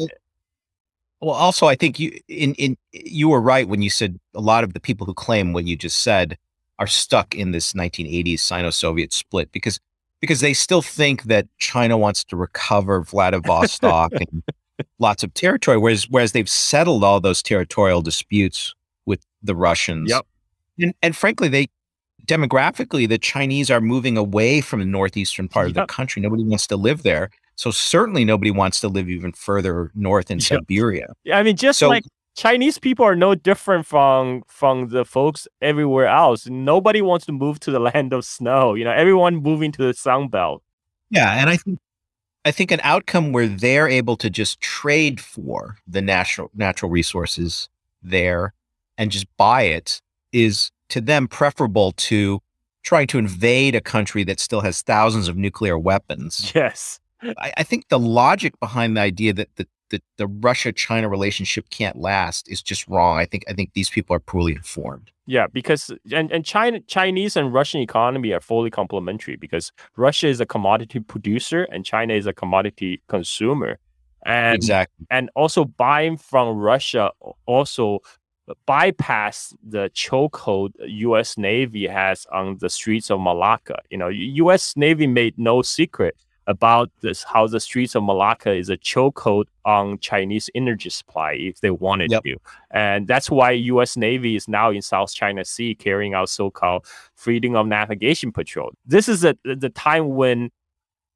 [1.20, 4.64] Well, also, I think you in in you were right when you said a lot
[4.64, 6.38] of the people who claim what you just said
[6.78, 9.80] are stuck in this 1980s Sino-Soviet split because
[10.20, 14.42] because they still think that China wants to recover Vladivostok and
[14.98, 18.74] lots of territory, whereas whereas they've settled all those territorial disputes
[19.06, 20.10] with the Russians.
[20.10, 20.26] Yep.
[20.80, 21.68] And, and frankly, they
[22.28, 26.22] demographically, the Chinese are moving away from the northeastern part of the country.
[26.22, 27.30] Nobody wants to live there.
[27.58, 30.42] So certainly nobody wants to live even further north in Yep.
[30.46, 31.12] Siberia.
[31.32, 32.04] I mean, just So- like
[32.36, 36.46] Chinese people are no different from from the folks everywhere else.
[36.46, 38.74] Nobody wants to move to the land of snow.
[38.74, 40.62] You know, everyone moving to the sun belt.
[41.10, 41.80] Yeah, and I think
[42.44, 47.68] I think an outcome where they're able to just trade for the natural natural resources
[48.04, 48.54] there
[48.96, 50.00] and just buy it
[50.32, 52.40] is to them preferable to
[52.84, 56.52] trying to invade a country that still has thousands of nuclear weapons.
[56.54, 57.00] Yes.
[57.22, 61.70] I, I think the logic behind the idea that the, the, the Russia China relationship
[61.70, 63.18] can't last is just wrong.
[63.18, 65.10] I think I think these people are poorly informed.
[65.26, 70.40] Yeah, because and, and China Chinese and Russian economy are fully complementary because Russia is
[70.40, 73.78] a commodity producer and China is a commodity consumer.
[74.26, 75.06] And exactly.
[75.10, 77.10] and also buying from Russia
[77.46, 78.00] also
[78.66, 81.36] bypass the chokehold U.S.
[81.36, 83.80] Navy has on the Straits of Malacca.
[83.90, 84.76] You know, U.S.
[84.76, 86.16] Navy made no secret
[86.48, 91.60] about this how the Straits of Malacca is a chokehold on Chinese energy supply if
[91.60, 92.22] they wanted Yep.
[92.24, 92.36] to,
[92.72, 93.96] and that's why U.S.
[93.96, 96.84] Navy is now in South China Sea carrying out so-called
[97.14, 98.72] freedom of navigation patrol.
[98.86, 100.50] This is at the time when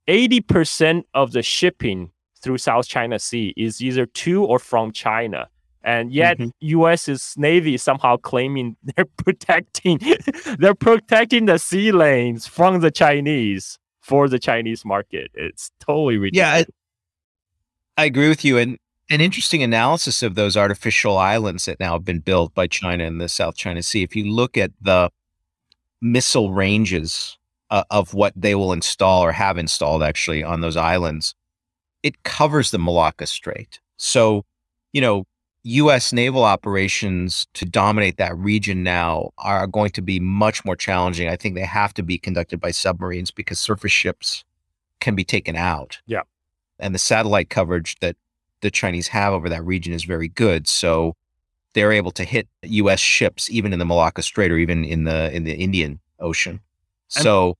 [0.06, 2.10] eighty percent of the shipping
[2.42, 5.48] through South China Sea is either to or from China.
[5.84, 6.50] And yet Mhm.
[6.60, 9.98] US is Navy is somehow claiming they're protecting
[10.58, 15.30] they're protecting the sea lanes from the Chinese for the Chinese market.
[15.32, 16.66] It's totally ridiculous.
[16.66, 16.66] Yeah,
[17.96, 18.58] I, I agree with you.
[18.58, 23.04] And an interesting analysis of those artificial islands that now have been built by China
[23.04, 24.02] in the South China Sea.
[24.02, 25.10] If you look at the
[26.00, 27.38] missile ranges
[27.70, 31.34] uh, of what they will install or have installed actually on those islands,
[32.02, 33.80] it covers the Malacca Strait.
[33.96, 34.44] So,
[34.92, 35.24] you know,
[35.64, 36.12] U.S.
[36.12, 41.28] naval operations to dominate that region now are going to be much more challenging.
[41.28, 44.44] I think they have to be conducted by submarines because surface ships
[45.00, 46.00] can be taken out.
[46.06, 46.22] Yeah.
[46.80, 48.16] And the satellite coverage that
[48.60, 50.66] the Chinese have over that region is very good.
[50.66, 51.14] So
[51.74, 52.98] they're able to hit U.S.
[53.00, 56.60] ships even in the Malacca Strait or even in the in the Indian Ocean.
[57.14, 57.56] And- So,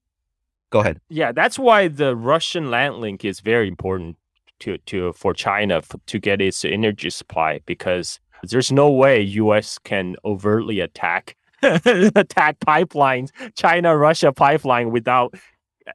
[0.70, 1.00] go ahead.
[1.08, 4.16] Yeah, that's why the Russian land link is very important
[4.62, 9.78] to to for China to get its energy supply because there's no way U.S.
[9.78, 15.34] can overtly attack attack pipelines, China Russia pipeline without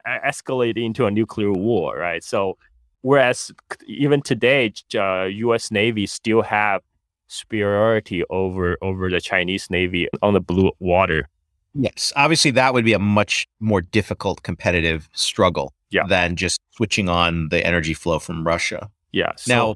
[0.06, 2.24] escalating into a nuclear war, right?
[2.24, 2.56] So,
[3.02, 3.52] whereas
[3.86, 5.70] even today, uh, U.S.
[5.70, 6.82] Navy still have
[7.26, 11.28] superiority over over the Chinese Navy on the blue water.
[11.74, 16.04] Yes, obviously that would be a much more difficult competitive struggle Yeah.
[16.08, 18.90] than just switching on the energy flow from Russia.
[19.12, 19.32] Yeah.
[19.36, 19.74] So, now,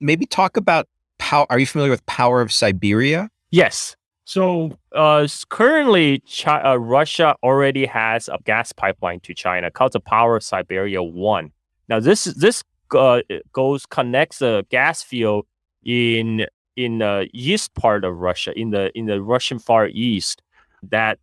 [0.00, 0.88] maybe talk about
[1.18, 1.46] power.
[1.50, 3.30] Are you familiar with Power of Siberia?
[3.50, 3.96] Yes.
[4.24, 10.00] So uh, currently, Chi- uh, Russia already has a gas pipeline to China called the
[10.00, 11.52] Power of Siberia One.
[11.88, 12.62] Now this this
[12.94, 13.20] uh,
[13.52, 15.46] goes connects a gas field
[15.84, 16.46] in
[16.76, 20.40] in the east part of Russia, in the in the Russian Far East.
[20.82, 21.18] That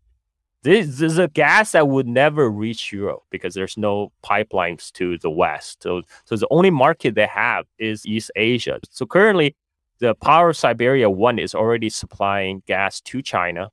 [0.64, 5.18] this, this is a gas that would never reach Europe because there's no pipelines to
[5.18, 5.82] the west.
[5.84, 8.80] So so the only market they have is East Asia.
[8.90, 9.56] So currently,
[10.00, 13.70] the Power of Siberia one is already supplying gas to China.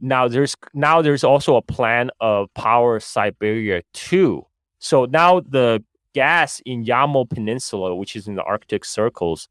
[0.00, 4.46] Now there's now there's also a plan of Power Siberia two.
[4.78, 9.48] So now the gas in Yamal Peninsula, which is in the Arctic circles,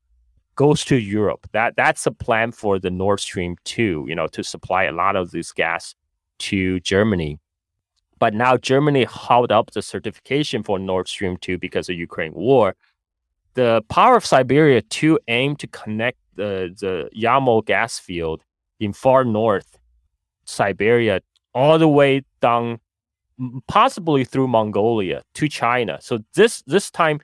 [0.55, 1.47] goes to Europe.
[1.51, 4.05] That that's a plan for the Nord Stream two.
[4.07, 5.93] You know, to supply a lot of this gas
[6.39, 7.39] to Germany.
[8.17, 12.75] But now Germany held up the certification for Nord Stream 2 because of Ukraine war
[13.59, 18.43] the Power of Siberia 2 aim to connect the, the Yamal gas field
[18.79, 19.77] in far north
[20.45, 21.21] Siberia
[21.53, 22.79] all the way down,
[23.67, 25.99] possibly through Mongolia to China.
[26.01, 27.19] So this this time,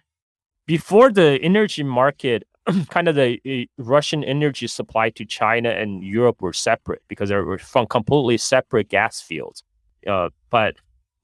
[0.65, 2.43] before the energy market,
[2.89, 7.57] kind of the Russian energy supply to China and Europe were separate because they were
[7.57, 9.63] from completely separate gas fields.
[10.07, 10.75] Uh, but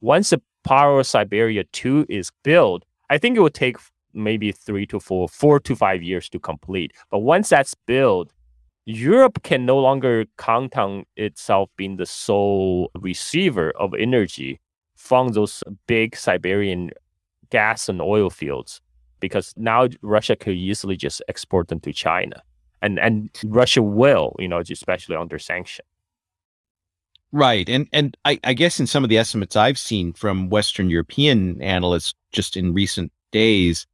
[0.02, 3.78] once the Power of Siberia 2 is built, I think it will take
[4.14, 6.92] maybe three to four, four to five years to complete.
[7.10, 8.32] But once that's built,
[8.86, 14.60] Europe can no longer count on itself being the sole receiver of energy
[14.96, 16.92] from those big Siberian
[17.50, 18.82] gas and oil fields,
[19.22, 22.44] because now Russia could easily just export them to China,
[22.82, 25.86] and and Russia will, you know, especially under sanction.
[27.32, 27.70] Right.
[27.70, 31.62] And and I, I guess in some of the estimates I've seen from Western European
[31.62, 33.88] analysts just in recent days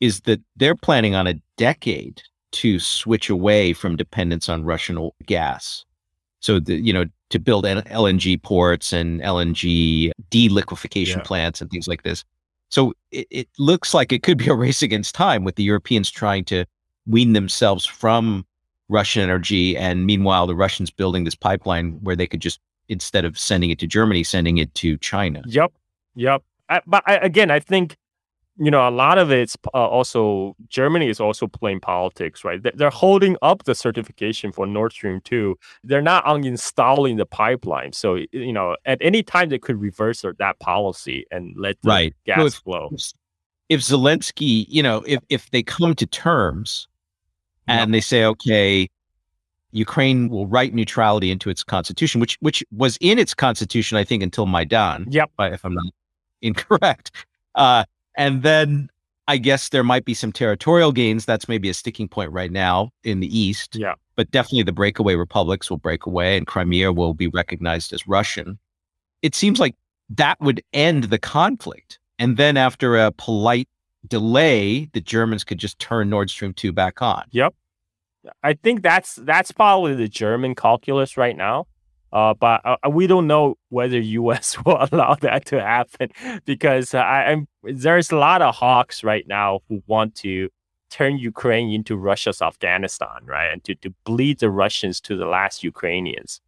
[0.00, 2.22] is that they're planning on a decade
[2.52, 5.84] to switch away from dependence on Russian gas.
[6.40, 11.22] So the you know to build LNG ports and LNG deliquefaction Yeah.
[11.22, 12.24] plants and things like this.
[12.68, 16.10] So it, it looks like it could be a race against time with the Europeans
[16.10, 16.64] trying to
[17.06, 18.44] wean themselves from
[18.88, 23.38] Russian energy, and meanwhile the Russians building this pipeline where they could just instead of
[23.38, 25.42] sending it to Germany, sending it to China.
[25.46, 25.72] Yep,
[26.14, 26.42] yep.
[26.68, 27.96] I, but I, again, I think
[28.58, 32.62] you know a lot of it's uh, also Germany is also playing politics, right?
[32.62, 35.58] They- They're holding up the certification for Nord Stream two.
[35.84, 40.58] They're not uninstalling the pipeline, so you know at any time they could reverse that
[40.60, 42.14] policy and let the Right.
[42.26, 42.90] gas So if- flow.
[43.68, 46.88] if Zelensky, you know, if if they come to terms
[47.68, 48.88] and they say, okay,
[49.72, 54.22] Ukraine will write neutrality into its constitution, which which was in its constitution, I think,
[54.22, 55.30] until Maidan, Yep.
[55.40, 55.92] if I'm not
[56.42, 57.10] incorrect.
[57.54, 57.84] Uh,
[58.16, 58.90] and then
[59.28, 61.24] I guess there might be some territorial gains.
[61.24, 63.76] That's maybe a sticking point right now in the east.
[63.76, 63.94] Yeah.
[64.14, 68.58] But definitely the breakaway republics will break away and Crimea will be recognized as Russian.
[69.22, 69.74] It seems like
[70.10, 71.98] that would end the conflict.
[72.18, 73.68] And then after a polite
[74.06, 77.24] delay, the Germans could just turn Nord Stream 2 back on.
[77.32, 77.54] Yep.
[78.42, 81.66] I think that's that's probably the German calculus right now.
[82.12, 84.56] Uh, but uh, we don't know whether U.S.
[84.64, 86.10] will allow that to happen
[86.44, 90.48] because uh, I, I'm there's a lot of hawks right now who want to
[90.88, 95.64] turn Ukraine into Russia's Afghanistan, right, and to, to bleed the Russians to the last
[95.64, 96.40] Ukrainians,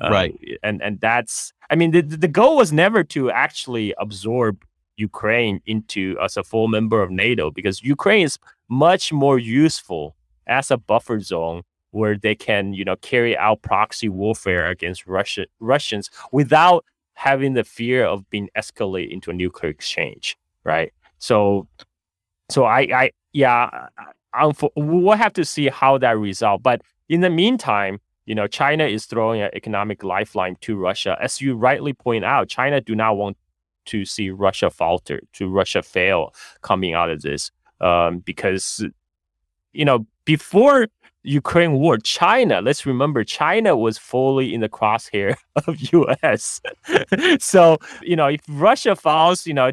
[0.00, 0.34] Uh, Right.
[0.62, 4.64] And and that's I mean the the goal was never to actually absorb
[4.96, 10.16] Ukraine into as a full member of NATO because Ukraine is much more useful
[10.46, 15.46] as a buffer zone where they can, you know, carry out proxy warfare against Russia,
[15.60, 20.92] Russians without having the fear of being escalated into a nuclear exchange, right?
[21.18, 21.68] So,
[22.50, 23.88] so I, I, yeah,
[24.34, 26.62] I, I, we'll have to see how that resolve.
[26.62, 31.40] But in the meantime, you know, China is throwing an economic lifeline to Russia, as
[31.40, 32.48] you rightly point out.
[32.48, 33.36] China do not want
[33.86, 36.32] to see Russia falter, to Russia fail
[36.62, 37.50] coming out of this,
[37.80, 38.84] um, because
[39.72, 40.86] you know before
[41.24, 45.36] Ukraine war, China, let's remember, China was fully in the crosshair
[45.66, 46.60] of US.
[47.38, 49.70] so, you know, if Russia falls, you know,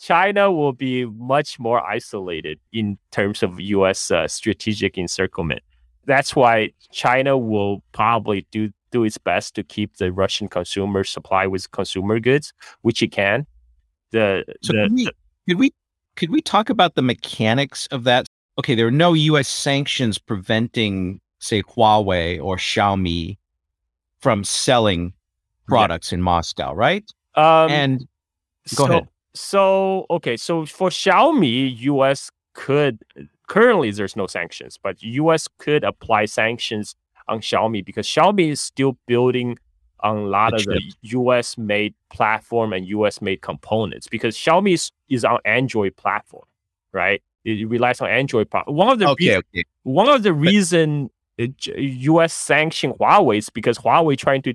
[0.00, 5.62] China will be much more isolated in terms of US uh, strategic encirclement.
[6.04, 11.46] That's why China will probably do do its best to keep the Russian consumer supply
[11.46, 12.52] with consumer goods,
[12.82, 13.46] which it can.
[14.10, 15.06] The, So the could we,
[15.48, 15.72] could we
[16.16, 18.26] could we talk about the mechanics of that?
[18.58, 19.48] Okay, there are no U.S.
[19.48, 23.38] sanctions preventing, say, Huawei or Xiaomi
[24.18, 25.14] from selling
[25.66, 27.04] products in Moscow, right?
[27.34, 27.98] um, and
[28.76, 29.08] go so, ahead.
[29.34, 33.02] So okay, so for Xiaomi, US could
[33.48, 36.94] currently there's no sanctions, but US could apply sanctions
[37.28, 39.58] on Xiaomi because Xiaomi is still building
[40.00, 44.74] on a lot The of the US made platform and US made components because Xiaomi
[44.74, 46.44] is, is on Android platform,
[46.92, 47.22] right?
[47.44, 48.48] It relies on Android.
[48.66, 52.32] One of the okay, reas- okay, one of the reason U.S.
[52.32, 54.54] sanctioned Huawei is because Huawei trying to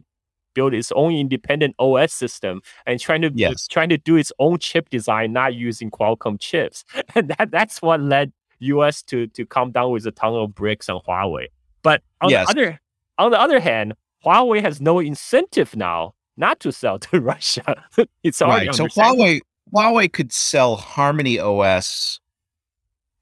[0.54, 3.68] build its own independent OS system and trying to Yes.
[3.68, 6.84] trying to do its own chip design, not using Qualcomm chips,
[7.16, 9.02] and that that's what led U.S.
[9.04, 11.48] to to come down with a ton of bricks on Huawei.
[11.84, 12.48] But on Yes.
[12.48, 12.80] the other
[13.18, 13.94] on the other hand,
[14.26, 17.84] Huawei has no incentive now not to sell to Russia.
[18.24, 18.74] it's right.
[18.74, 18.86] So.
[18.88, 19.42] Huawei
[19.74, 22.20] Huawei could sell Harmony OS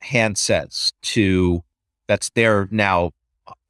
[0.06, 1.64] handsets to
[2.07, 3.11] that's their now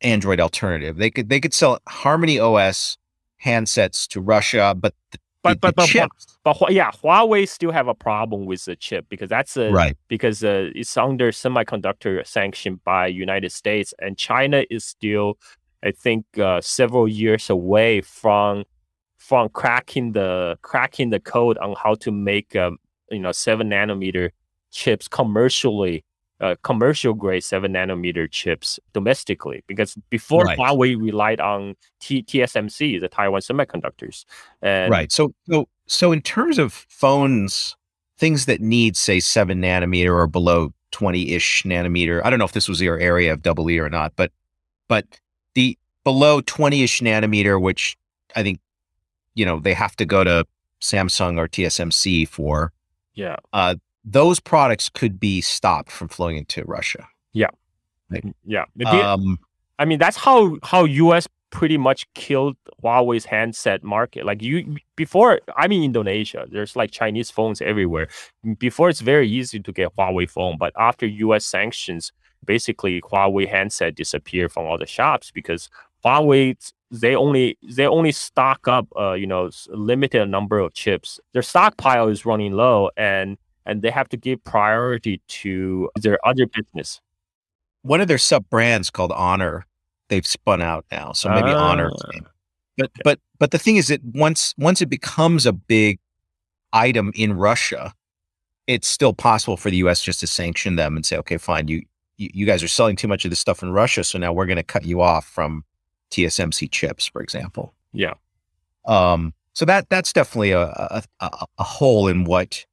[0.02, 0.98] Android alternative.
[0.98, 2.98] They could they could sell Harmony OS
[3.44, 6.10] handsets to Russia, but the, but but but,
[6.44, 9.98] but Hua- yeah, Huawei still have a problem with the chip because that's a right?
[10.08, 15.38] because uh, it's under semiconductor sanction by United States and China is still,
[15.84, 18.66] I think, uh, several years away from
[19.18, 22.78] from cracking the cracking the code on how to make um,
[23.12, 24.32] you know seven nanometer
[24.72, 26.04] chips commercially.
[26.42, 30.58] Uh, commercial grade seven nanometer chips domestically because before Right.
[30.58, 34.26] Huawei relied on T- TSMC, the Taiwan Semiconductors,
[34.62, 35.10] and right.
[35.12, 37.78] So so so in terms of phones,
[38.18, 42.22] things that need say seven nanometer or below twenty ish nanometer.
[42.26, 44.32] I don't know if this was your area of double E or not, but
[44.90, 45.06] but
[45.54, 47.96] the below twenty ish nanometer, which
[48.36, 48.60] I think
[49.36, 50.46] you know they have to go to
[50.82, 52.74] Samsung or TSMC for.
[53.14, 53.38] yeah,
[54.06, 57.08] Those products could be stopped from flowing into Russia.
[58.46, 58.66] yeah.
[58.76, 59.40] The- Um,
[59.80, 64.26] I mean, that's how how US pretty much killed Huawei's handset market.
[64.26, 66.46] Like you before, I'm in Indonesia.
[66.50, 68.08] There's like Chinese phones everywhere.
[68.60, 72.12] Before, it's very easy to get Huawei phone, but after US sanctions,
[72.46, 75.70] basically Huawei handset disappeared from all the shops because
[76.06, 76.56] Huawei
[76.92, 82.08] they only they only stock up uh you know limited number of chips their stockpile
[82.08, 87.02] is running low and and they have to give priority to their other business
[87.82, 89.66] one of their sub brands called honor
[90.10, 92.20] they've spun out now so maybe honor ah.
[92.78, 96.00] but but but the thing is that once once it becomes a big
[96.74, 97.94] item in russia
[98.68, 101.82] it's still possible for the us just to sanction them and say okay fine you
[102.18, 104.56] you guys are selling too much of this stuff in russia so now we're going
[104.56, 105.64] to cut you off from
[106.12, 107.74] TSMC chips, for example.
[107.94, 108.14] Yeah.
[108.86, 111.04] Um, so that that's definitely a, a,
[111.58, 112.66] a hole in what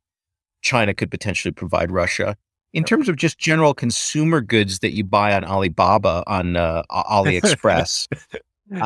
[0.62, 2.36] China could potentially provide Russia.
[2.72, 8.08] In terms of just general consumer goods that you buy on Alibaba on uh, AliExpress,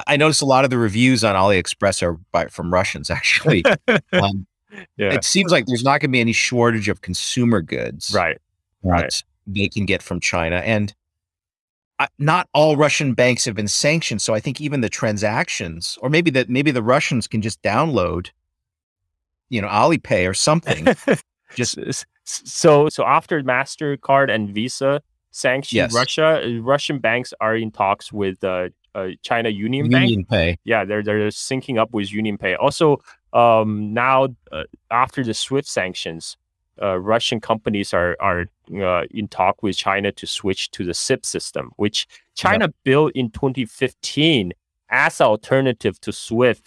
[0.06, 3.10] I noticed a lot of the reviews on AliExpress are by, from Russians.
[3.10, 3.64] Actually,
[4.12, 4.46] um,
[4.96, 5.12] yeah.
[5.12, 8.38] it seems like there's not going to be any shortage of consumer goods, right?
[8.82, 9.22] Right.
[9.46, 10.92] They can get from China, and
[12.18, 14.20] not all Russian banks have been sanctioned.
[14.20, 18.30] So I think even the transactions, or maybe that maybe the Russians can just download,
[19.48, 20.88] you know, Alipay or something.
[21.54, 21.78] just
[22.24, 25.94] so so after Mastercard and Visa sanctioned yes.
[25.94, 30.28] Russia, Russian banks are in talks with uh, uh, China Union, Union Bank.
[30.28, 30.58] Pay.
[30.64, 32.54] Yeah, they're they're syncing up with Union Pay.
[32.54, 33.00] Also,
[33.32, 36.36] um, now uh, after the SWIFT sanctions,
[36.82, 41.28] uh, Russian companies are are uh, in talk with China to switch to the CIPS
[41.28, 44.52] system, which China built in 2015
[44.88, 46.62] as an alternative to SWIFT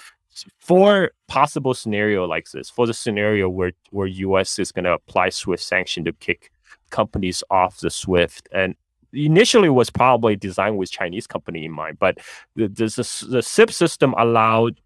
[0.60, 2.70] for possible scenario like this.
[2.70, 6.52] For the scenario where where US is going to apply SWIFT sanction to kick
[6.90, 8.76] companies off the SWIFT, and
[9.14, 12.18] initially was probably designed with Chinese company in mind, but
[12.56, 14.80] the the, the, the CIPS system allowed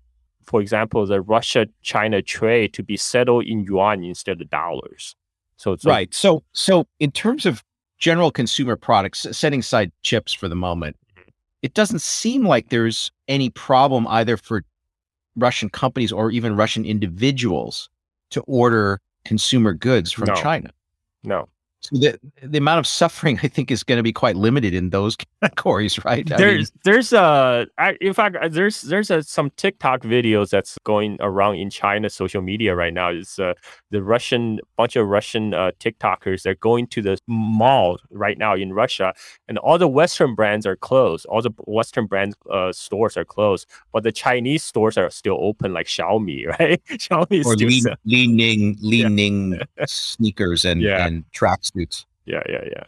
[0.45, 5.15] for example, the Russia China trade to be settled in yuan instead of dollars.
[5.57, 6.13] So it's right.
[6.13, 7.63] so so in terms of
[7.97, 11.29] general consumer products, setting aside chips for the moment, mm-hmm.
[11.61, 14.63] it doesn't seem like there's any problem either for
[15.35, 17.89] Russian companies or even Russian individuals
[18.31, 20.35] to order consumer goods from no.
[20.35, 20.71] China.
[21.23, 21.47] No.
[21.83, 24.89] So the the amount of suffering I think is going to be quite limited in
[24.89, 26.29] those categories, right?
[26.31, 27.67] I there's mean, there's a
[27.99, 32.41] in fact uh, there's there's a, some TikTok videos that's going around in China social
[32.41, 33.09] media right now.
[33.09, 33.53] It's uh,
[33.91, 36.43] the Russian bunch of Russian uh, TikTokers.
[36.43, 39.13] They're going to the mall right now in Russia,
[39.49, 41.25] and all the Western brands are closed.
[41.25, 45.73] All the Western brand uh, stores are closed, but the Chinese stores are still open,
[45.73, 46.81] like Xiaomi, right?
[46.85, 49.85] Xiaomi or lean, Li-Ning Li-Ning yeah.
[49.85, 51.05] sneakers and yeah.
[51.05, 51.72] and tracks
[52.25, 52.83] yeah, yeah, yeah.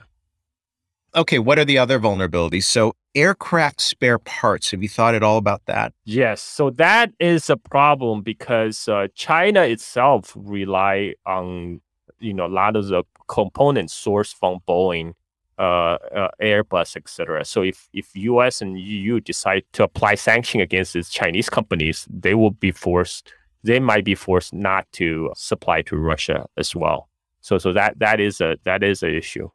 [1.16, 2.64] Okay, what are the other vulnerabilities?
[2.64, 4.72] So, aircraft spare parts.
[4.72, 5.94] Have you thought at all about that?
[6.04, 6.42] Yes.
[6.42, 11.82] So that is a problem because uh, China itself rely on
[12.20, 15.14] you know a lot of the components sourced from Boeing,
[15.58, 17.46] uh, uh, Airbus, etc.
[17.46, 18.62] So if if U.S.
[18.62, 23.32] and EU decide to apply sanction against these Chinese companies, they will be forced.
[23.64, 27.10] They might be forced not to supply to Russia as well.
[27.46, 29.52] So so that that is a that is an issue.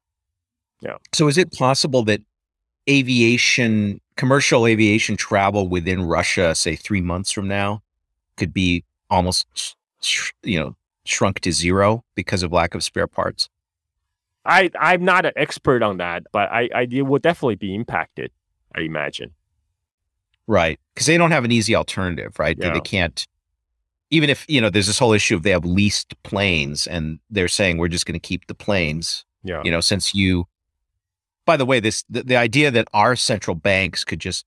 [0.80, 0.98] Yeah.
[1.12, 2.20] So is it possible that
[2.88, 7.82] aviation commercial aviation travel within Russia, say three months from now,
[8.36, 9.74] could be almost
[10.44, 13.48] you know shrunk to zero because of lack of spare parts?
[14.44, 18.30] I I'm not an expert on that, but I I it will definitely be impacted.
[18.72, 19.32] I imagine.
[20.46, 22.56] Right, because they don't have an easy alternative, right?
[22.56, 22.68] Yeah.
[22.68, 23.26] They, they can't
[24.10, 27.48] even if you know there's this whole issue of they have leased planes and they're
[27.48, 30.46] saying we're just going to keep the planes yeah you know since you
[31.46, 34.44] by the way this the, the idea that our central banks could just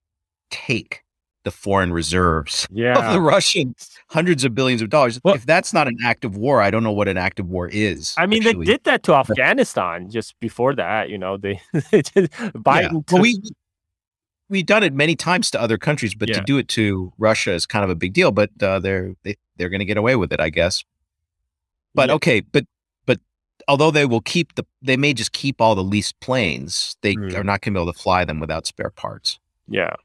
[0.50, 1.04] take
[1.44, 2.98] the foreign reserves yeah.
[3.08, 5.20] of the Russians, hundreds of billions of dollars.
[5.24, 7.50] Well, if that's not an act of war, I don't know what an act of
[7.50, 8.16] war is.
[8.18, 8.66] I mean, actually.
[8.66, 11.10] they did that to Afghanistan just before that.
[11.10, 12.92] You know, they, Biden.
[12.94, 13.00] Yeah.
[13.12, 13.42] Well, we
[14.50, 16.36] we've done it many times to other countries, but yeah.
[16.36, 18.32] to do it to Russia is kind of a big deal.
[18.32, 20.84] But uh, they're they, they're going to get away with it, I guess.
[21.96, 22.16] But yeah.
[22.16, 22.66] okay, but
[23.06, 23.20] but
[23.68, 26.96] although they will keep the, they may just keep all the leased planes.
[27.02, 27.36] They mm.
[27.36, 29.40] are not going to be able to fly them without spare parts.
[29.68, 29.96] Yeah,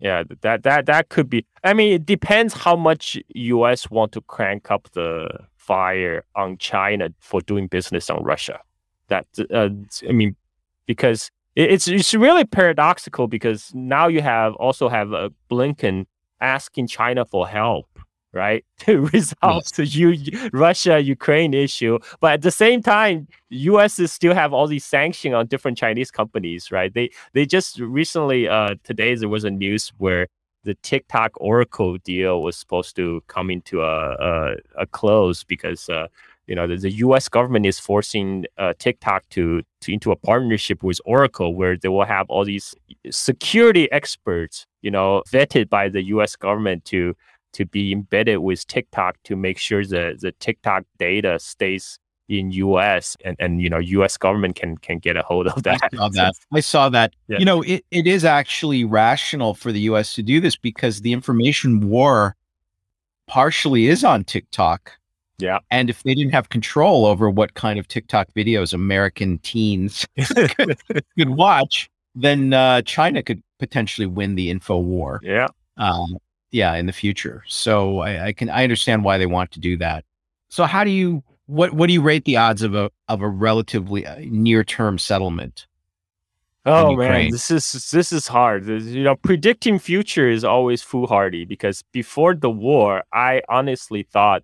[0.00, 1.44] yeah, that that that could be.
[1.64, 3.90] I mean, it depends how much U.S.
[3.90, 8.60] want to crank up the fire on China for doing business on Russia.
[9.08, 9.70] That uh,
[10.08, 10.36] I mean,
[10.86, 16.06] because it's it's really paradoxical because now you have also have a Blinken
[16.40, 17.88] asking China for help,
[18.38, 19.70] right, to resolve yes.
[19.72, 23.98] the U- Russia Ukraine issue, but at the same time, U.S.
[23.98, 26.92] is still have all these sanctions on different Chinese companies, right?
[26.92, 30.28] They they just recently uh today there was a news where
[30.64, 36.08] the TikTok Oracle deal was supposed to come into a a, a close because uh,
[36.46, 37.28] you know the, the, U.S.
[37.28, 42.04] government is forcing uh, TikTok to, to into a partnership with Oracle, where they will
[42.04, 42.74] have all these
[43.10, 46.36] security experts, you know, vetted by the U.S.
[46.36, 47.14] government to
[47.52, 51.98] to be embedded with TikTok to make sure the the TikTok data stays
[52.28, 55.80] in US and, and you know US government can can get a hold of that.
[55.82, 56.34] I saw that.
[56.52, 57.14] I saw that.
[57.28, 57.38] Yeah.
[57.38, 61.12] You know, it, it is actually rational for the US to do this because the
[61.12, 62.36] information war
[63.26, 64.92] partially is on TikTok.
[65.38, 65.58] Yeah.
[65.70, 70.06] And if they didn't have control over what kind of TikTok videos American teens
[70.56, 70.76] could,
[71.16, 75.20] could, watch, then uh, China could potentially win the info war.
[75.22, 75.46] Yeah.
[75.76, 76.18] Um,
[76.50, 77.44] yeah, in the future.
[77.46, 80.04] So I, I can I understand why they want to do that.
[80.48, 83.28] So how do you what what do you rate the odds of a of a
[83.28, 85.66] relatively uh, near term settlement?
[86.66, 88.66] Oh man, this is this is hard.
[88.66, 94.42] You know, predicting future is always foolhardy because before the war, I honestly thought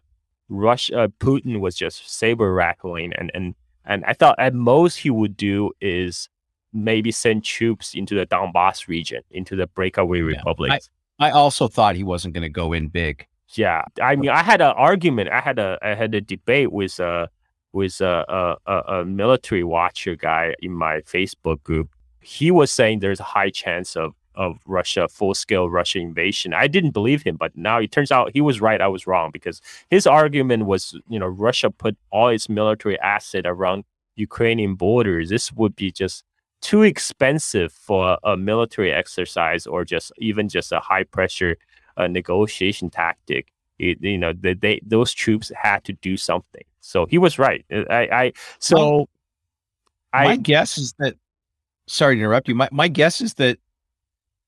[0.48, 3.54] Russia uh, Putin was just saber rattling, and and
[3.84, 6.28] and I thought at most he would do is
[6.72, 10.24] maybe send troops into the Donbass region, into the breakaway yeah.
[10.24, 10.88] republics.
[10.90, 13.26] I, I also thought he wasn't going to go in big.
[13.56, 15.30] Yeah, I mean, I had an argument.
[15.30, 17.28] I had a I had a debate with a
[17.72, 21.90] with a a, a military watcher guy in my Facebook group.
[22.20, 26.54] He was saying there's a high chance of of Russia full scale Russian invasion.
[26.54, 28.80] I didn't believe him, but now it turns out he was right.
[28.80, 29.60] I was wrong because
[29.90, 33.84] his argument was, you know, Russia put all its military asset around
[34.16, 35.28] Ukrainian borders.
[35.28, 36.24] This would be just
[36.64, 41.56] too expensive for a military exercise or just even just a high pressure
[41.96, 43.52] a negotiation tactic.
[43.78, 46.64] It, you know, they, they those troops had to do something.
[46.80, 47.64] So he was right.
[47.72, 49.08] Uh, I, I so well,
[50.12, 51.14] I my guess is that.
[51.86, 52.54] Sorry to interrupt you.
[52.54, 53.58] My my guess is that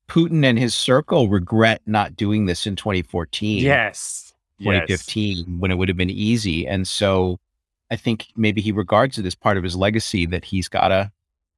[0.08, 3.62] Putin and his circle regret not doing this in 2014.
[3.62, 4.32] Yes.
[4.60, 5.46] 2015 yes.
[5.58, 6.66] when it would have been easy.
[6.66, 7.38] And so
[7.90, 11.12] I think maybe he regards it as part of his legacy that he's got to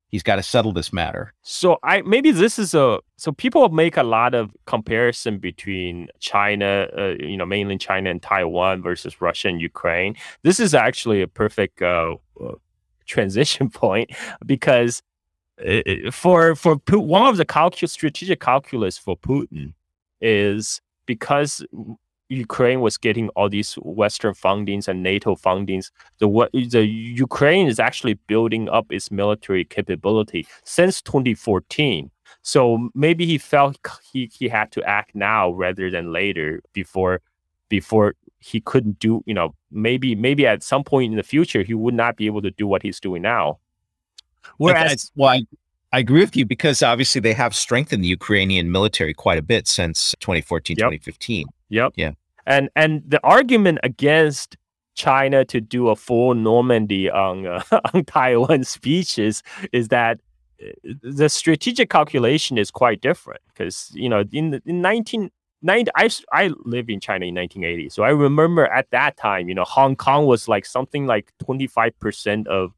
[0.09, 1.33] he's got to settle this matter.
[1.43, 6.89] So I maybe this is a so people make a lot of comparison between China,
[6.97, 10.17] uh, you know, mainland China and Taiwan versus Russia and Ukraine.
[10.43, 12.55] This is actually a perfect uh, uh,
[13.07, 14.11] transition point
[14.45, 15.03] because
[15.59, 19.75] it, for for one of the calculus, strategic calculus for Putin
[20.21, 21.65] is because
[22.29, 25.91] Ukraine was getting all these Western fundings and NATO fundings.
[26.19, 32.11] The the Ukraine is actually building up its military capability since 2014.
[32.43, 33.79] So maybe he felt
[34.13, 37.21] he, he had to act now rather than later before
[37.69, 41.75] before he couldn't do you know maybe maybe at some point in the future he
[41.75, 43.59] would not be able to do what he's doing now.
[44.57, 45.43] Whereas, well, I,
[45.93, 49.67] I agree with you because obviously they have strengthened the Ukrainian military quite a bit
[49.69, 50.87] since 2014, yep.
[50.87, 51.47] 2015.
[51.69, 51.93] Yep.
[51.97, 52.13] Yeah.
[52.47, 54.57] And and the argument against
[54.95, 57.63] China to do a full Normandy on uh,
[57.95, 59.43] on Taiwan speeches
[59.73, 60.19] is that
[60.63, 65.31] uh, the strategic calculation is quite different because you know in in 19
[65.63, 67.89] 90, I, I live in China in 1980.
[67.91, 72.47] So I remember at that time, you know, Hong Kong was like something like 25%
[72.47, 72.73] of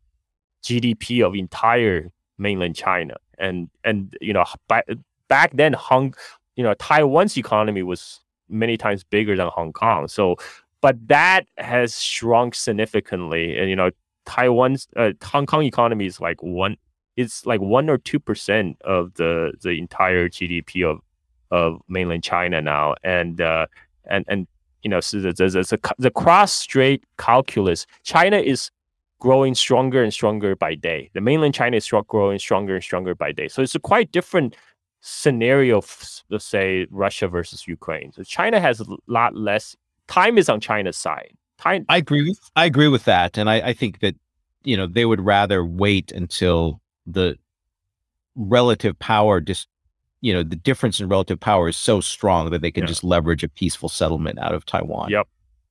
[0.65, 3.17] GDP of entire mainland China.
[3.39, 4.87] And, and you know, back,
[5.29, 6.15] back then, Hong,
[6.57, 8.21] you know, Taiwan's economy was
[8.51, 10.09] many times bigger than Hong Kong.
[10.09, 10.37] So,
[10.81, 13.59] but that has shrunk significantly.
[13.59, 13.91] And you know,
[14.27, 16.77] Taiwan's uh, Hong Kong economy is like one.
[17.17, 21.01] It's like one or two percent of the the entire GDP of
[21.51, 23.67] of mainland China now, and uh,
[24.07, 24.47] and and
[24.83, 27.87] you know, so there's, a, the cross strait calculus.
[28.03, 28.71] China is
[29.19, 31.11] growing stronger and stronger by day.
[31.13, 33.49] The mainland China is growing stronger and stronger by day.
[33.49, 34.57] So it's a quite different
[35.01, 35.83] scenario,
[36.29, 38.13] let's say Russia versus Ukraine.
[38.13, 39.77] So China has a lot less
[40.09, 41.35] time is on China's side.
[41.59, 41.85] Time.
[41.89, 42.29] I agree.
[42.29, 44.17] With, I agree with that, and I, I think that
[44.65, 47.37] you know they would rather wait until the
[48.35, 49.69] relative power just
[50.21, 52.89] you know the difference in relative power is so strong that they can yeah.
[52.89, 55.11] just leverage a peaceful settlement out of Taiwan.
[55.11, 55.29] Yep.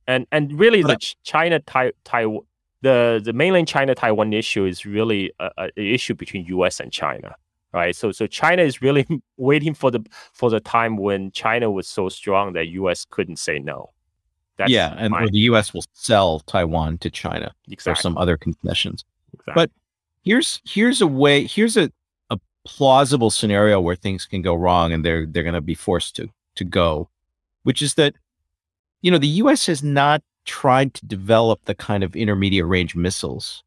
[0.08, 2.44] And and really but, the China Taiwan
[2.82, 7.36] the the mainland China Taiwan issue is really a, a issue between US and China
[7.74, 7.96] right?
[7.96, 12.10] So so China is really waiting for the for the time when China was so
[12.10, 13.06] strong that U.S.
[13.10, 13.92] couldn't say no.
[14.58, 15.74] That's yeah, and the U.S.
[15.74, 17.96] will sell Taiwan to China exactly.
[17.96, 19.06] for some other concessions.
[19.34, 19.54] Exactly.
[19.56, 19.72] But
[20.24, 21.92] here's here's a way here's a
[22.30, 26.16] a plausible scenario where things can go wrong and they're they're going to be forced
[26.18, 27.10] to to go,
[27.64, 28.16] which is that
[29.02, 29.66] you know the U.S.
[29.68, 33.64] has not tried to develop the kind of intermediate range missiles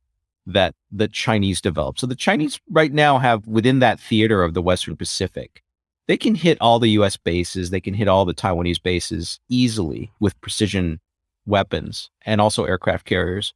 [0.47, 2.01] that the Chinese developed.
[2.01, 5.63] So the Chinese right now have within that theater of the Western Pacific,
[6.07, 10.11] they can hit all the US bases, they can hit all the Taiwanese bases easily
[10.21, 11.01] with precision
[11.47, 13.55] weapons and also aircraft carriers.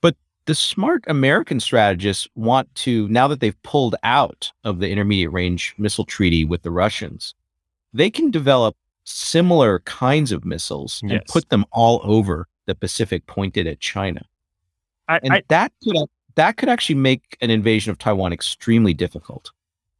[0.00, 0.16] But
[0.46, 5.74] the smart American strategists want to, now that they've pulled out of the intermediate range
[5.78, 7.34] missile treaty with the Russians,
[7.92, 13.66] they can develop similar kinds of missiles and put them all over the Pacific pointed
[13.66, 14.22] at China.
[15.08, 15.96] I, And I, that could
[16.36, 19.52] that could actually make an invasion of Taiwan extremely difficult.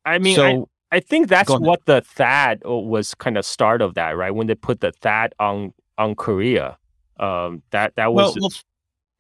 [0.05, 3.83] I mean, I, so I think that's what the THAAD uh, was kind of start
[3.83, 4.31] of that, right?
[4.31, 6.79] When they put the THAAD on on Korea,
[7.19, 8.51] um, that that well, was well,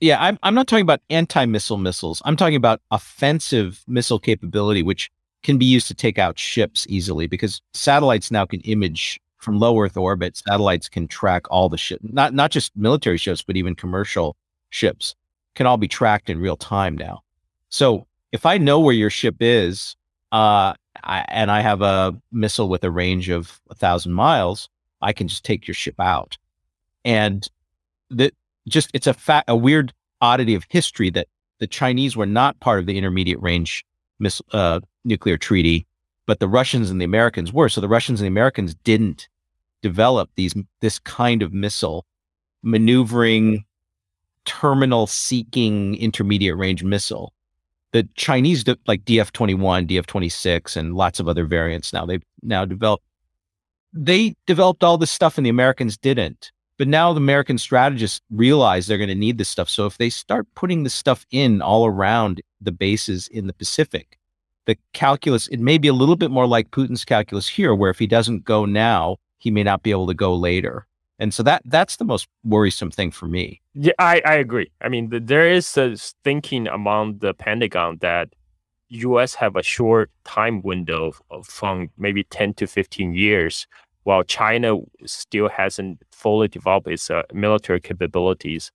[0.01, 2.21] yeah, I'm I'm not talking about anti-missile missiles.
[2.25, 5.11] I'm talking about offensive missile capability, which
[5.43, 9.79] can be used to take out ships easily because satellites now can image from low
[9.79, 10.37] Earth orbit.
[10.37, 14.37] Satellites can track all the ship, not not just military ships, but even commercial
[14.71, 15.15] ships
[15.55, 17.23] can all be tracked in real time now.
[17.69, 19.97] So if I know where your ship is,
[20.33, 24.69] uh, I, and I have a missile with a range of a thousand miles,
[25.01, 26.39] I can just take your ship out.
[27.05, 27.49] And
[28.11, 28.35] that
[28.69, 31.29] just it's a fact, a weird oddity of history that
[31.59, 33.85] the Chinese were not part of the intermediate range
[34.19, 35.87] miss, uh, nuclear treaty,
[36.27, 37.69] but the Russians and the Americans were.
[37.69, 39.29] So the Russians and the Americans didn't
[39.83, 42.07] develop these this kind of missile,
[42.63, 43.65] maneuvering,
[44.45, 47.33] terminal seeking intermediate range missile.
[47.93, 52.05] The Chinese, like DF twenty one, DF twenty six, and lots of other variants now
[52.05, 53.05] they've now developed.
[53.93, 56.51] They developed all this stuff, and the Americans didn't.
[56.77, 59.69] But now the American strategists realize they're going to need this stuff.
[59.69, 64.19] So if they start putting this stuff in all around the bases in the Pacific,
[64.67, 67.99] the calculus, it may be a little bit more like Putin's calculus here, where if
[67.99, 70.87] he doesn't go now, he may not be able to go later.
[71.19, 73.61] And so that that's the most worrisome thing for me.
[73.75, 74.71] Yeah, I, I agree.
[74.81, 78.31] I mean, th- there is a thinking among the Pentagon that
[78.89, 79.35] U.S.
[79.35, 83.67] have a short time window of, from maybe ten to fifteen years,
[84.03, 88.71] while China still hasn't fully developed its uh, military capabilities.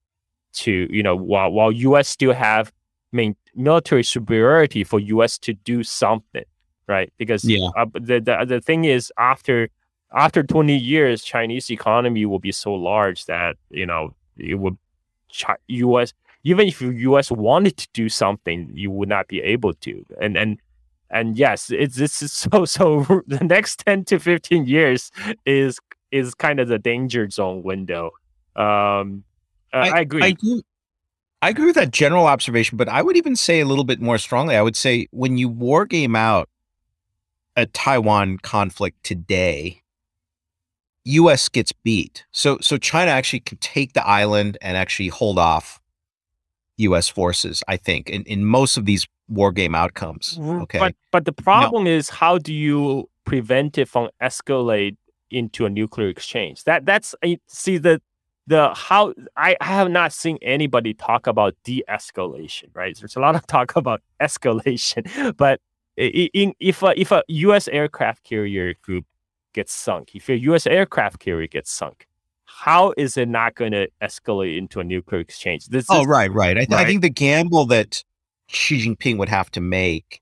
[0.54, 2.08] To you know, while while U.S.
[2.08, 2.72] still have
[3.12, 5.38] main military superiority for U.S.
[5.38, 6.44] to do something,
[6.88, 7.12] right?
[7.18, 7.68] Because Yeah.
[7.76, 9.68] uh, the, the the thing is after
[10.14, 14.76] after 20 years chinese economy will be so large that you know it would
[15.32, 16.12] us
[16.42, 20.58] even if us wanted to do something you would not be able to and and
[21.10, 25.10] and yes it's this is so so the next 10 to 15 years
[25.46, 25.78] is
[26.10, 28.10] is kind of the danger zone window
[28.56, 29.24] um
[29.72, 30.62] uh, I, agree I agree.
[31.42, 34.18] I agree with that general observation, but I would even say a little bit more
[34.18, 34.56] strongly.
[34.56, 36.48] I would say when you war game out
[37.56, 39.80] a Taiwan conflict today,
[41.04, 41.48] U.S.
[41.48, 42.24] gets beat.
[42.32, 45.80] So so China actually can take the island and actually hold off
[46.78, 47.08] U.S.
[47.08, 47.62] forces.
[47.68, 50.38] I think in, in most of these war game outcomes.
[50.40, 50.78] Okay.
[50.78, 54.96] But but the problem is how do you prevent it from escalate
[55.30, 56.64] into a nuclear exchange?
[56.64, 57.14] That that's
[57.46, 58.02] see the
[58.46, 62.64] the how I, I have not seen anybody talk about de-escalation.
[62.74, 62.96] Right?
[62.98, 65.60] There's a lot of talk about escalation, but
[65.96, 67.68] in, if a, if a U.S.
[67.68, 69.04] aircraft carrier group
[69.52, 70.66] gets sunk, if a U.S.
[70.66, 72.06] aircraft carrier gets sunk,
[72.44, 75.66] how is it not going to escalate into a nuclear exchange?
[75.66, 76.56] This Oh, is, right, right.
[76.56, 78.02] I, th- I think the gamble that
[78.48, 80.20] Xi Jinping would have to make,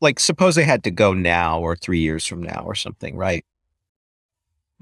[0.00, 3.44] like, suppose they had to go now or three years from now or something, right?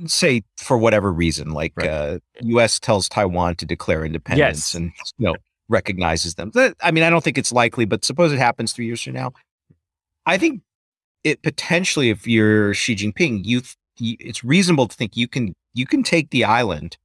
[0.06, 1.88] Say for whatever reason, like Right.
[1.88, 2.80] uh, U.S.
[2.80, 4.74] tells Taiwan to declare independence Yes.
[4.74, 5.36] and you know
[5.68, 6.50] recognizes them.
[6.54, 9.12] That- I mean, I don't think it's likely, but suppose it happens three years from
[9.14, 9.32] now.
[10.26, 10.62] I think
[11.24, 15.54] it potentially, if you're Xi Jinping, you, th- you it's reasonable to think you can
[15.74, 16.96] you can take the island,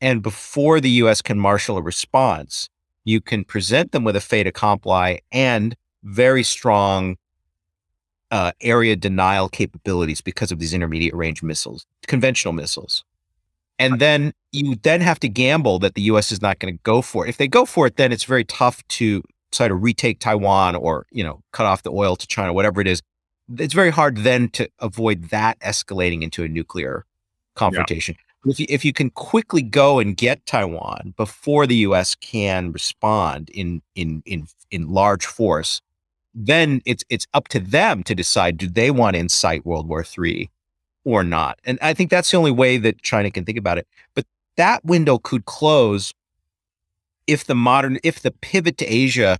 [0.00, 1.22] and before the U.S.
[1.22, 2.68] can marshal a response,
[3.04, 7.16] you can present them with a fait accompli and very strong
[8.30, 13.04] uh, area denial capabilities because of these intermediate range missiles, conventional missiles.
[13.78, 16.32] And then you then have to gamble that the U.S.
[16.32, 17.30] is not going to go for it.
[17.30, 21.06] If they go for it, then it's very tough to try to retake Taiwan or
[21.10, 23.02] you know cut off the oil to China, whatever it is.
[23.56, 27.04] It's very hard then to avoid that escalating into a nuclear
[27.54, 28.16] confrontation.
[28.46, 32.14] If you, if you can quickly go and get Taiwan before the U.S.
[32.14, 35.80] can respond in in in in large force,
[36.34, 40.04] then it's it's up to them to decide do they want to incite World War
[40.04, 40.50] III
[41.04, 41.58] or not.
[41.64, 43.88] And I think that's the only way that China can think about it.
[44.14, 44.26] But
[44.56, 46.12] that window could close
[47.26, 49.38] if the modern if the pivot to Asia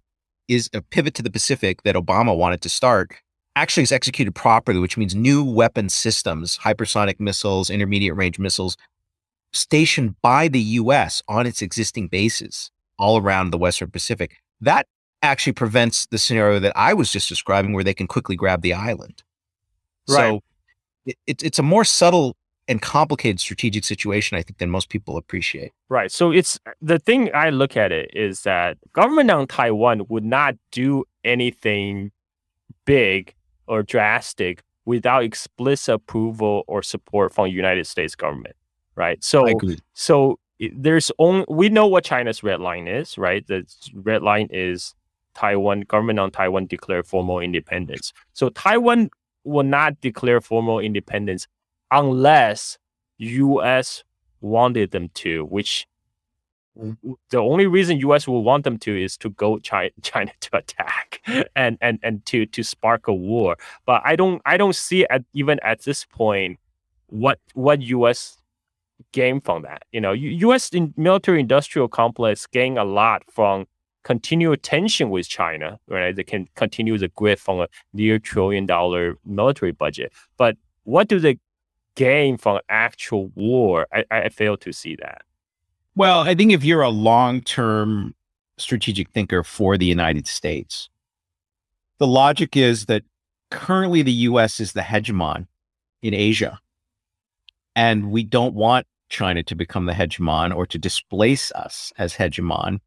[0.49, 3.13] is a pivot to the Pacific that Obama wanted to start
[3.59, 8.77] actually is executed properly, which means new weapon systems, hypersonic missiles, intermediate range missiles,
[9.53, 14.37] stationed by the US on its existing bases all around the Western Pacific.
[14.61, 14.87] That
[15.23, 18.75] actually prevents the scenario that I was just describing where they can quickly grab the
[18.75, 19.23] island.
[20.09, 20.17] Right.
[20.17, 20.41] So
[21.05, 22.37] it, it's it's a more subtle
[22.69, 25.73] and complicated strategic situation, I think, than most people appreciate.
[25.89, 26.13] Right.
[26.13, 30.55] So it's the thing I look at it is that government on Taiwan would not
[30.71, 32.13] do anything
[32.85, 33.35] big
[33.69, 38.57] or drastic without explicit approval or support from the United States government.
[38.97, 39.23] Right.
[39.23, 39.47] So
[39.95, 43.47] so there's only we know what China's red line is, right?
[43.47, 43.65] The
[43.95, 44.95] red line is
[45.35, 48.13] Taiwan government on Taiwan declare formal independence.
[48.33, 49.11] So Taiwan
[49.45, 51.47] will not declare formal independence
[51.93, 52.77] unless
[53.19, 54.03] US
[54.41, 55.87] wanted them to, which
[57.31, 61.21] the only reason US will want them to is to go China, China to attack
[61.57, 63.57] and, and, and to, to spark a war.
[63.87, 66.59] But I don't I don't see at even at this point
[67.07, 68.39] what what US
[69.13, 69.83] gain from that.
[69.93, 73.67] You know, US in military industrial complex gain a lot from
[74.05, 76.15] continued tension with China, right?
[76.15, 80.13] They can continue the grip on a near trillion dollar military budget.
[80.37, 81.39] But what do they
[81.95, 83.87] gain from actual war?
[83.93, 85.23] I, I fail to see that.
[85.99, 88.15] Well, I think if you're a long term
[88.57, 90.89] strategic thinker for the United States,
[91.99, 93.03] the logic is that
[93.51, 95.49] currently the US is the hegemon
[96.01, 96.61] in Asia.
[97.75, 102.79] And we don't want China to become the hegemon or to displace us as hegemon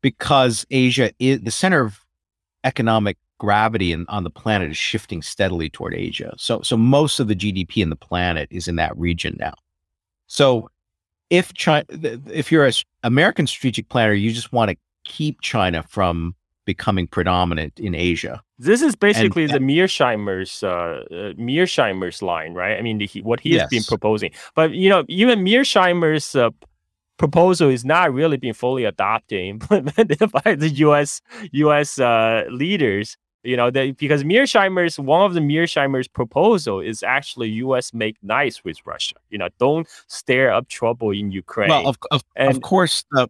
[0.00, 2.00] because Asia is the center of
[2.64, 6.32] economic gravity in, on the planet is shifting steadily toward Asia.
[6.38, 9.52] So, so most of the GDP in the planet is in that region now.
[10.28, 10.70] So,
[11.30, 12.72] if China, if you're an
[13.02, 16.34] American strategic planner, you just want to keep China from
[16.64, 18.42] becoming predominant in Asia.
[18.58, 22.76] This is basically and, the Mearsheimer's uh, uh, Mearsheimer's line, right?
[22.76, 23.62] I mean, the, what he yes.
[23.62, 24.32] has been proposing.
[24.54, 26.50] But you know, even Mearsheimer's uh,
[27.16, 31.20] proposal is not really being fully adopted implemented by the U.S.
[31.52, 31.98] U.S.
[31.98, 33.16] Uh, leaders.
[33.48, 37.94] You know, that because Mearsheimer's one of the Mearsheimer's proposal is actually U.S.
[37.94, 39.14] make nice with Russia.
[39.30, 41.70] You know, don't stir up trouble in Ukraine.
[41.70, 43.26] Well, of, of, and, of course, uh,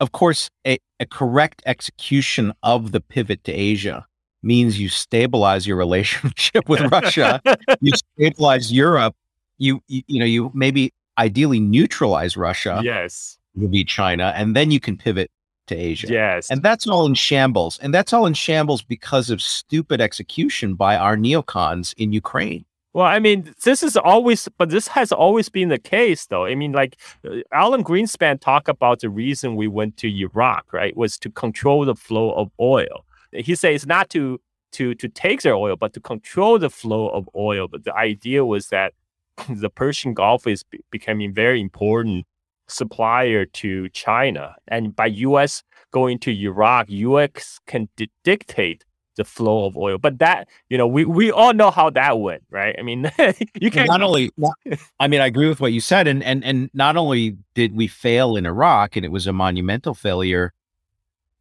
[0.00, 4.06] of course, a, a correct execution of the pivot to Asia
[4.42, 7.40] means you stabilize your relationship with Russia,
[7.80, 9.16] you stabilize Europe,
[9.56, 12.82] you, you you know you maybe ideally neutralize Russia.
[12.84, 13.38] Yes.
[13.56, 15.30] Will be China, and then you can pivot
[15.68, 16.08] to Asia.
[16.08, 16.50] Yes.
[16.50, 17.78] And that's all in shambles.
[17.80, 22.64] And that's all in shambles because of stupid execution by our neocons in Ukraine.
[22.94, 26.46] Well, I mean, this is always, but this has always been the case, though.
[26.46, 30.96] I mean, like uh, Alan Greenspan talked about the reason we went to Iraq, right,
[30.96, 33.04] was to control the flow of oil.
[33.32, 34.40] He says not to
[34.72, 37.68] to to take their oil, but to control the flow of oil.
[37.68, 38.94] But the idea was that
[39.48, 42.26] the Persian Gulf is be- becoming very important
[42.68, 45.62] supplier to China, and by U.S.
[45.90, 47.58] going to Iraq, U.S.
[47.66, 48.84] can di- dictate
[49.18, 49.98] the flow of oil.
[49.98, 52.74] But that, you know, we, we all know how that went, right?
[52.78, 53.10] I mean,
[53.60, 54.30] you can not only.
[55.00, 57.86] I mean, I agree with what you said, and and and not only did we
[57.86, 60.54] fail in Iraq, and it was a monumental failure.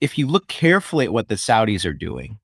[0.01, 2.39] If you look carefully at what the Saudis are doing,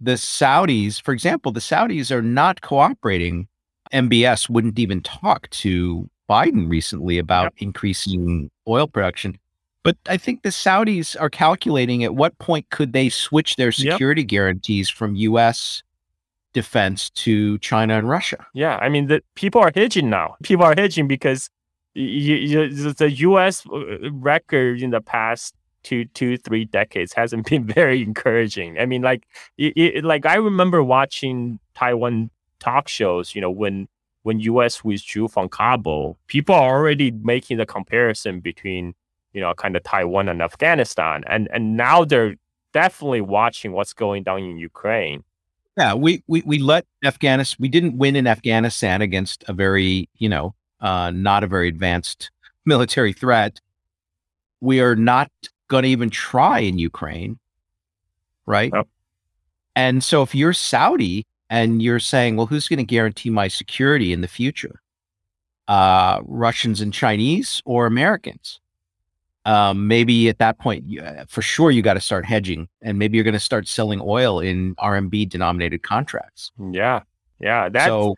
[0.00, 3.48] the Saudis, for example, the Saudis are not cooperating.
[3.92, 7.54] MBS wouldn't even talk to Biden recently about yep.
[7.58, 9.38] increasing oil production.
[9.82, 14.22] But I think the Saudis are calculating at what point could they switch their security
[14.22, 14.28] yep.
[14.28, 15.84] guarantees from U.S.
[16.52, 18.44] defense to China and Russia.
[18.52, 20.36] Yeah, I mean, the people are hedging now.
[20.42, 21.50] People are hedging because
[21.94, 23.64] the U.S.
[23.72, 25.54] Uh, record in the past
[25.84, 28.78] two, two, three decades hasn't been very encouraging.
[28.78, 29.22] I mean, like,
[29.56, 33.36] it, it, like I remember watching Taiwan talk shows.
[33.36, 33.86] You know, when
[34.26, 34.82] when U.S.
[34.82, 38.94] withdrew from Kabul, people are already making the comparison between
[39.36, 41.22] you know, kind of Taiwan and Afghanistan.
[41.26, 42.36] And and now they're
[42.72, 45.22] definitely watching what's going down in Ukraine.
[45.76, 50.30] Yeah, we we we let Afghanistan we didn't win in Afghanistan against a very, you
[50.30, 52.30] know, uh not a very advanced
[52.64, 53.60] military threat.
[54.62, 55.30] We are not
[55.68, 57.38] going to even try in Ukraine.
[58.46, 58.72] Right?
[58.74, 58.84] Oh.
[59.74, 64.12] And so if you're Saudi and you're saying, well, who's going to guarantee my security
[64.12, 64.80] in the future?
[65.68, 68.60] Uh, Russians and Chinese or Americans?
[69.46, 72.98] um, maybe at that point, you, uh, for sure, you got to start hedging, and
[72.98, 76.50] maybe you're going to start selling oil in RMB denominated contracts.
[76.72, 77.02] Yeah,
[77.38, 77.68] yeah.
[77.68, 78.16] That so,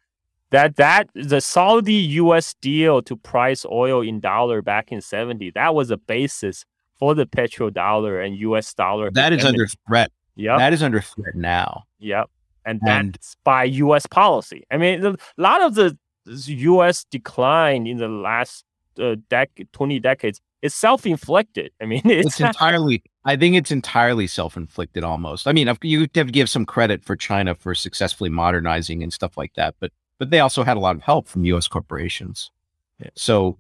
[0.50, 2.54] that that the Saudi U.S.
[2.62, 6.64] deal to price oil in dollar back in '70 that was a basis
[6.98, 8.72] for the petrodollar and U.S.
[8.72, 9.10] dollar.
[9.10, 10.10] That is under threat.
[10.34, 11.84] Yeah, that is under threat now.
[11.98, 12.30] Yep,
[12.68, 14.06] and, and that's by U.S.
[14.06, 14.64] policy.
[14.70, 15.96] I mean, a lot of the
[16.26, 17.04] U.S.
[17.10, 18.64] decline in the last
[18.98, 21.72] uh, dec- 20 decades is self-inflicted.
[21.80, 23.02] I mean, it's, it's entirely.
[23.24, 25.04] I think it's entirely self-inflicted.
[25.04, 25.46] Almost.
[25.46, 29.36] I mean, you have to give some credit for China for successfully modernizing and stuff
[29.36, 31.68] like that, but but they also had a lot of help from U.S.
[31.68, 32.50] corporations.
[32.98, 33.10] Yeah.
[33.14, 33.58] So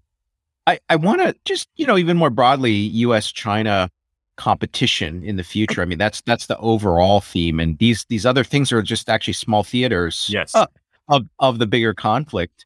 [0.66, 3.30] I, I want to just, you know, even more broadly, U.S.
[3.30, 3.90] China
[4.38, 5.82] competition in the future.
[5.82, 9.34] I mean, that's that's the overall theme, and these these other things are just actually
[9.34, 10.54] small theaters Yes.
[10.54, 10.66] uh,
[11.08, 12.64] of of the bigger conflict.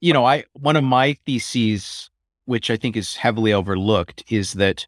[0.00, 2.08] You know, I one of my theses,
[2.46, 4.86] which I think is heavily overlooked, is that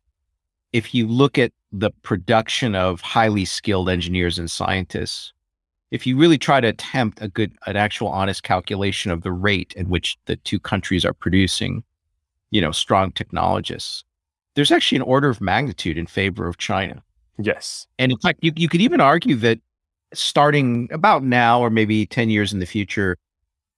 [0.73, 5.33] if you look at the production of highly skilled engineers and scientists,
[5.91, 9.75] if you really try to attempt a good, an actual honest calculation of the rate
[9.77, 11.85] at which the two countries are producing,
[12.51, 14.05] you know, strong technologists,
[14.55, 17.03] there's actually an order of magnitude in favor of China.
[17.39, 17.87] yes.
[17.99, 19.59] And in fact, you, you could even argue that
[20.13, 23.17] starting about now or maybe 10 years in the future,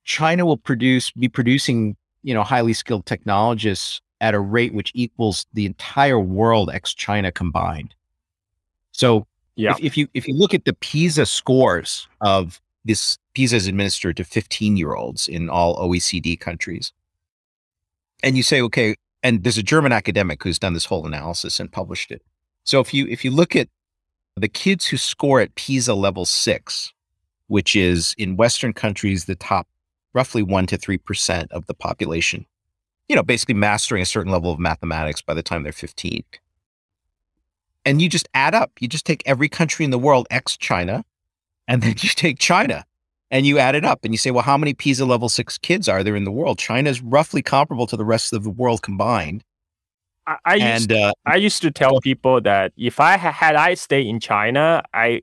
[0.04, 5.46] China will produce, be producing, you know, highly skilled technologists at a rate which equals
[5.54, 7.94] the entire world ex China combined.
[8.92, 9.26] So
[9.56, 9.72] Yeah.
[9.72, 14.16] if, if you if you look at the PISA scores of this, PISA is administered
[14.18, 16.92] to 15 year olds in all OECD countries,
[18.22, 18.94] and you say, okay,
[19.26, 22.22] and there's a German academic who's done this whole analysis and published it.
[22.62, 23.68] So if you if you look at
[24.36, 26.92] the kids who score at PISA level six,
[27.48, 29.66] which is in Western countries the top
[30.14, 32.46] roughly one to three percent of the population,
[33.08, 36.22] you know, basically mastering a certain level of mathematics by the time they're 15
[37.84, 38.70] and you just add up.
[38.78, 41.04] You just take every country in the world, ex China,
[41.66, 42.85] and then you take China
[43.30, 45.88] and you add it up and you say, well, how many PISA level six kids
[45.88, 46.58] are there in the world?
[46.58, 49.42] China is roughly comparable to the rest of the world combined.
[50.26, 53.74] I, I used And uh, I used to tell people that if I had I
[53.74, 55.22] stayed in China, I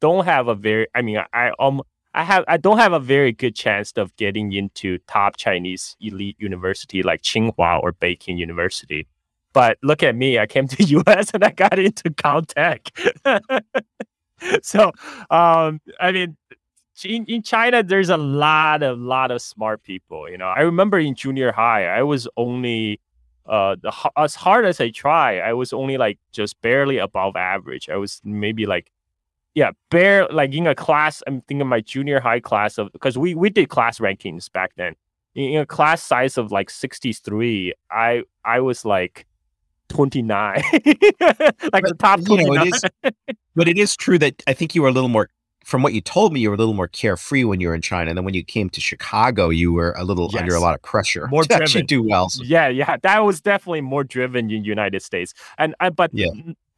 [0.00, 1.82] don't have a very I mean I um
[2.14, 6.36] I have I don't have a very good chance of getting into top Chinese elite
[6.38, 9.06] university like Tsinghua or Beijing University.
[9.52, 12.90] But look at me, I came to US and I got into Caltech.
[14.62, 14.90] so
[15.30, 16.36] um I mean
[17.04, 20.48] in, in China there's a lot of lot of smart people, you know.
[20.48, 23.00] I remember in junior high, I was only
[23.46, 27.88] uh the, as hard as I try, I was only like just barely above average.
[27.88, 28.90] I was maybe like
[29.54, 31.22] yeah, bare like in a class.
[31.26, 34.94] I'm thinking my junior high class of because we we did class rankings back then.
[35.34, 39.26] In, in a class size of like 63, I I was like
[39.88, 42.84] 29, like the top you know, it is,
[43.56, 45.28] but it is true that I think you were a little more,
[45.64, 47.82] from what you told me, you were a little more carefree when you were in
[47.82, 48.10] China.
[48.10, 50.82] And then when you came to Chicago, you were a little under a lot of
[50.82, 52.04] pressure More to actually driven.
[52.04, 52.30] do well.
[52.30, 56.28] So, yeah yeah that was definitely more driven in united states and I, but Yeah.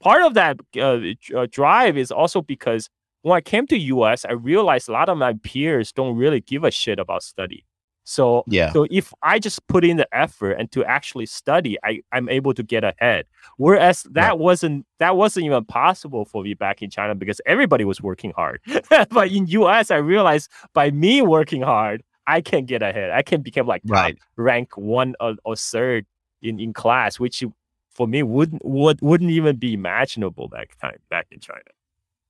[0.01, 0.99] part of that uh,
[1.39, 2.89] uh, drive is also because
[3.23, 6.65] when i came to us i realized a lot of my peers don't really give
[6.65, 7.65] a shit about study
[8.05, 8.73] so yeah.
[8.73, 12.53] so if i just put in the effort and to actually study i i'm able
[12.53, 13.27] to get ahead
[13.59, 14.39] whereas that Right.
[14.39, 18.61] wasn't that wasn't even possible for me back in china because everybody was working hard
[19.11, 23.41] but in us i realized by me working hard i can get ahead i can
[23.43, 24.19] become like Right.
[24.37, 26.07] rank one or, or third
[26.43, 27.45] in, in class, which
[27.93, 31.61] for me wouldn't would wouldn't even be imaginable back time back in China.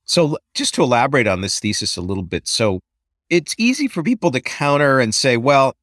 [0.05, 2.79] So just to elaborate on this thesis a little bit, so
[3.33, 5.75] it's easy for people to counter and say, well,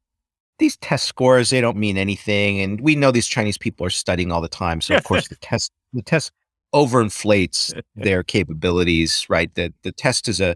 [0.57, 4.31] these test scores they don't mean anything, and we know these Chinese people are studying
[4.31, 6.31] all the time, so of course the test the test
[6.73, 9.53] overinflates their capabilities, right?
[9.55, 10.55] The the test is a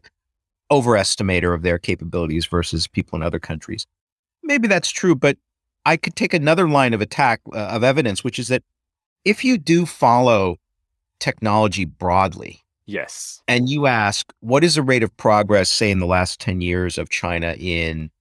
[0.72, 3.86] overestimator of their capabilities versus people in other countries.
[4.42, 5.38] Maybe that's true, but
[5.86, 8.64] I could take another line of attack uh, of evidence, which is that
[9.26, 10.58] if you do follow
[11.20, 13.42] technology broadly, Yes.
[13.48, 16.98] and you ask, what is the rate of progress, say, in the last 10 years
[16.98, 18.12] of China in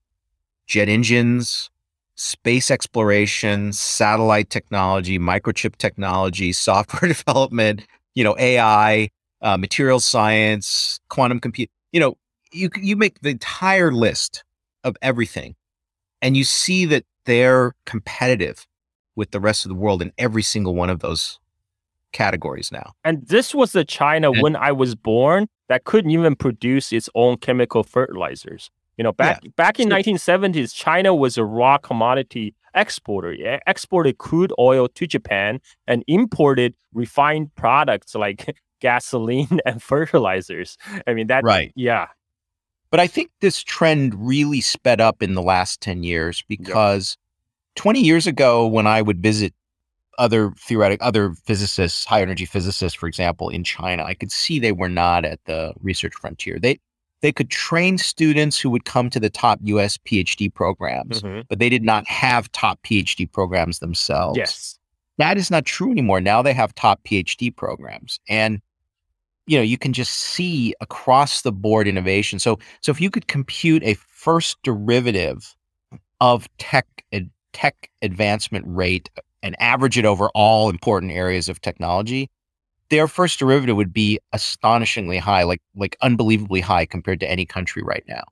[0.67, 1.69] jet engines,
[2.15, 7.85] space exploration, satellite technology, microchip technology, software development,
[8.15, 9.09] you know, AI,
[9.41, 12.17] uh, material science, quantum compute, you know,
[12.51, 14.43] you, you make the entire list
[14.83, 15.55] of everything
[16.21, 18.65] and you see that they're competitive
[19.15, 21.39] with the rest of the world in every single one of those
[22.15, 22.93] categories now.
[23.03, 27.09] And this was the China And- when I was born that couldn't even produce its
[27.15, 28.69] own chemical fertilizers.
[28.97, 33.31] You know, back back in 1970s, China was a raw commodity exporter.
[33.33, 40.77] It exported crude oil to Japan and imported refined products like gasoline and fertilizers.
[41.07, 41.71] I mean that Right.
[41.75, 42.07] yeah.
[42.91, 47.17] But I think this trend really sped up in the last 10 years because
[47.75, 49.53] 20 years ago, when I would visit
[50.17, 54.71] other theoretic, other physicists, high energy physicists, for example, in China, I could see they
[54.71, 56.59] were not at the research frontier.
[56.59, 56.79] They,
[57.21, 61.45] they could train students who would come to the top US PhD programs, Mhm.
[61.49, 64.37] but they did not have top PhD programs themselves.
[64.37, 64.79] Yes.
[65.17, 66.21] That is not true anymore.
[66.21, 68.19] Now they have top PhD programs.
[68.27, 68.61] And
[69.47, 72.39] you know, you can just see across the board innovation.
[72.39, 75.55] So so if you could compute a first derivative
[76.19, 76.87] of tech
[77.53, 79.09] tech advancement rate
[79.45, 82.31] and average it over all important areas of technology,
[82.89, 87.83] their first derivative would be astonishingly high, like like unbelievably high compared to any country
[87.83, 88.23] right now.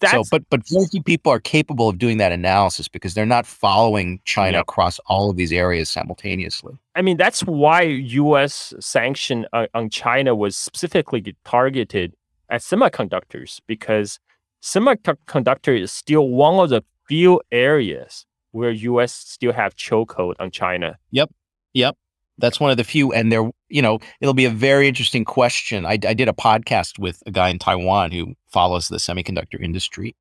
[0.00, 3.26] That's, so, but but very few people are capable of doing that analysis because they're
[3.26, 4.62] not following China Yep.
[4.62, 6.78] across all of these areas simultaneously.
[6.94, 8.74] I mean, that's why U.S.
[8.78, 12.14] sanction on, on China was specifically targeted
[12.50, 14.20] at semiconductors because
[14.62, 18.26] semiconductor is still one of the few areas
[18.58, 19.12] where U.S.
[19.12, 20.98] still have chokehold on China.
[21.10, 21.30] Yep.
[21.74, 21.96] Yep.
[22.38, 25.84] That's one of the few, and there, you know, it'll be a very interesting question.
[25.84, 30.14] I, I did a podcast with a guy in Taiwan who follows the semiconductor industry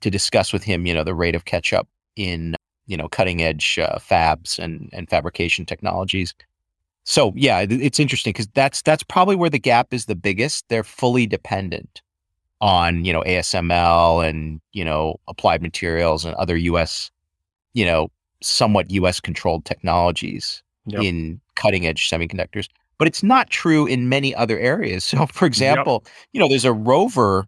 [0.00, 1.86] to discuss with him, you know, the rate of catch up
[2.16, 2.56] in,
[2.86, 6.34] you know, cutting edge uh, fabs and and fabrication technologies.
[7.04, 10.64] So yeah, it's interesting because that's that's probably where the gap is the biggest.
[10.68, 12.02] They're fully dependent
[12.60, 17.10] on you know ASML and you know applied materials and other U.S.
[17.74, 18.10] you know
[18.42, 19.20] somewhat U.S.
[19.20, 21.02] controlled technologies Yep.
[21.02, 22.66] in cutting edge semiconductors.
[22.98, 25.04] But it's not true in many other areas.
[25.10, 27.46] So, for example, you know, there's a rover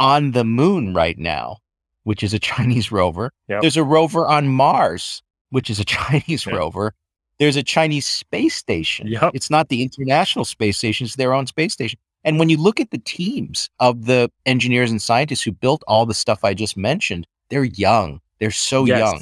[0.00, 1.58] on the moon right now,
[2.04, 3.32] which is a Chinese rover.
[3.48, 3.62] Yep.
[3.62, 6.54] There's a rover on Mars, which is a Chinese Yep.
[6.54, 6.94] rover.
[7.38, 9.08] There's a Chinese space station.
[9.08, 9.32] Yep.
[9.34, 11.98] It's not the International Space Station, it's their own space station.
[12.22, 16.06] And when you look at the teams of the engineers and scientists who built all
[16.06, 18.20] the stuff I just mentioned, they're young.
[18.38, 18.98] They're so Yes.
[18.98, 19.20] young.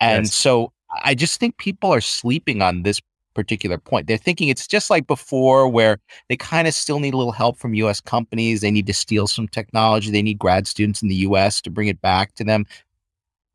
[0.00, 0.34] And Yes.
[0.34, 0.72] so
[1.02, 3.00] I just think people are sleeping on this
[3.34, 4.06] particular point.
[4.06, 5.98] They're thinking it's just like before, where
[6.28, 8.60] they kind of still need a little help from US companies.
[8.60, 10.10] They need to steal some technology.
[10.10, 12.64] They need grad students in the US to bring it back to them.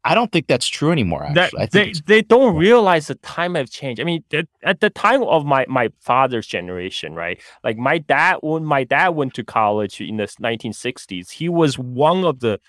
[0.06, 1.62] I don't think that's true anymore, that actually.
[1.62, 4.00] I think they, they don't realize the time have changed.
[4.00, 7.40] I mean, th- at the time of my my father's generation, right?
[7.64, 12.24] Like my dad, when my dad went to college in the 1960s, he was one
[12.24, 12.60] of the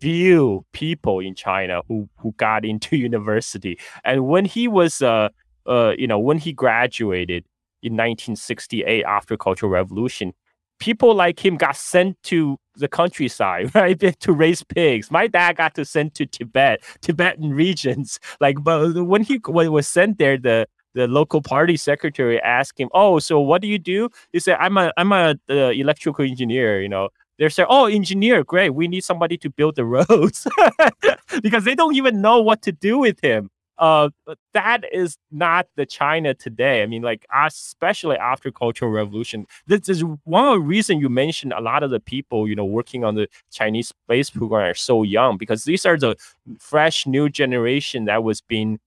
[0.00, 3.78] few people in China who who got into university.
[4.04, 5.28] And when he was uh
[5.66, 7.44] uh you know when he graduated
[7.82, 10.32] in 1968 after Cultural Revolution,
[10.80, 15.10] people like him got sent to the countryside, right, to raise pigs.
[15.10, 18.18] My dad got to sent to Tibet, Tibetan regions.
[18.40, 22.80] Like, but when he when he was sent there, the the local party secretary asked
[22.80, 26.24] him, "Oh, so what do you do?" He said, "I'm a I'm a uh, electrical
[26.24, 27.10] engineer." You know,
[27.40, 28.70] they say, "Oh, engineer, great.
[28.70, 30.46] We need somebody to build the roads,"
[31.42, 33.50] because they don't even know what to do with him.
[33.78, 36.82] Uh, but that is not the China today.
[36.82, 41.54] I mean, like especially after Cultural Revolution, this is one of the reason you mentioned
[41.54, 45.02] a lot of the people you know working on the Chinese space program are so
[45.02, 46.14] young because these are the
[46.58, 48.78] fresh new generation that was being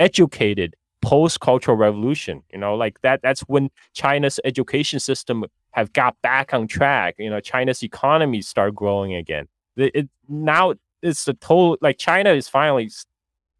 [0.00, 2.42] educated post Cultural Revolution.
[2.52, 3.22] You know, like that.
[3.22, 7.14] That's when China's education system have got back on track.
[7.18, 9.46] You know, China's economy start growing again.
[9.76, 12.90] The- It, now it's the total like China is finally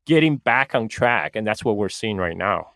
[0.06, 2.70] getting back on track, and that's what we're seeing right now.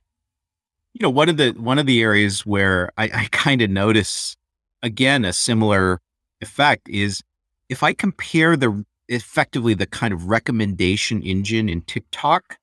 [0.95, 4.37] you know one of the one of the areas where i, I kind of notice
[4.83, 6.01] again a similar
[6.41, 7.21] effect is
[7.69, 12.59] if i compare the effectively the kind of recommendation engine in tiktok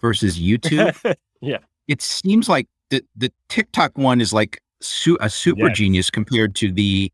[0.00, 0.94] versus youtube
[1.40, 1.58] yeah.
[1.88, 5.76] it seems like the the tiktok one is like su- a super Yes.
[5.76, 7.12] genius compared to the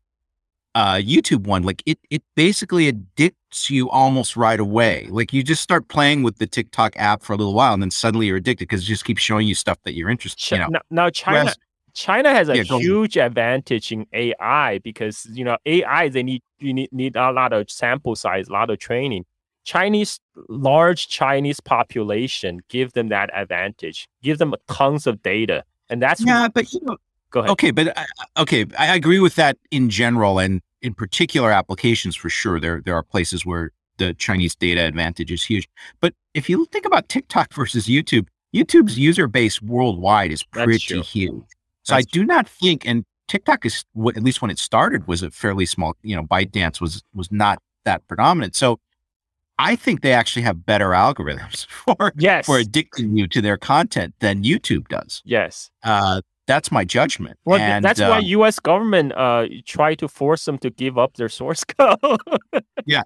[0.75, 1.63] uh, YouTube one.
[1.63, 5.07] Like it, it basically addicts you almost right away.
[5.09, 7.89] Like you just start playing with the TikTok app for a little while, and then
[7.91, 10.39] suddenly you're addicted because it just keeps showing you stuff that you're interested.
[10.49, 11.57] Chi- You know, now, now China Whereas-
[11.93, 16.71] China has a Yeah, huge advantage in AI because you know AI they need you
[16.71, 19.25] need, need a lot of sample size, a lot of training.
[19.63, 26.23] Chinese large Chinese population give them that advantage, give them tons of data, and that's
[26.23, 26.97] yeah, but you know,
[27.31, 27.51] go ahead.
[27.51, 32.15] okay, but I, I- okay, I agree with that in general, and in particular applications
[32.15, 32.59] for sure.
[32.59, 35.67] There, there are places where the Chinese data advantage is huge.
[36.01, 41.43] But if you think about TikTok versus YouTube, YouTube's user base worldwide is pretty huge.
[41.83, 43.83] So I That's do not think, and TikTok is
[44.15, 45.95] at least when it started was a fairly small.
[46.03, 48.55] You know, ByteDance was was not that predominant.
[48.55, 48.79] So
[49.59, 54.13] I think they actually have better algorithms for Yes, for addicting you to their content
[54.19, 55.21] than YouTube does.
[55.25, 55.71] yes.
[55.83, 57.37] Uh, that's my judgment.
[57.45, 58.59] Well, and, that's why um, U.S.
[58.59, 62.21] government uh try to force them to give up their source code.
[62.85, 63.03] Yeah.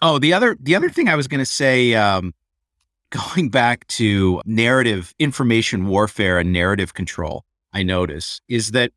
[0.00, 2.34] Oh, the other the other thing I was going to say, um,
[3.10, 8.92] going back to narrative information warfare and narrative control, I notice is that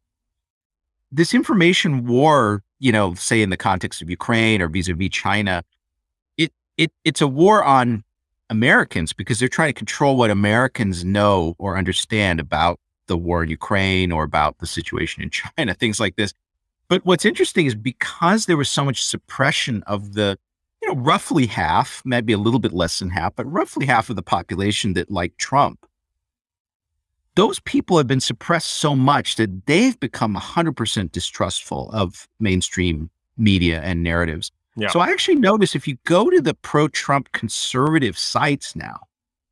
[1.12, 5.64] this information war, you know, say in the context of Ukraine or vis-a-vis China,
[6.38, 8.04] it it it's a war on
[8.52, 13.50] Americans because they're trying to control what Americans know or understand about the war in
[13.50, 16.34] Ukraine or about the situation in China, things like this.
[16.88, 20.38] But what's interesting is because there was so much suppression of the,
[20.82, 24.18] you know, roughly half, maybe a little bit less than half, but roughly half of
[24.18, 25.86] the population that like Trump,
[27.36, 33.80] those people have been suppressed so much that they've become 100% distrustful of mainstream media
[33.82, 34.52] and narratives.
[34.78, 34.90] Yeah.
[34.90, 39.00] So I actually notice if you go to the pro Trump conservative sites now,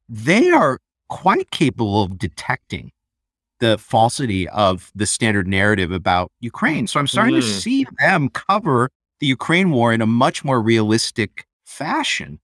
[0.07, 0.79] they are
[1.09, 2.91] quite capable of detecting
[3.59, 6.87] the falsity of the standard narrative about Ukraine.
[6.87, 7.59] So I'm starting to Mm.
[7.61, 8.89] see them cover
[9.19, 12.39] the Ukraine war in a much more realistic fashion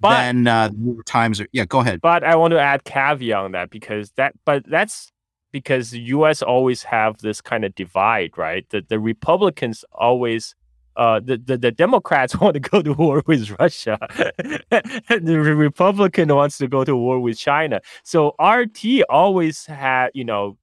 [0.00, 1.40] But- than uh, the Times.
[1.40, 2.00] Are, yeah, go ahead.
[2.00, 5.12] But I want to add caveat on that because that, but that's
[5.52, 6.42] because the U.S.
[6.42, 8.68] always have this kind of divide, right?
[8.70, 10.56] The the Republicans always,
[10.96, 16.58] uh, the the, the Democrats want to go to war with Russia, the Republican wants
[16.58, 17.80] to go to war with China.
[18.02, 20.58] So RT always had, you know,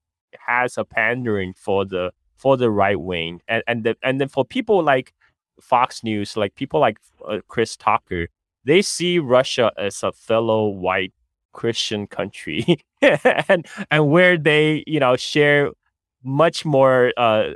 [0.48, 4.44] has a pandering for the for the right wing, and and the, and then for
[4.44, 5.14] people like
[5.62, 6.98] Fox News, like people like
[7.28, 8.28] uh, Chris Tucker,
[8.66, 11.14] they see Russia as a fellow white
[11.54, 15.72] Christian country, and and where they you know share
[16.24, 17.52] much more uh,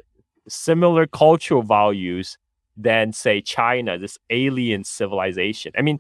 [0.48, 2.38] similar cultural values
[2.78, 5.72] than say China, this alien civilization.
[5.78, 6.00] I mean,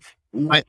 [0.49, 0.64] I-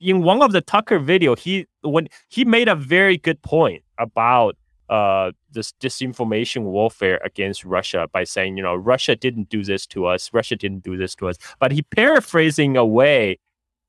[0.00, 4.56] in one of the Tucker video, he when he made a very good point about
[4.90, 10.06] uh this disinformation warfare against Russia by saying, you know, Russia didn't do this to
[10.06, 13.38] us, Russia didn't do this to us, but he paraphrasing away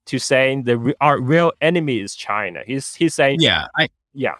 [0.05, 2.61] to saying the our real enemy is China.
[2.65, 4.35] He's he's saying, Yeah, I, yeah,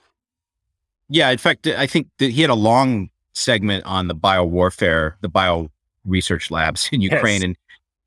[1.10, 5.18] Yeah, in fact, I think that he had a long segment on the bio warfare,
[5.22, 5.70] the bio
[6.06, 7.44] research labs in Ukraine, Yes.
[7.44, 7.58] and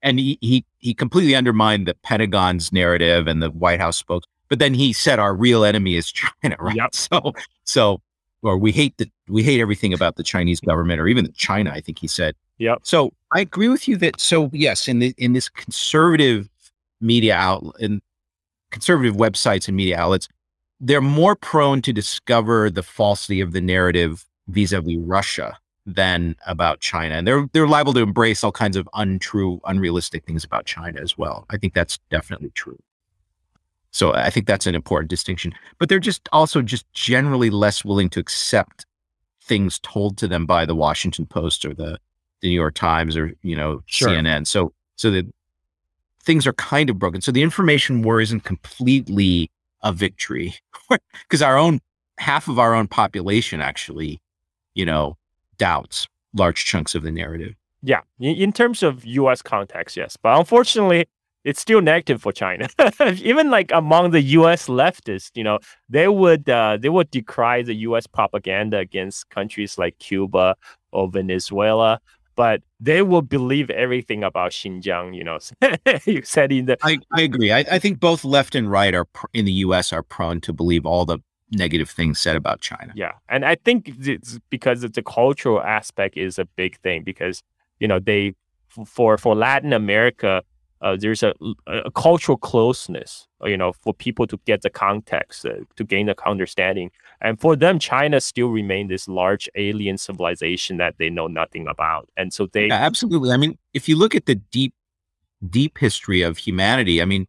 [0.03, 4.27] and he, he he completely undermined the Pentagon's narrative and the White House spokes.
[4.49, 6.77] But then he said our real enemy is China, right?
[6.77, 6.95] Yep.
[6.95, 7.33] So
[7.65, 8.01] so
[8.43, 11.70] or we hate the we hate everything about the Chinese government or even China.
[11.70, 12.35] I think he said.
[12.59, 12.81] Yep.
[12.83, 16.49] So I agree with you that so yes, in the in this conservative
[17.01, 18.01] media outlet in
[18.70, 20.29] conservative websites and media outlets,
[20.81, 25.57] they're more prone to discover the falsity of the narrative vis-a-vis Russia
[25.89, 27.15] than about China.
[27.15, 31.16] And they're they're liable to embrace all kinds of untrue, unrealistic things about China as
[31.16, 31.47] well.
[31.51, 32.78] I think that's definitely true.
[33.90, 35.55] So I think that's an important distinction.
[35.78, 38.85] But they're just also just generally less willing to accept
[39.43, 41.98] things told to them by the Washington Post or the,
[42.43, 44.10] the New York Times or, you know, Sure.
[44.10, 44.47] CNN.
[44.47, 45.27] So so the
[46.23, 47.23] things are kind of broken.
[47.23, 49.51] So the information war isn't completely
[49.82, 50.55] a victory
[51.23, 51.81] because our own
[52.19, 54.20] half of our own population actually,
[54.74, 55.16] you know,
[55.59, 57.55] doubts large chunks of the narrative.
[57.83, 58.01] yeah.
[58.19, 59.43] In, terms of U.S.
[59.43, 61.07] context, yes, but unfortunately,
[61.45, 62.69] it's still negative for China.
[63.23, 64.67] Even like among the U.S.
[64.67, 65.59] leftists, you know,
[65.89, 68.07] they would uh, they would decry the U.S.
[68.07, 70.57] propaganda against countries like Cuba
[70.93, 72.01] or Venezuela,
[72.35, 75.15] but they will believe everything about Xinjiang.
[75.15, 75.39] You know,
[76.05, 77.53] you said in the I, I agree.
[77.53, 79.93] I, I think both left and right are pr- in the U.S.
[79.93, 82.93] are prone to believe all the negative things said about China.
[82.95, 87.43] Yeah, and I think it's because the cultural aspect is a big thing because
[87.81, 88.35] you know they
[88.87, 90.43] for for Latin America,
[90.81, 91.35] uh, there's a,
[91.66, 96.29] a cultural closeness, you know, for people to get the context uh, to gain the
[96.29, 101.66] understanding, and for them, China still remain this large alien civilization that they know nothing
[101.66, 103.31] about, and so they Yeah, absolutely.
[103.31, 104.75] I mean, if you look at the deep,
[105.49, 107.27] deep history of humanity, I mean,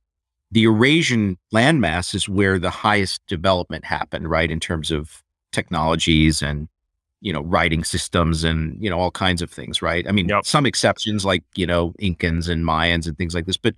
[0.51, 4.49] the Eurasian landmass is where the highest development happened, right?
[4.49, 6.67] In terms of technologies and,
[7.21, 10.07] you know, writing systems and, you know, all kinds of things, right?
[10.07, 10.45] I mean, Yep.
[10.45, 13.75] some exceptions like, you know, Incans and Mayans and things like this, but,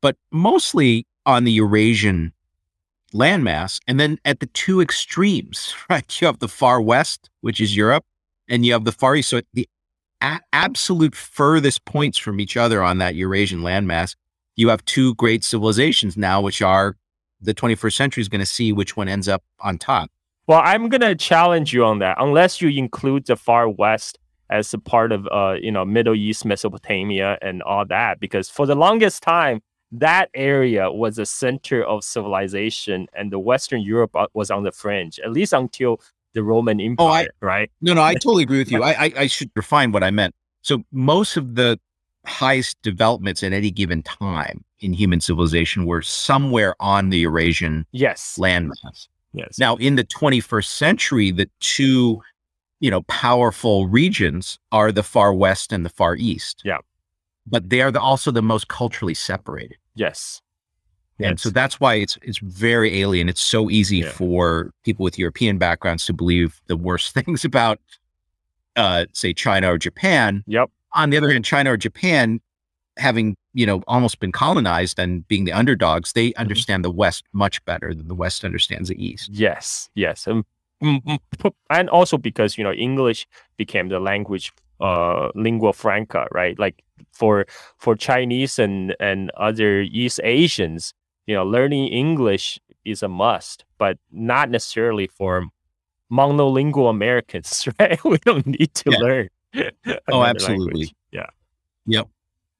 [0.00, 2.32] but mostly on the Eurasian
[3.14, 3.78] landmass.
[3.86, 6.20] And then at the two extremes, right?
[6.20, 8.04] You have the far west, which is Europe,
[8.48, 9.30] and you have the far east.
[9.30, 9.68] So the
[10.22, 14.16] a- absolute furthest points from each other on that Eurasian landmass,
[14.56, 16.96] you have two great civilizations now, which are
[17.40, 20.10] the 21st century is going to see which one ends up on top.
[20.46, 22.16] Well, I'm gonna challenge you on that.
[22.20, 24.18] Unless you include the far west
[24.50, 28.66] as a part of, uh, you know, Middle East, Mesopotamia, and all that, because for
[28.66, 34.26] the longest time, that area was the center of civilization, and the Western Europe uh,
[34.34, 35.98] was on the fringe, at least until
[36.34, 37.70] the Roman Empire, Oh, I- right?
[37.80, 38.82] No, no, I totally agree with you.
[38.82, 40.34] I, I, I should refine what I meant.
[40.62, 41.78] So most of the
[42.26, 48.36] highest developments at any given time in human civilization were somewhere on the Eurasian Yes,
[48.40, 49.08] landmass.
[49.32, 49.58] yes.
[49.58, 52.20] Now, in the 21st century, the two,
[52.80, 56.62] you know, powerful regions are the far west and the far east.
[56.64, 56.78] Yeah.
[57.46, 59.76] But they are the, also the most culturally separated.
[59.94, 60.40] yes,
[61.20, 63.28] And so that's why it's it's very alien.
[63.28, 64.10] It's so easy Yeah.
[64.10, 67.78] for people with European backgrounds to believe the worst things about
[68.76, 72.40] uh say China or Japan yep, on the other hand, China or Japan,
[72.98, 76.42] having you know almost been colonized and being the underdogs, they Mm-hmm.
[76.42, 79.30] understand the West much better than the West understands the East.
[79.32, 80.44] Yes, yes, and
[80.82, 83.26] mm, mm, p- and also because you know English
[83.56, 86.58] became the language, uh, lingua franca, right?
[86.58, 87.46] Like for
[87.78, 90.92] for Chinese and and other East Asians,
[91.26, 95.46] you know, learning English is a must, but not necessarily for
[96.12, 98.02] monolingual Americans, right?
[98.04, 98.98] we don't need to Yeah.
[99.00, 99.28] learn.
[100.08, 100.64] Oh, absolutely.
[100.66, 100.94] language.
[101.12, 101.26] Yeah.
[101.86, 102.08] Yep.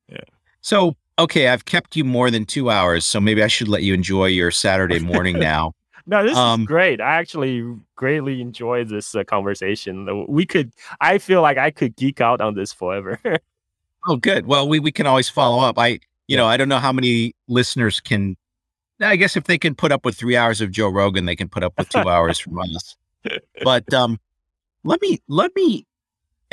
[0.09, 0.19] Yeah.
[0.61, 3.95] So, okay, I've kept you more than two hours, so maybe I should let you
[3.95, 5.73] enjoy your Saturday morning now.
[6.07, 7.01] No, this Um, is great.
[7.01, 7.65] I actually
[7.97, 10.27] greatly enjoyed this uh, conversation.
[10.29, 13.19] We could, I feel like I could geek out on this forever.
[14.07, 14.45] Oh, good.
[14.45, 15.79] Well, we, we can always follow up.
[15.79, 15.99] I,
[16.29, 18.37] you know, I don't know how many listeners can.
[19.01, 21.49] I guess if they can put up with three hours of Joe Rogan, they can
[21.49, 22.97] put up with two hours from us.
[23.63, 24.21] But um,
[24.83, 25.87] let me let me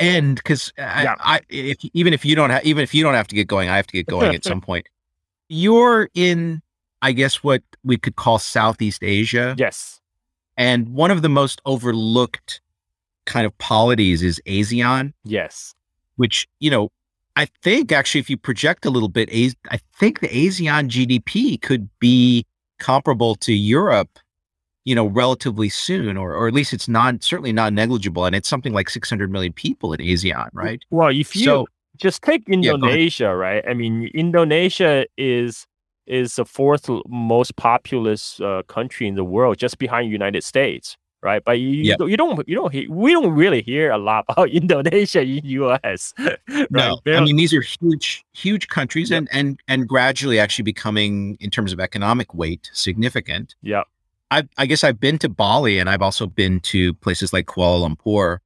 [0.02, 1.14] end because Yeah.
[1.20, 3.68] I if even if you don't have even if you don't have to get going,
[3.68, 4.86] I have to get going at some point.
[5.48, 6.62] You're in,
[7.02, 9.54] I guess, what we could call Southeast Asia.
[9.58, 10.00] yes.
[10.56, 12.60] And one of the most overlooked
[13.24, 15.74] kind of polities is ASEAN, Yes.
[16.16, 16.90] which, you know,
[17.36, 21.88] I think actually, if you project a little bit, I think the ASEAN GDP could
[21.98, 22.44] be
[22.78, 24.18] comparable to Europe,
[24.84, 28.24] you know, relatively soon, or, or at least it's not certainly not negligible.
[28.24, 30.82] And it's something like 600 million people in ASEAN, right?
[30.90, 32.48] Well, if you So, just take.
[32.48, 33.62] Indonesia, right?
[33.68, 35.66] I mean, Indonesia is
[36.08, 40.96] is the fourth most populous uh, country in the world, just behind the United States,
[41.22, 41.44] right?
[41.44, 44.48] But you don't- you don't you don't hear, we don't really hear a lot about
[44.62, 46.12] Indonesia in U.S.
[46.18, 46.66] right?
[46.72, 49.18] no, I mean, these are huge, huge countries Yep.
[49.18, 53.54] and, and, and gradually actually becoming, in terms of economic weight, significant.
[53.62, 53.84] yeah,
[54.32, 57.86] I, I guess I've been to Bali and I've also been to places like Kuala
[57.86, 58.38] Lumpur.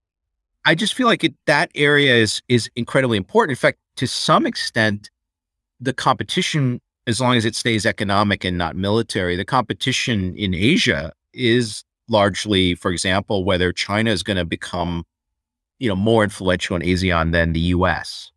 [0.64, 3.52] I just feel like it, that area is is incredibly important.
[3.52, 5.10] In fact, to some extent,
[5.78, 11.12] the competition, as long as it stays economic and not military, the competition in Asia
[11.32, 15.04] is largely, for example, whether China is going to become,
[15.78, 18.32] you know, more influential in ASEAN than the U.S.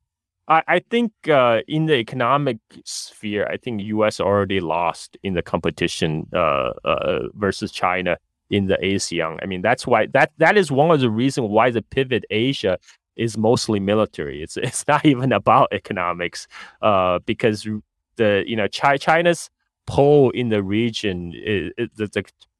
[0.49, 4.19] I, I think uh, in the economic sphere, I think U.S.
[4.19, 8.17] already lost in the competition uh, uh, versus China
[8.49, 9.37] in the ASEAN.
[9.43, 12.79] I mean, that's why that that is one of the reasons why the pivot Asia
[13.15, 14.41] is mostly military.
[14.41, 16.47] It's it's not even about economics,
[16.81, 17.67] uh, because
[18.15, 19.49] the you know Chi- China's
[19.85, 22.11] pull in the region is, is,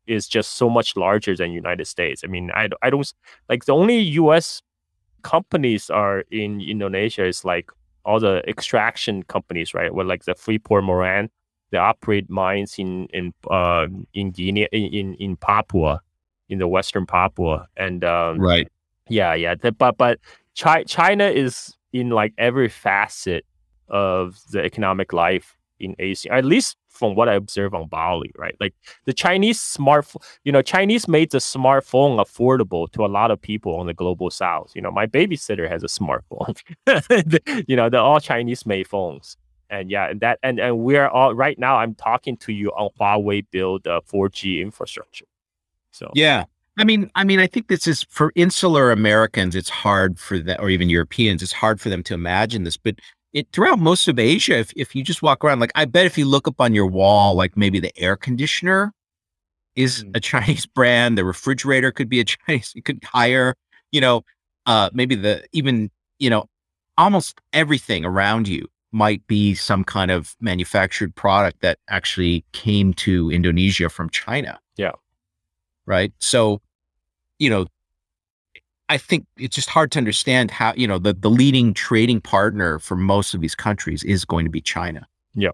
[0.07, 2.21] is just so much larger than United States.
[2.23, 3.11] I mean, I I don't
[3.49, 4.61] like the only U.S.
[5.23, 7.71] companies are in Indonesia is like
[8.09, 9.93] all the extraction companies, right?
[9.93, 11.29] With like the Freeport Moran,
[11.71, 16.01] they operate mines in in uh, in Guinea, in in Papua,
[16.49, 18.67] in the western Papua, and um, Right.
[19.07, 19.53] yeah, yeah.
[19.55, 20.19] The- but but
[20.59, 23.45] Chi- China is in like every facet
[23.87, 28.55] of the economic life in Asia, at least from what I observe on Bali, right?
[28.59, 28.73] Like
[29.05, 33.75] the Chinese smartphone, you know, Chinese made the smartphone affordable to a lot of people
[33.75, 34.71] on the global south.
[34.75, 36.59] You know, my babysitter has a smartphone.
[37.67, 39.37] you know, they're all Chinese made phones.
[39.69, 41.77] And yeah, and that and and we're all right now.
[41.77, 45.25] I'm talking to you on Huawei build uh, 4G infrastructure.
[45.91, 46.45] So Yeah.
[46.77, 50.61] I mean, I mean, I think this is for insular Americans, it's hard for that,
[50.61, 52.77] or even Europeans, it's hard for them to imagine this.
[52.77, 52.95] But
[53.33, 56.17] it throughout most of Asia, if, if you just walk around, like I bet if
[56.17, 58.93] you look up on your wall, like maybe the air conditioner
[59.75, 60.17] is Mm.
[60.17, 63.55] a Chinese brand, the refrigerator could be a Chinese, you could hire,
[63.91, 64.23] you know,
[64.65, 65.89] uh maybe the even,
[66.19, 66.45] you know,
[66.97, 73.29] almost everything around you might be some kind of manufactured product that actually came to
[73.31, 74.59] Indonesia from China.
[74.77, 74.93] Yeah.
[75.85, 76.11] Right.
[76.19, 76.61] So,
[77.37, 77.67] you know,
[78.89, 82.79] I think it's just hard to understand how, you know, the, the leading trading partner
[82.79, 85.07] for most of these countries is going to be China.
[85.35, 85.51] Yeah.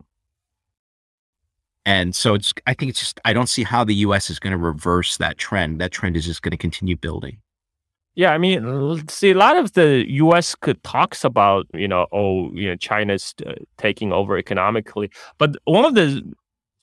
[1.85, 4.51] And so it's, I think it's just, I don't see how the US is going
[4.51, 5.79] to reverse that trend.
[5.81, 7.37] That trend is just going to continue building.
[8.15, 10.55] Yeah, I mean, see, a lot of the U.S.
[10.55, 15.83] could talks about, you know, oh, you know, China's uh, taking over economically, but one
[15.83, 16.23] of the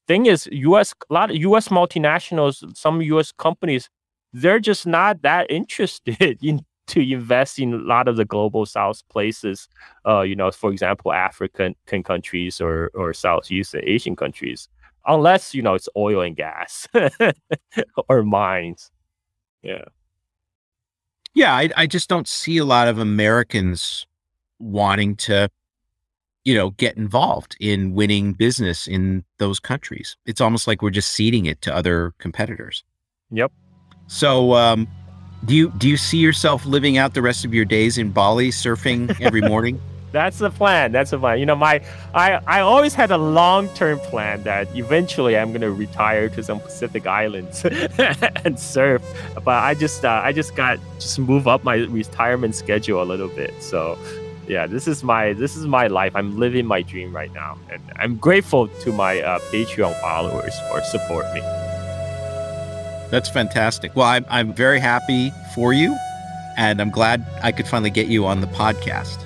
[0.06, 0.92] thing is, U.S.
[1.08, 1.68] a lot of U.S.
[1.68, 3.32] multinationals, some U.S.
[3.32, 3.88] companies,
[4.32, 9.02] they're just not that interested in to invest in a lot of the global South
[9.08, 9.68] places.
[10.06, 14.68] Uh, you know, for example, African countries or or Southeast Asian countries,
[15.06, 16.88] unless you know it's oil and gas
[18.08, 18.90] or mines.
[19.62, 19.84] Yeah.
[21.34, 21.54] Yeah.
[21.54, 24.06] I, I just don't see a lot of Americans
[24.58, 25.48] wanting to,
[26.44, 30.16] you know, get involved in winning business in those countries.
[30.26, 32.84] It's almost like we're just ceding it to other competitors.
[33.30, 33.52] Yep.
[34.06, 34.88] So, um,
[35.44, 38.50] do you do you see yourself living out the rest of your days in Bali,
[38.50, 39.80] surfing every morning?
[40.12, 40.92] that's the plan.
[40.92, 41.38] That's the plan.
[41.38, 41.82] You know, my
[42.14, 46.60] I I always had a long term plan that eventually I'm gonna retire to some
[46.60, 47.64] Pacific islands
[48.44, 49.02] and surf.
[49.34, 53.28] But I just uh, I just got just move up my retirement schedule a little
[53.28, 53.54] bit.
[53.62, 53.98] So
[54.46, 56.14] yeah, this is my this is my life.
[56.14, 60.82] I'm living my dream right now, and I'm grateful to my uh, Patreon followers for
[60.82, 61.40] support me.
[63.12, 63.94] That's fantastic.
[63.94, 65.94] Well, I'm I'm very happy for you,
[66.56, 69.18] and I'm glad I could finally get you on the podcast.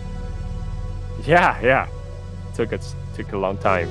[1.24, 1.86] Yeah, yeah.
[2.56, 2.80] Took a
[3.14, 3.88] took a long time.